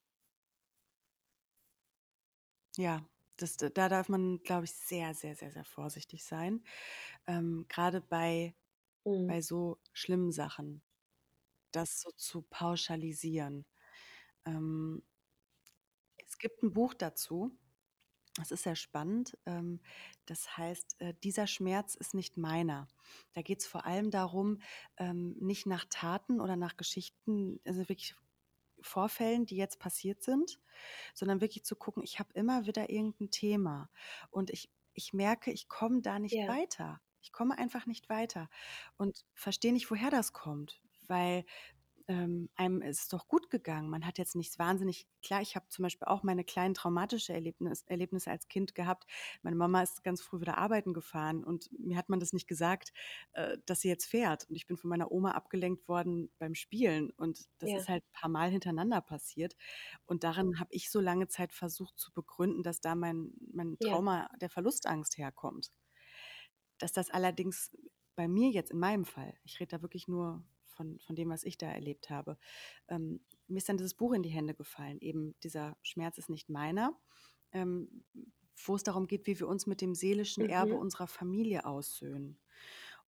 Ja, 2.77 3.05
das, 3.37 3.57
da 3.57 3.89
darf 3.89 4.07
man, 4.07 4.39
glaube 4.43 4.65
ich, 4.65 4.73
sehr, 4.73 5.13
sehr, 5.13 5.35
sehr, 5.35 5.51
sehr 5.51 5.65
vorsichtig 5.65 6.23
sein. 6.23 6.63
Ähm, 7.27 7.65
Gerade 7.67 7.99
bei, 7.99 8.53
mhm. 9.03 9.27
bei 9.27 9.41
so 9.41 9.79
schlimmen 9.91 10.31
Sachen, 10.31 10.81
das 11.75 12.01
so 12.01 12.11
zu 12.11 12.41
pauschalisieren. 12.43 13.65
Ähm, 14.45 15.03
es 16.27 16.37
gibt 16.37 16.63
ein 16.63 16.73
Buch 16.73 16.93
dazu, 16.93 17.57
das 18.35 18.51
ist 18.51 18.63
sehr 18.63 18.75
spannend. 18.75 19.37
Ähm, 19.45 19.79
das 20.25 20.57
heißt, 20.57 20.99
äh, 20.99 21.13
dieser 21.23 21.47
Schmerz 21.47 21.95
ist 21.95 22.13
nicht 22.13 22.37
meiner. 22.37 22.87
Da 23.33 23.41
geht 23.41 23.61
es 23.61 23.67
vor 23.67 23.85
allem 23.85 24.11
darum, 24.11 24.61
ähm, 24.97 25.35
nicht 25.39 25.65
nach 25.65 25.85
Taten 25.89 26.41
oder 26.41 26.57
nach 26.57 26.75
Geschichten, 26.77 27.59
also 27.65 27.87
wirklich 27.87 28.15
Vorfällen, 28.81 29.45
die 29.45 29.55
jetzt 29.55 29.79
passiert 29.79 30.21
sind, 30.21 30.59
sondern 31.13 31.41
wirklich 31.41 31.63
zu 31.63 31.75
gucken, 31.75 32.03
ich 32.03 32.19
habe 32.19 32.33
immer 32.33 32.65
wieder 32.67 32.89
irgendein 32.89 33.31
Thema 33.31 33.89
und 34.29 34.49
ich, 34.49 34.69
ich 34.93 35.13
merke, 35.13 35.51
ich 35.51 35.67
komme 35.69 36.01
da 36.01 36.19
nicht 36.19 36.35
ja. 36.35 36.47
weiter. 36.47 37.01
Ich 37.21 37.31
komme 37.31 37.57
einfach 37.57 37.87
nicht 37.87 38.09
weiter 38.09 38.49
und 38.97 39.25
verstehe 39.33 39.73
nicht, 39.73 39.89
woher 39.89 40.11
das 40.11 40.33
kommt, 40.33 40.83
weil 41.07 41.45
ähm, 42.07 42.49
einem 42.55 42.81
ist 42.81 43.01
es 43.01 43.07
doch 43.07 43.27
gut 43.27 43.49
gegangen. 43.49 43.89
Man 43.89 44.05
hat 44.05 44.17
jetzt 44.17 44.35
nichts 44.35 44.59
wahnsinnig, 44.59 45.07
klar, 45.23 45.41
ich 45.41 45.55
habe 45.55 45.67
zum 45.69 45.83
Beispiel 45.83 46.07
auch 46.07 46.23
meine 46.23 46.43
kleinen 46.43 46.75
traumatische 46.75 47.33
Erlebnis, 47.33 47.83
Erlebnisse 47.87 48.29
als 48.29 48.47
Kind 48.47 48.75
gehabt. 48.75 49.05
Meine 49.41 49.55
Mama 49.55 49.81
ist 49.81 50.03
ganz 50.03 50.21
früh 50.21 50.39
wieder 50.39 50.57
arbeiten 50.57 50.93
gefahren 50.93 51.43
und 51.43 51.69
mir 51.79 51.97
hat 51.97 52.09
man 52.09 52.19
das 52.19 52.33
nicht 52.33 52.47
gesagt, 52.47 52.93
äh, 53.33 53.57
dass 53.65 53.81
sie 53.81 53.89
jetzt 53.89 54.05
fährt. 54.05 54.47
Und 54.49 54.55
ich 54.55 54.67
bin 54.67 54.77
von 54.77 54.89
meiner 54.89 55.11
Oma 55.11 55.31
abgelenkt 55.31 55.87
worden 55.87 56.29
beim 56.37 56.53
Spielen 56.53 57.09
und 57.11 57.39
das 57.59 57.71
ja. 57.71 57.77
ist 57.77 57.89
halt 57.89 58.03
ein 58.03 58.13
paar 58.13 58.29
Mal 58.29 58.51
hintereinander 58.51 59.01
passiert. 59.01 59.55
Und 60.05 60.23
darin 60.23 60.59
habe 60.59 60.69
ich 60.73 60.91
so 60.91 60.99
lange 60.99 61.27
Zeit 61.27 61.53
versucht 61.53 61.97
zu 61.97 62.13
begründen, 62.13 62.61
dass 62.61 62.81
da 62.81 62.93
mein, 62.93 63.31
mein 63.51 63.77
Trauma 63.79 64.21
ja. 64.31 64.37
der 64.39 64.49
Verlustangst 64.49 65.17
herkommt. 65.17 65.71
Dass 66.77 66.91
das 66.91 67.09
allerdings 67.09 67.75
bei 68.15 68.27
mir 68.27 68.49
jetzt 68.51 68.71
in 68.71 68.79
meinem 68.79 69.05
Fall, 69.05 69.33
ich 69.43 69.59
rede 69.59 69.77
da 69.77 69.81
wirklich 69.81 70.07
nur 70.07 70.43
von, 70.75 70.99
von 70.99 71.15
dem, 71.15 71.29
was 71.29 71.43
ich 71.43 71.57
da 71.57 71.67
erlebt 71.67 72.09
habe. 72.09 72.37
Ähm, 72.87 73.21
mir 73.47 73.57
ist 73.57 73.69
dann 73.69 73.77
dieses 73.77 73.93
Buch 73.93 74.13
in 74.13 74.23
die 74.23 74.29
Hände 74.29 74.53
gefallen, 74.53 74.99
eben 74.99 75.35
dieser 75.41 75.77
Schmerz 75.81 76.17
ist 76.17 76.29
nicht 76.29 76.49
meiner, 76.49 76.99
ähm, 77.51 78.03
wo 78.65 78.75
es 78.75 78.83
darum 78.83 79.07
geht, 79.07 79.27
wie 79.27 79.39
wir 79.39 79.47
uns 79.47 79.65
mit 79.65 79.81
dem 79.81 79.95
seelischen 79.95 80.43
mhm. 80.43 80.49
Erbe 80.49 80.75
unserer 80.75 81.07
Familie 81.07 81.65
aussöhnen. 81.65 82.37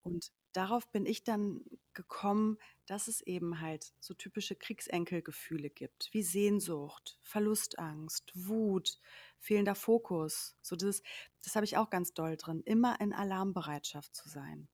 Und 0.03 0.32
darauf 0.53 0.89
bin 0.91 1.06
ich 1.06 1.23
dann 1.23 1.62
gekommen, 1.93 2.58
dass 2.86 3.08
es 3.08 3.21
eben 3.21 3.60
halt 3.60 3.93
so 3.99 4.13
typische 4.13 4.56
Kriegsenkelgefühle 4.56 5.69
gibt, 5.69 6.10
wie 6.13 6.23
Sehnsucht, 6.23 7.19
Verlustangst, 7.21 8.32
Wut, 8.34 8.99
fehlender 9.39 9.75
Fokus. 9.75 10.56
So 10.62 10.75
das, 10.75 11.01
das 11.43 11.56
habe 11.56 11.65
ich 11.65 11.77
auch 11.77 11.89
ganz 11.89 12.13
doll 12.13 12.38
drin, 12.38 12.62
immer 12.63 12.99
in 13.01 13.13
Alarmbereitschaft 13.13 14.15
zu 14.15 14.30
sein 14.30 14.69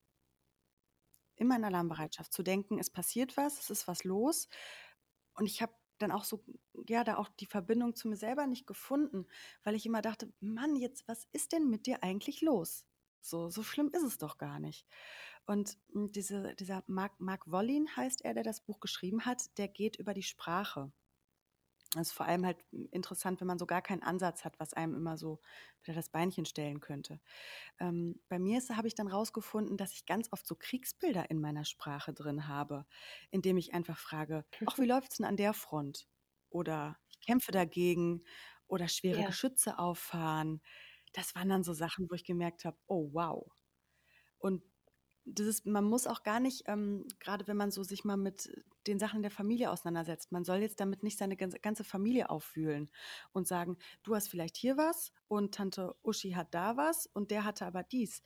immer 1.36 1.56
in 1.56 1.64
Alarmbereitschaft 1.64 2.32
zu 2.32 2.42
denken, 2.42 2.78
es 2.78 2.90
passiert 2.90 3.36
was, 3.36 3.58
es 3.58 3.70
ist 3.70 3.88
was 3.88 4.04
los. 4.04 4.48
Und 5.34 5.46
ich 5.46 5.62
habe 5.62 5.74
dann 5.98 6.12
auch 6.12 6.24
so, 6.24 6.44
ja, 6.88 7.04
da 7.04 7.16
auch 7.16 7.28
die 7.28 7.46
Verbindung 7.46 7.94
zu 7.94 8.08
mir 8.08 8.16
selber 8.16 8.46
nicht 8.46 8.66
gefunden, 8.66 9.26
weil 9.62 9.74
ich 9.74 9.86
immer 9.86 10.02
dachte, 10.02 10.32
Mann, 10.40 10.76
jetzt, 10.76 11.06
was 11.08 11.26
ist 11.32 11.52
denn 11.52 11.68
mit 11.68 11.86
dir 11.86 12.02
eigentlich 12.02 12.40
los? 12.40 12.86
So, 13.20 13.48
so 13.48 13.62
schlimm 13.62 13.90
ist 13.92 14.02
es 14.02 14.18
doch 14.18 14.36
gar 14.38 14.58
nicht. 14.58 14.86
Und 15.46 15.78
hm, 15.92 16.12
diese, 16.12 16.54
dieser 16.56 16.84
Mark, 16.86 17.18
Mark 17.20 17.50
Wollin 17.50 17.88
heißt 17.96 18.22
er, 18.24 18.34
der 18.34 18.42
das 18.42 18.60
Buch 18.60 18.80
geschrieben 18.80 19.24
hat, 19.24 19.56
der 19.58 19.68
geht 19.68 19.96
über 19.96 20.14
die 20.14 20.22
Sprache. 20.22 20.92
Das 22.00 22.08
ist 22.08 22.14
vor 22.14 22.26
allem 22.26 22.44
halt 22.44 22.64
interessant, 22.90 23.40
wenn 23.40 23.46
man 23.46 23.58
so 23.58 23.66
gar 23.66 23.82
keinen 23.82 24.02
Ansatz 24.02 24.44
hat, 24.44 24.58
was 24.60 24.74
einem 24.74 24.94
immer 24.94 25.16
so 25.16 25.40
wieder 25.82 25.94
das 25.94 26.08
Beinchen 26.08 26.44
stellen 26.46 26.80
könnte. 26.80 27.20
Ähm, 27.80 28.20
bei 28.28 28.38
mir 28.38 28.60
habe 28.70 28.88
ich 28.88 28.94
dann 28.94 29.08
rausgefunden, 29.08 29.76
dass 29.76 29.92
ich 29.92 30.06
ganz 30.06 30.28
oft 30.32 30.46
so 30.46 30.56
Kriegsbilder 30.56 31.30
in 31.30 31.40
meiner 31.40 31.64
Sprache 31.64 32.12
drin 32.12 32.48
habe, 32.48 32.86
indem 33.30 33.56
ich 33.56 33.74
einfach 33.74 33.98
frage, 33.98 34.44
ach, 34.66 34.78
wie 34.78 34.86
läuft 34.86 35.12
es 35.12 35.18
denn 35.18 35.26
an 35.26 35.36
der 35.36 35.54
Front? 35.54 36.08
Oder 36.50 36.96
ich 37.10 37.20
kämpfe 37.20 37.52
dagegen 37.52 38.24
oder 38.66 38.88
schwere 38.88 39.20
ja. 39.20 39.26
Geschütze 39.26 39.78
auffahren. 39.78 40.62
Das 41.12 41.34
waren 41.34 41.48
dann 41.48 41.64
so 41.64 41.72
Sachen, 41.72 42.08
wo 42.10 42.14
ich 42.14 42.24
gemerkt 42.24 42.64
habe, 42.64 42.76
oh 42.86 43.10
wow. 43.12 43.46
Und 44.38 44.62
ist, 45.24 45.66
man 45.66 45.84
muss 45.84 46.06
auch 46.06 46.22
gar 46.22 46.40
nicht, 46.40 46.64
ähm, 46.66 47.06
gerade 47.18 47.46
wenn 47.46 47.56
man 47.56 47.70
so 47.70 47.82
sich 47.82 48.04
mal 48.04 48.16
mit 48.16 48.64
den 48.86 48.98
Sachen 48.98 49.22
der 49.22 49.30
Familie 49.30 49.70
auseinandersetzt, 49.70 50.32
man 50.32 50.44
soll 50.44 50.58
jetzt 50.58 50.80
damit 50.80 51.02
nicht 51.02 51.18
seine 51.18 51.36
ganze, 51.36 51.84
Familie 51.84 52.28
auffühlen 52.30 52.90
und 53.32 53.46
sagen, 53.46 53.78
du 54.02 54.14
hast 54.14 54.28
vielleicht 54.28 54.56
hier 54.56 54.76
was 54.76 55.12
und 55.28 55.54
Tante 55.54 55.96
Uschi 56.02 56.32
hat 56.32 56.52
da 56.52 56.76
was 56.76 57.06
und 57.06 57.30
der 57.30 57.44
hatte 57.44 57.64
aber 57.64 57.82
dies. 57.82 58.22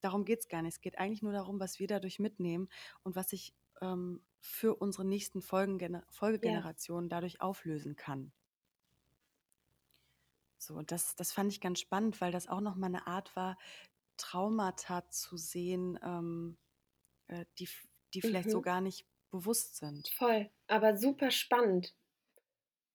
Darum 0.00 0.24
geht 0.24 0.40
es 0.40 0.48
gar 0.48 0.62
nicht. 0.62 0.74
Es 0.74 0.80
geht 0.80 0.98
eigentlich 0.98 1.22
nur 1.22 1.32
darum, 1.32 1.60
was 1.60 1.78
wir 1.78 1.86
dadurch 1.86 2.18
mitnehmen 2.18 2.68
und 3.02 3.16
was 3.16 3.30
sich 3.30 3.54
ähm, 3.80 4.22
für 4.40 4.74
unsere 4.76 5.04
nächsten 5.04 5.42
Folgen, 5.42 6.02
Folgegenerationen 6.10 7.10
ja. 7.10 7.16
dadurch 7.16 7.40
auflösen 7.40 7.96
kann. 7.96 8.32
So, 10.56 10.74
und 10.74 10.90
das, 10.90 11.14
das 11.14 11.32
fand 11.32 11.52
ich 11.52 11.60
ganz 11.60 11.80
spannend, 11.80 12.20
weil 12.20 12.32
das 12.32 12.48
auch 12.48 12.60
nochmal 12.60 12.88
eine 12.88 13.06
Art 13.06 13.34
war, 13.36 13.56
Traumata 14.18 15.08
zu 15.08 15.36
sehen, 15.36 15.98
ähm, 16.02 16.58
äh, 17.28 17.46
die, 17.58 17.68
die 18.14 18.20
vielleicht 18.20 18.48
mhm. 18.48 18.52
so 18.52 18.60
gar 18.60 18.80
nicht 18.80 19.06
bewusst 19.30 19.76
sind. 19.76 20.08
Voll, 20.16 20.50
aber 20.66 20.96
super 20.96 21.30
spannend. 21.30 21.94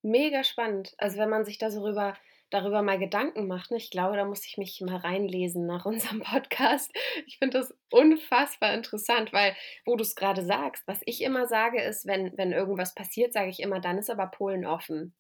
Mega 0.03 0.43
spannend. 0.43 0.93
Also 0.97 1.17
wenn 1.17 1.29
man 1.29 1.45
sich 1.45 1.57
da 1.57 1.71
so 1.71 1.81
rüber, 1.81 2.17
darüber 2.49 2.81
mal 2.81 2.99
Gedanken 2.99 3.47
macht, 3.47 3.71
ne? 3.71 3.77
ich 3.77 3.89
glaube, 3.89 4.15
da 4.15 4.25
muss 4.25 4.45
ich 4.45 4.57
mich 4.57 4.81
mal 4.81 4.97
reinlesen 4.97 5.65
nach 5.65 5.85
unserem 5.85 6.21
Podcast. 6.21 6.91
Ich 7.25 7.37
finde 7.37 7.59
das 7.59 7.73
unfassbar 7.89 8.73
interessant, 8.73 9.33
weil, 9.33 9.55
wo 9.85 9.95
du 9.95 10.03
es 10.03 10.15
gerade 10.15 10.43
sagst, 10.43 10.87
was 10.87 11.01
ich 11.05 11.21
immer 11.21 11.47
sage, 11.47 11.81
ist, 11.81 12.05
wenn, 12.05 12.37
wenn 12.37 12.51
irgendwas 12.51 12.93
passiert, 12.93 13.33
sage 13.33 13.49
ich 13.49 13.59
immer, 13.59 13.79
dann 13.79 13.97
ist 13.97 14.09
aber 14.09 14.27
Polen 14.27 14.65
offen. 14.65 15.15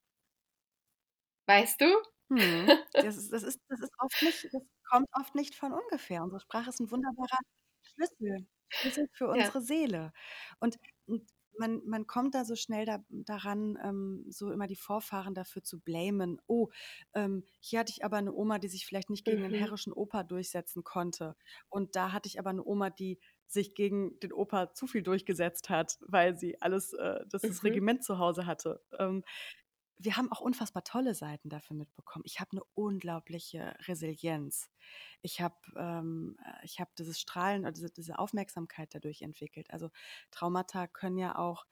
Weißt 1.47 1.81
du? 1.81 1.85
Hm. 2.37 2.67
Das, 2.93 3.17
ist, 3.17 3.31
das, 3.31 3.43
ist, 3.43 3.59
das 3.69 3.81
ist 3.81 3.91
oft 3.99 4.21
nicht, 4.21 4.45
das 4.51 4.63
kommt 4.89 5.07
oft 5.13 5.35
nicht 5.35 5.55
von 5.55 5.73
ungefähr. 5.73 6.23
Unsere 6.23 6.39
Sprache 6.39 6.69
ist 6.69 6.79
ein 6.79 6.91
wunderbarer 6.91 7.39
Schlüssel, 7.81 8.47
Schlüssel 8.69 9.07
für 9.13 9.27
unsere 9.29 9.59
ja. 9.59 9.65
Seele. 9.65 10.13
Und, 10.59 10.77
und 11.05 11.27
man, 11.57 11.81
man 11.85 12.07
kommt 12.07 12.35
da 12.35 12.45
so 12.45 12.55
schnell 12.55 12.85
da, 12.85 13.03
daran, 13.09 13.77
ähm, 13.83 14.25
so 14.29 14.51
immer 14.51 14.67
die 14.67 14.75
Vorfahren 14.75 15.33
dafür 15.33 15.63
zu 15.63 15.79
blamen. 15.79 16.41
Oh, 16.47 16.69
ähm, 17.13 17.43
hier 17.59 17.79
hatte 17.79 17.91
ich 17.95 18.03
aber 18.03 18.17
eine 18.17 18.33
Oma, 18.33 18.59
die 18.59 18.67
sich 18.67 18.85
vielleicht 18.85 19.09
nicht 19.09 19.25
gegen 19.25 19.39
mhm. 19.39 19.49
den 19.49 19.59
herrischen 19.59 19.93
Opa 19.93 20.23
durchsetzen 20.23 20.83
konnte. 20.83 21.35
Und 21.69 21.95
da 21.95 22.11
hatte 22.11 22.27
ich 22.27 22.39
aber 22.39 22.49
eine 22.49 22.65
Oma, 22.65 22.89
die 22.89 23.19
sich 23.47 23.75
gegen 23.75 24.19
den 24.19 24.33
Opa 24.33 24.73
zu 24.73 24.87
viel 24.87 25.03
durchgesetzt 25.03 25.69
hat, 25.69 25.97
weil 26.01 26.37
sie 26.37 26.59
alles, 26.61 26.93
äh, 26.93 27.19
das, 27.29 27.43
mhm. 27.43 27.47
das 27.49 27.63
Regiment 27.63 28.03
zu 28.03 28.17
Hause 28.17 28.45
hatte. 28.45 28.81
Ähm, 28.97 29.23
wir 29.97 30.17
haben 30.17 30.31
auch 30.31 30.41
unfassbar 30.41 30.83
tolle 30.83 31.15
Seiten 31.15 31.49
dafür 31.49 31.75
mitbekommen. 31.75 32.23
Ich 32.25 32.39
habe 32.39 32.51
eine 32.51 32.63
unglaubliche 32.73 33.75
Resilienz. 33.87 34.69
Ich 35.21 35.41
habe 35.41 35.55
ähm, 35.75 36.37
äh, 36.43 36.65
ich 36.65 36.79
hab 36.79 36.95
dieses 36.95 37.19
Strahlen 37.19 37.61
oder 37.61 37.71
diese, 37.71 37.89
diese 37.89 38.19
Aufmerksamkeit 38.19 38.93
dadurch 38.93 39.21
entwickelt. 39.21 39.71
Also 39.71 39.89
Traumata 40.31 40.87
können 40.87 41.17
ja 41.17 41.37
auch 41.37 41.65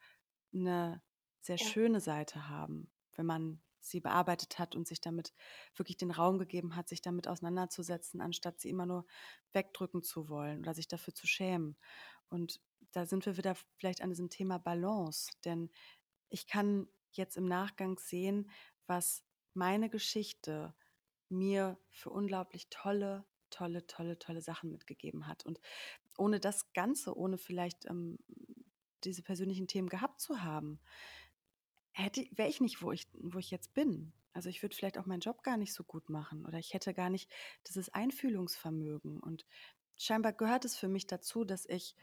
eine 0.54 1.02
sehr 1.40 1.56
ja. 1.56 1.66
schöne 1.66 2.00
Seite 2.00 2.48
haben, 2.48 2.90
wenn 3.16 3.26
man 3.26 3.60
sie 3.80 4.00
bearbeitet 4.00 4.58
hat 4.58 4.76
und 4.76 4.86
sich 4.86 5.00
damit 5.00 5.34
wirklich 5.74 5.96
den 5.96 6.12
Raum 6.12 6.38
gegeben 6.38 6.76
hat, 6.76 6.88
sich 6.88 7.02
damit 7.02 7.26
auseinanderzusetzen, 7.26 8.20
anstatt 8.20 8.60
sie 8.60 8.70
immer 8.70 8.86
nur 8.86 9.04
wegdrücken 9.52 10.02
zu 10.02 10.28
wollen 10.28 10.60
oder 10.60 10.74
sich 10.74 10.86
dafür 10.86 11.14
zu 11.14 11.26
schämen. 11.26 11.76
Und 12.28 12.60
da 12.92 13.06
sind 13.06 13.26
wir 13.26 13.36
wieder 13.36 13.56
vielleicht 13.76 14.00
an 14.00 14.10
diesem 14.10 14.30
Thema 14.30 14.58
Balance, 14.58 15.32
denn 15.44 15.70
ich 16.28 16.46
kann 16.46 16.88
jetzt 17.16 17.36
im 17.36 17.46
Nachgang 17.46 17.98
sehen, 17.98 18.50
was 18.86 19.24
meine 19.54 19.90
Geschichte 19.90 20.74
mir 21.28 21.78
für 21.90 22.10
unglaublich 22.10 22.68
tolle, 22.68 23.24
tolle, 23.50 23.86
tolle, 23.86 24.18
tolle 24.18 24.42
Sachen 24.42 24.70
mitgegeben 24.70 25.26
hat. 25.26 25.44
Und 25.44 25.60
ohne 26.18 26.40
das 26.40 26.72
Ganze, 26.72 27.16
ohne 27.16 27.38
vielleicht 27.38 27.86
ähm, 27.86 28.18
diese 29.04 29.22
persönlichen 29.22 29.66
Themen 29.66 29.88
gehabt 29.88 30.20
zu 30.20 30.42
haben, 30.42 30.80
wäre 31.94 32.48
ich 32.48 32.60
nicht, 32.60 32.82
wo 32.82 32.92
ich, 32.92 33.08
wo 33.12 33.38
ich 33.38 33.50
jetzt 33.50 33.74
bin. 33.74 34.12
Also 34.32 34.48
ich 34.48 34.62
würde 34.62 34.74
vielleicht 34.74 34.96
auch 34.98 35.06
meinen 35.06 35.20
Job 35.20 35.42
gar 35.42 35.56
nicht 35.56 35.74
so 35.74 35.84
gut 35.84 36.08
machen 36.08 36.46
oder 36.46 36.58
ich 36.58 36.72
hätte 36.72 36.94
gar 36.94 37.10
nicht 37.10 37.30
dieses 37.68 37.90
Einfühlungsvermögen. 37.90 39.20
Und 39.20 39.46
scheinbar 39.98 40.32
gehört 40.32 40.64
es 40.64 40.76
für 40.76 40.88
mich 40.88 41.06
dazu, 41.06 41.44
dass 41.44 41.66
ich 41.66 41.94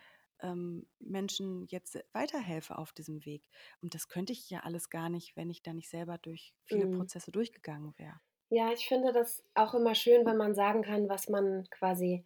ähm, 0.42 0.88
Menschen 1.00 1.68
jetzt 1.68 1.98
weiterhelfe 2.14 2.78
auf 2.78 2.92
diesem 2.94 3.26
Weg. 3.26 3.50
Und 3.82 3.94
das 3.94 4.08
könnte 4.08 4.34
ich 4.34 4.50
ja 4.50 4.62
alles 4.62 4.90
gar 4.90 5.10
nicht, 5.10 5.36
wenn 5.36 5.50
ich 5.50 5.62
da 5.62 5.74
nicht 5.74 5.90
selber 5.90 6.18
durch 6.18 6.54
viele 6.66 6.86
mhm. 6.86 6.98
Prozesse 6.98 7.32
durchgegangen 7.32 7.94
wäre. 7.98 8.20
Ja, 8.50 8.72
ich 8.72 8.88
finde 8.88 9.14
das 9.14 9.44
auch 9.54 9.74
immer 9.74 9.94
schön, 9.94 10.26
wenn 10.26 10.38
man 10.38 10.56
sagen 10.56 10.82
kann, 10.82 11.08
was 11.08 11.30
man 11.30 11.68
quasi 11.70 12.26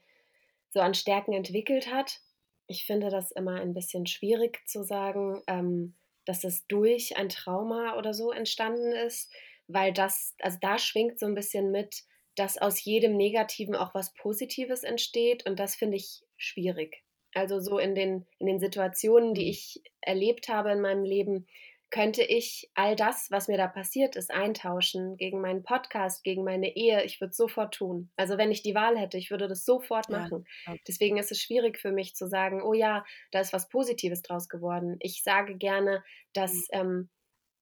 so 0.70 0.80
an 0.80 0.94
Stärken 0.94 1.34
entwickelt 1.34 1.92
hat. 1.92 2.22
Ich 2.68 2.86
finde 2.86 3.10
das 3.10 3.32
immer 3.32 3.60
ein 3.60 3.74
bisschen 3.74 4.08
schwierig 4.08 4.66
zu 4.66 4.84
sagen, 4.84 5.42
ähm, 5.48 5.96
dass 6.26 6.46
es 6.46 6.66
durch 6.68 7.18
ein 7.18 7.30
Trauma 7.30 7.98
oder 7.98 8.14
so 8.14 8.32
entstanden 8.32 8.94
ist, 8.94 9.32
weil 9.68 9.92
das, 9.92 10.36
also 10.40 10.58
da 10.62 10.78
schwingt 10.78 11.20
so 11.20 11.26
ein 11.26 11.36
bisschen 11.36 11.72
mit, 11.72 12.04
dass 12.36 12.58
aus 12.58 12.84
jedem 12.84 13.16
Negativen 13.18 13.76
auch 13.76 13.94
was 13.94 14.14
Positives 14.14 14.84
entsteht 14.84 15.46
und 15.46 15.60
das 15.60 15.76
finde 15.76 15.98
ich 15.98 16.24
schwierig. 16.38 17.03
Also 17.34 17.60
so 17.60 17.78
in 17.78 17.96
den, 17.96 18.26
in 18.40 18.48
den 18.48 18.60
Situationen, 18.60 19.34
die 19.34 19.46
mhm. 19.46 19.50
ich 19.50 19.82
erlebt 20.02 20.50
habe 20.50 20.72
in 20.72 20.82
meinem 20.82 21.04
Leben, 21.04 21.48
könnte 21.94 22.24
ich 22.24 22.72
all 22.74 22.96
das, 22.96 23.30
was 23.30 23.48
mir 23.48 23.58
da 23.58 23.68
passiert 23.68 24.16
ist, 24.16 24.32
eintauschen 24.32 25.16
gegen 25.16 25.42
meinen 25.42 25.62
Podcast, 25.62 26.24
gegen 26.24 26.44
meine 26.44 26.76
Ehe. 26.76 27.04
Ich 27.04 27.22
würde 27.22 27.30
es 27.30 27.38
sofort 27.38 27.76
tun. 27.76 28.10
Also 28.16 28.40
wenn 28.40 28.52
ich 28.52 28.64
die 28.64 28.74
Wahl 28.74 28.98
hätte, 28.98 29.20
ich 29.20 29.30
würde 29.30 29.48
das 29.48 29.64
sofort 29.64 30.10
machen. 30.10 30.48
Ja, 30.66 30.74
Deswegen 30.88 31.18
ist 31.18 31.32
es 31.32 31.40
schwierig 31.40 31.78
für 31.78 31.92
mich 31.92 32.16
zu 32.16 32.28
sagen, 32.28 32.64
oh 32.64 32.74
ja, 32.74 33.06
da 33.30 33.42
ist 33.42 33.54
was 33.54 33.70
Positives 33.70 34.24
draus 34.24 34.50
geworden. 34.50 34.96
Ich 35.02 35.22
sage 35.22 35.56
gerne, 35.56 36.04
dass 36.34 36.54
mhm. 36.54 36.68
ähm, 36.72 37.10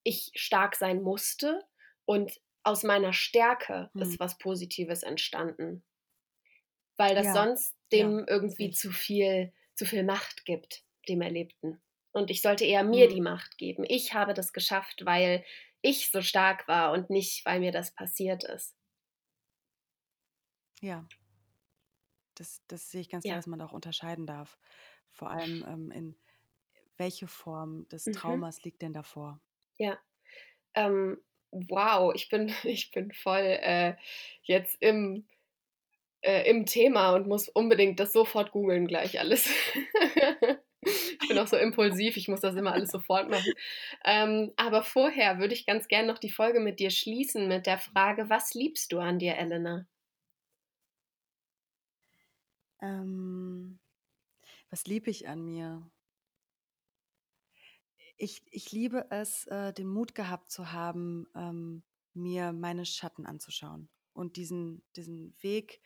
ich 0.03 0.31
stark 0.35 0.77
sein 0.77 1.01
musste 1.01 1.61
und 2.05 2.39
aus 2.63 2.83
meiner 2.83 3.11
Stärke 3.11 3.89
mhm. 3.93 4.01
ist 4.01 4.19
was 4.21 4.37
Positives 4.37 5.03
entstanden. 5.03 5.83
Weil 6.95 7.15
das 7.15 7.25
ja, 7.25 7.33
sonst 7.33 7.75
dem 7.91 8.19
ja, 8.19 8.25
irgendwie 8.29 8.71
zu 8.71 8.91
viel, 8.91 9.51
zu 9.81 9.87
viel 9.87 10.03
Macht 10.03 10.45
gibt, 10.45 10.83
dem 11.09 11.21
Erlebten. 11.21 11.81
Und 12.11 12.29
ich 12.29 12.43
sollte 12.43 12.65
eher 12.65 12.83
mir 12.83 13.09
mhm. 13.09 13.13
die 13.15 13.21
Macht 13.21 13.57
geben. 13.57 13.83
Ich 13.87 14.13
habe 14.13 14.35
das 14.35 14.53
geschafft, 14.53 15.05
weil 15.05 15.43
ich 15.81 16.11
so 16.11 16.21
stark 16.21 16.67
war 16.67 16.91
und 16.91 17.09
nicht, 17.09 17.43
weil 17.47 17.59
mir 17.59 17.71
das 17.71 17.95
passiert 17.95 18.43
ist. 18.43 18.77
Ja. 20.81 21.07
Das, 22.35 22.61
das 22.67 22.91
sehe 22.91 23.01
ich 23.01 23.09
ganz 23.09 23.23
klar, 23.23 23.37
dass 23.37 23.47
man 23.47 23.57
da 23.57 23.65
auch 23.65 23.71
unterscheiden 23.71 24.27
darf. 24.27 24.59
Vor 25.09 25.31
allem 25.31 25.65
ähm, 25.67 25.89
in 25.89 26.15
welche 26.97 27.25
Form 27.25 27.87
des 27.89 28.05
mhm. 28.05 28.13
Traumas 28.13 28.57
mhm. 28.57 28.61
liegt 28.65 28.83
denn 28.83 28.93
davor? 28.93 29.41
Ja. 29.77 29.97
Ähm, 30.75 31.19
wow, 31.49 32.13
ich 32.13 32.29
bin, 32.29 32.53
ich 32.65 32.91
bin 32.91 33.11
voll 33.13 33.57
äh, 33.61 33.95
jetzt 34.43 34.79
im, 34.79 35.25
äh, 36.21 36.49
im 36.49 36.65
Thema 36.65 37.13
und 37.13 37.27
muss 37.27 37.49
unbedingt 37.49 37.99
das 37.99 38.13
sofort 38.13 38.51
googeln 38.51 38.87
gleich 38.87 39.19
alles. 39.19 39.49
ich 40.81 41.27
bin 41.27 41.37
auch 41.37 41.47
so 41.47 41.57
impulsiv, 41.57 42.17
ich 42.17 42.27
muss 42.27 42.41
das 42.41 42.55
immer 42.55 42.73
alles 42.73 42.91
sofort 42.91 43.29
machen. 43.29 43.53
Ähm, 44.05 44.51
aber 44.55 44.83
vorher 44.83 45.39
würde 45.39 45.53
ich 45.53 45.65
ganz 45.65 45.87
gerne 45.87 46.07
noch 46.07 46.17
die 46.17 46.31
Folge 46.31 46.59
mit 46.59 46.79
dir 46.79 46.89
schließen 46.89 47.47
mit 47.47 47.65
der 47.65 47.77
Frage, 47.77 48.29
was 48.29 48.53
liebst 48.53 48.91
du 48.91 48.99
an 48.99 49.19
dir, 49.19 49.37
Elena? 49.37 49.85
Ähm, 52.81 53.79
was 54.69 54.85
liebe 54.85 55.09
ich 55.09 55.27
an 55.27 55.45
mir? 55.45 55.89
Ich, 58.17 58.41
ich 58.51 58.71
liebe 58.71 59.07
es, 59.09 59.47
äh, 59.47 59.73
den 59.73 59.87
Mut 59.87 60.15
gehabt 60.15 60.51
zu 60.51 60.71
haben, 60.71 61.27
ähm, 61.35 61.83
mir 62.13 62.53
meine 62.53 62.85
Schatten 62.85 63.25
anzuschauen 63.25 63.89
und 64.13 64.35
diesen, 64.35 64.83
diesen 64.95 65.35
Weg 65.41 65.81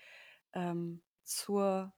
ähm, 0.56 1.01
zur 1.24 1.93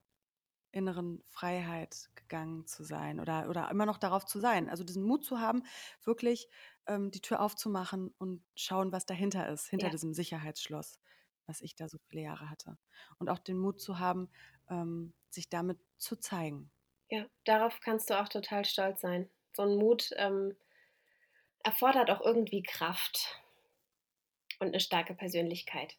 inneren 0.72 1.24
Freiheit 1.24 2.10
gegangen 2.16 2.66
zu 2.68 2.84
sein 2.84 3.20
oder, 3.20 3.50
oder 3.50 3.70
immer 3.72 3.86
noch 3.86 3.98
darauf 3.98 4.26
zu 4.26 4.40
sein. 4.40 4.70
Also 4.70 4.84
diesen 4.84 5.04
Mut 5.04 5.24
zu 5.24 5.40
haben, 5.40 5.64
wirklich 6.04 6.50
ähm, 6.88 7.10
die 7.12 7.22
Tür 7.22 7.42
aufzumachen 7.42 8.14
und 8.18 8.44
schauen, 8.56 8.92
was 8.92 9.06
dahinter 9.06 9.48
ist, 9.48 9.70
hinter 9.70 9.88
ja. 9.88 9.92
diesem 9.92 10.14
Sicherheitsschloss, 10.14 11.00
was 11.46 11.62
ich 11.62 11.76
da 11.76 11.88
so 11.88 11.98
viele 12.08 12.24
Jahre 12.24 12.50
hatte. 12.50 12.78
Und 13.18 13.30
auch 13.30 13.40
den 13.40 13.58
Mut 13.58 13.80
zu 13.80 14.00
haben, 14.00 14.30
ähm, 14.70 15.14
sich 15.30 15.50
damit 15.50 15.80
zu 15.98 16.18
zeigen. 16.18 16.72
Ja, 17.10 17.26
darauf 17.46 17.80
kannst 17.80 18.10
du 18.10 18.20
auch 18.20 18.28
total 18.28 18.66
stolz 18.66 19.02
sein. 19.02 19.30
So 19.54 19.64
ein 19.64 19.78
Mut 19.78 20.10
ähm, 20.18 20.56
erfordert 21.64 22.12
auch 22.12 22.22
irgendwie 22.22 22.62
Kraft 22.62 23.42
und 24.60 24.68
eine 24.68 24.80
starke 24.80 25.14
Persönlichkeit. 25.14 25.98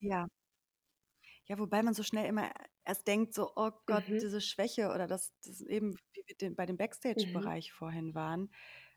Ja, 0.00 0.26
ja, 1.52 1.58
wobei 1.58 1.82
man 1.82 1.94
so 1.94 2.02
schnell 2.02 2.26
immer 2.26 2.52
erst 2.84 3.06
denkt, 3.08 3.34
so, 3.34 3.52
oh 3.56 3.70
Gott, 3.86 4.04
Mhm. 4.08 4.22
diese 4.22 4.40
Schwäche 4.40 4.90
oder 4.92 5.06
das, 5.06 5.34
das 5.44 5.60
eben, 5.62 5.94
wie 6.14 6.22
wir 6.26 6.36
den, 6.36 6.56
bei 6.56 6.66
dem 6.66 6.76
Mhm. 7.14 7.52
Backstage-Bereich 7.56 7.72
vorhin 7.72 8.14
waren, 8.14 8.52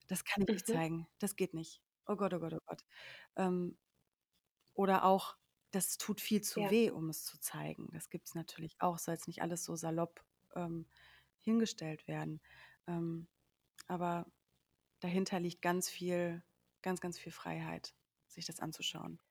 das 0.08 0.24
kann 0.26 0.44
ich 0.44 0.50
nicht 0.54 0.68
Mhm. 0.68 0.78
zeigen. 0.78 1.08
Das 1.20 1.36
geht 1.36 1.54
nicht. 1.54 1.84
Oh 2.08 2.16
Gott, 2.18 2.34
oh 2.34 2.40
Gott, 2.40 2.54
oh 2.54 2.60
Gott. 2.68 2.86
Ähm, 3.38 3.78
oder 4.74 5.06
auch, 5.06 5.38
das 5.72 5.98
tut 5.98 6.22
viel 6.22 6.42
zu 6.42 6.70
Ja. 6.70 6.72
weh, 6.72 6.90
um 6.92 7.10
es 7.10 7.24
zu 7.26 7.40
zeigen. 7.40 7.90
Das 7.94 8.10
gibt 8.10 8.28
es 8.28 8.36
natürlich 8.36 8.76
auch. 8.80 8.98
Soll 9.00 9.16
jetzt 9.16 9.28
nicht 9.28 9.42
alles 9.42 9.64
so 9.66 9.76
salopp 9.76 10.26
ähm, 10.56 10.88
hingestellt 11.42 12.08
werden. 12.08 12.42
Ähm, 12.88 13.28
aber 13.88 14.28
dahinter 15.02 15.40
liegt 15.40 15.62
ganz 15.62 15.90
viel, 15.90 16.44
ganz, 16.84 17.02
ganz 17.02 17.20
viel 17.20 17.32
Freiheit, 17.34 17.96
sich 18.28 18.46
das 18.48 18.60
anzuschauen. 18.62 19.22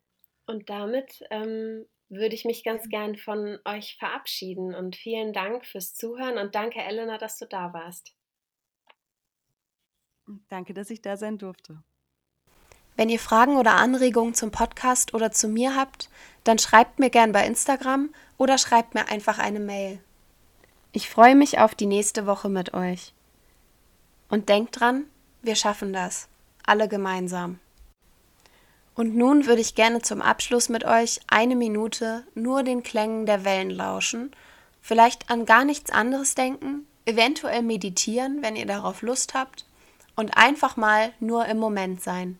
Und 0.47 0.69
damit 0.71 1.23
ähm, 1.31 1.87
würde 2.15 2.35
ich 2.35 2.45
mich 2.45 2.65
ganz 2.65 2.89
gern 2.89 3.17
von 3.17 3.59
euch 3.65 3.97
verabschieden 3.99 4.75
und 4.75 4.97
vielen 4.97 5.33
Dank 5.33 5.67
fürs 5.67 5.95
Zuhören 5.95 6.39
und 6.39 6.55
danke, 6.55 6.81
Elena, 6.81 7.19
dass 7.19 7.39
du 7.39 7.47
da 7.47 7.73
warst. 7.73 8.15
Danke, 10.49 10.75
dass 10.75 10.91
ich 10.91 11.03
da 11.03 11.17
sein 11.17 11.39
durfte. 11.39 11.83
Wenn 12.97 13.09
ihr 13.09 13.19
Fragen 13.19 13.57
oder 13.57 13.75
Anregungen 13.75 14.35
zum 14.35 14.51
Podcast 14.51 15.15
oder 15.15 15.33
zu 15.33 15.49
mir 15.49 15.75
habt, 15.75 16.09
dann 16.45 16.59
schreibt 16.59 16.99
mir 16.99 17.11
gern 17.11 17.33
bei 17.33 17.47
Instagram 17.47 18.15
oder 18.39 18.57
schreibt 18.57 18.95
mir 18.95 19.09
einfach 19.09 19.39
eine 19.39 19.61
Mail. 19.61 20.01
Ich 20.93 21.11
freue 21.11 21.35
mich 21.35 21.59
auf 21.59 21.75
die 21.75 21.87
nächste 21.87 22.27
Woche 22.27 22.49
mit 22.49 22.73
euch. 22.73 23.13
Und 24.29 24.49
denkt 24.49 24.79
dran, 24.79 25.07
wir 25.43 25.57
schaffen 25.57 25.93
das. 25.93 26.29
Alle 26.65 26.89
gemeinsam. 26.89 27.59
Und 28.95 29.17
nun 29.17 29.47
würde 29.47 29.61
ich 29.61 29.75
gerne 29.75 30.03
zum 30.03 30.23
Abschluss 30.23 30.69
mit 30.69 30.85
euch 30.85 31.21
eine 31.27 31.57
Minute 31.57 32.25
nur 32.35 32.63
den 32.63 32.83
Klängen 32.83 33.27
der 33.27 33.45
Wellen 33.45 33.71
lauschen, 33.71 34.31
vielleicht 34.81 35.31
an 35.31 35.47
gar 35.47 35.65
nichts 35.65 35.91
anderes 35.91 36.35
denken, 36.35 36.87
eventuell 37.05 37.63
meditieren, 37.63 38.43
wenn 38.43 38.57
ihr 38.57 38.67
darauf 38.67 39.03
Lust 39.03 39.35
habt, 39.35 39.67
und 40.17 40.37
einfach 40.37 40.77
mal 40.77 41.13
nur 41.19 41.47
im 41.47 41.59
Moment 41.59 42.03
sein. 42.03 42.39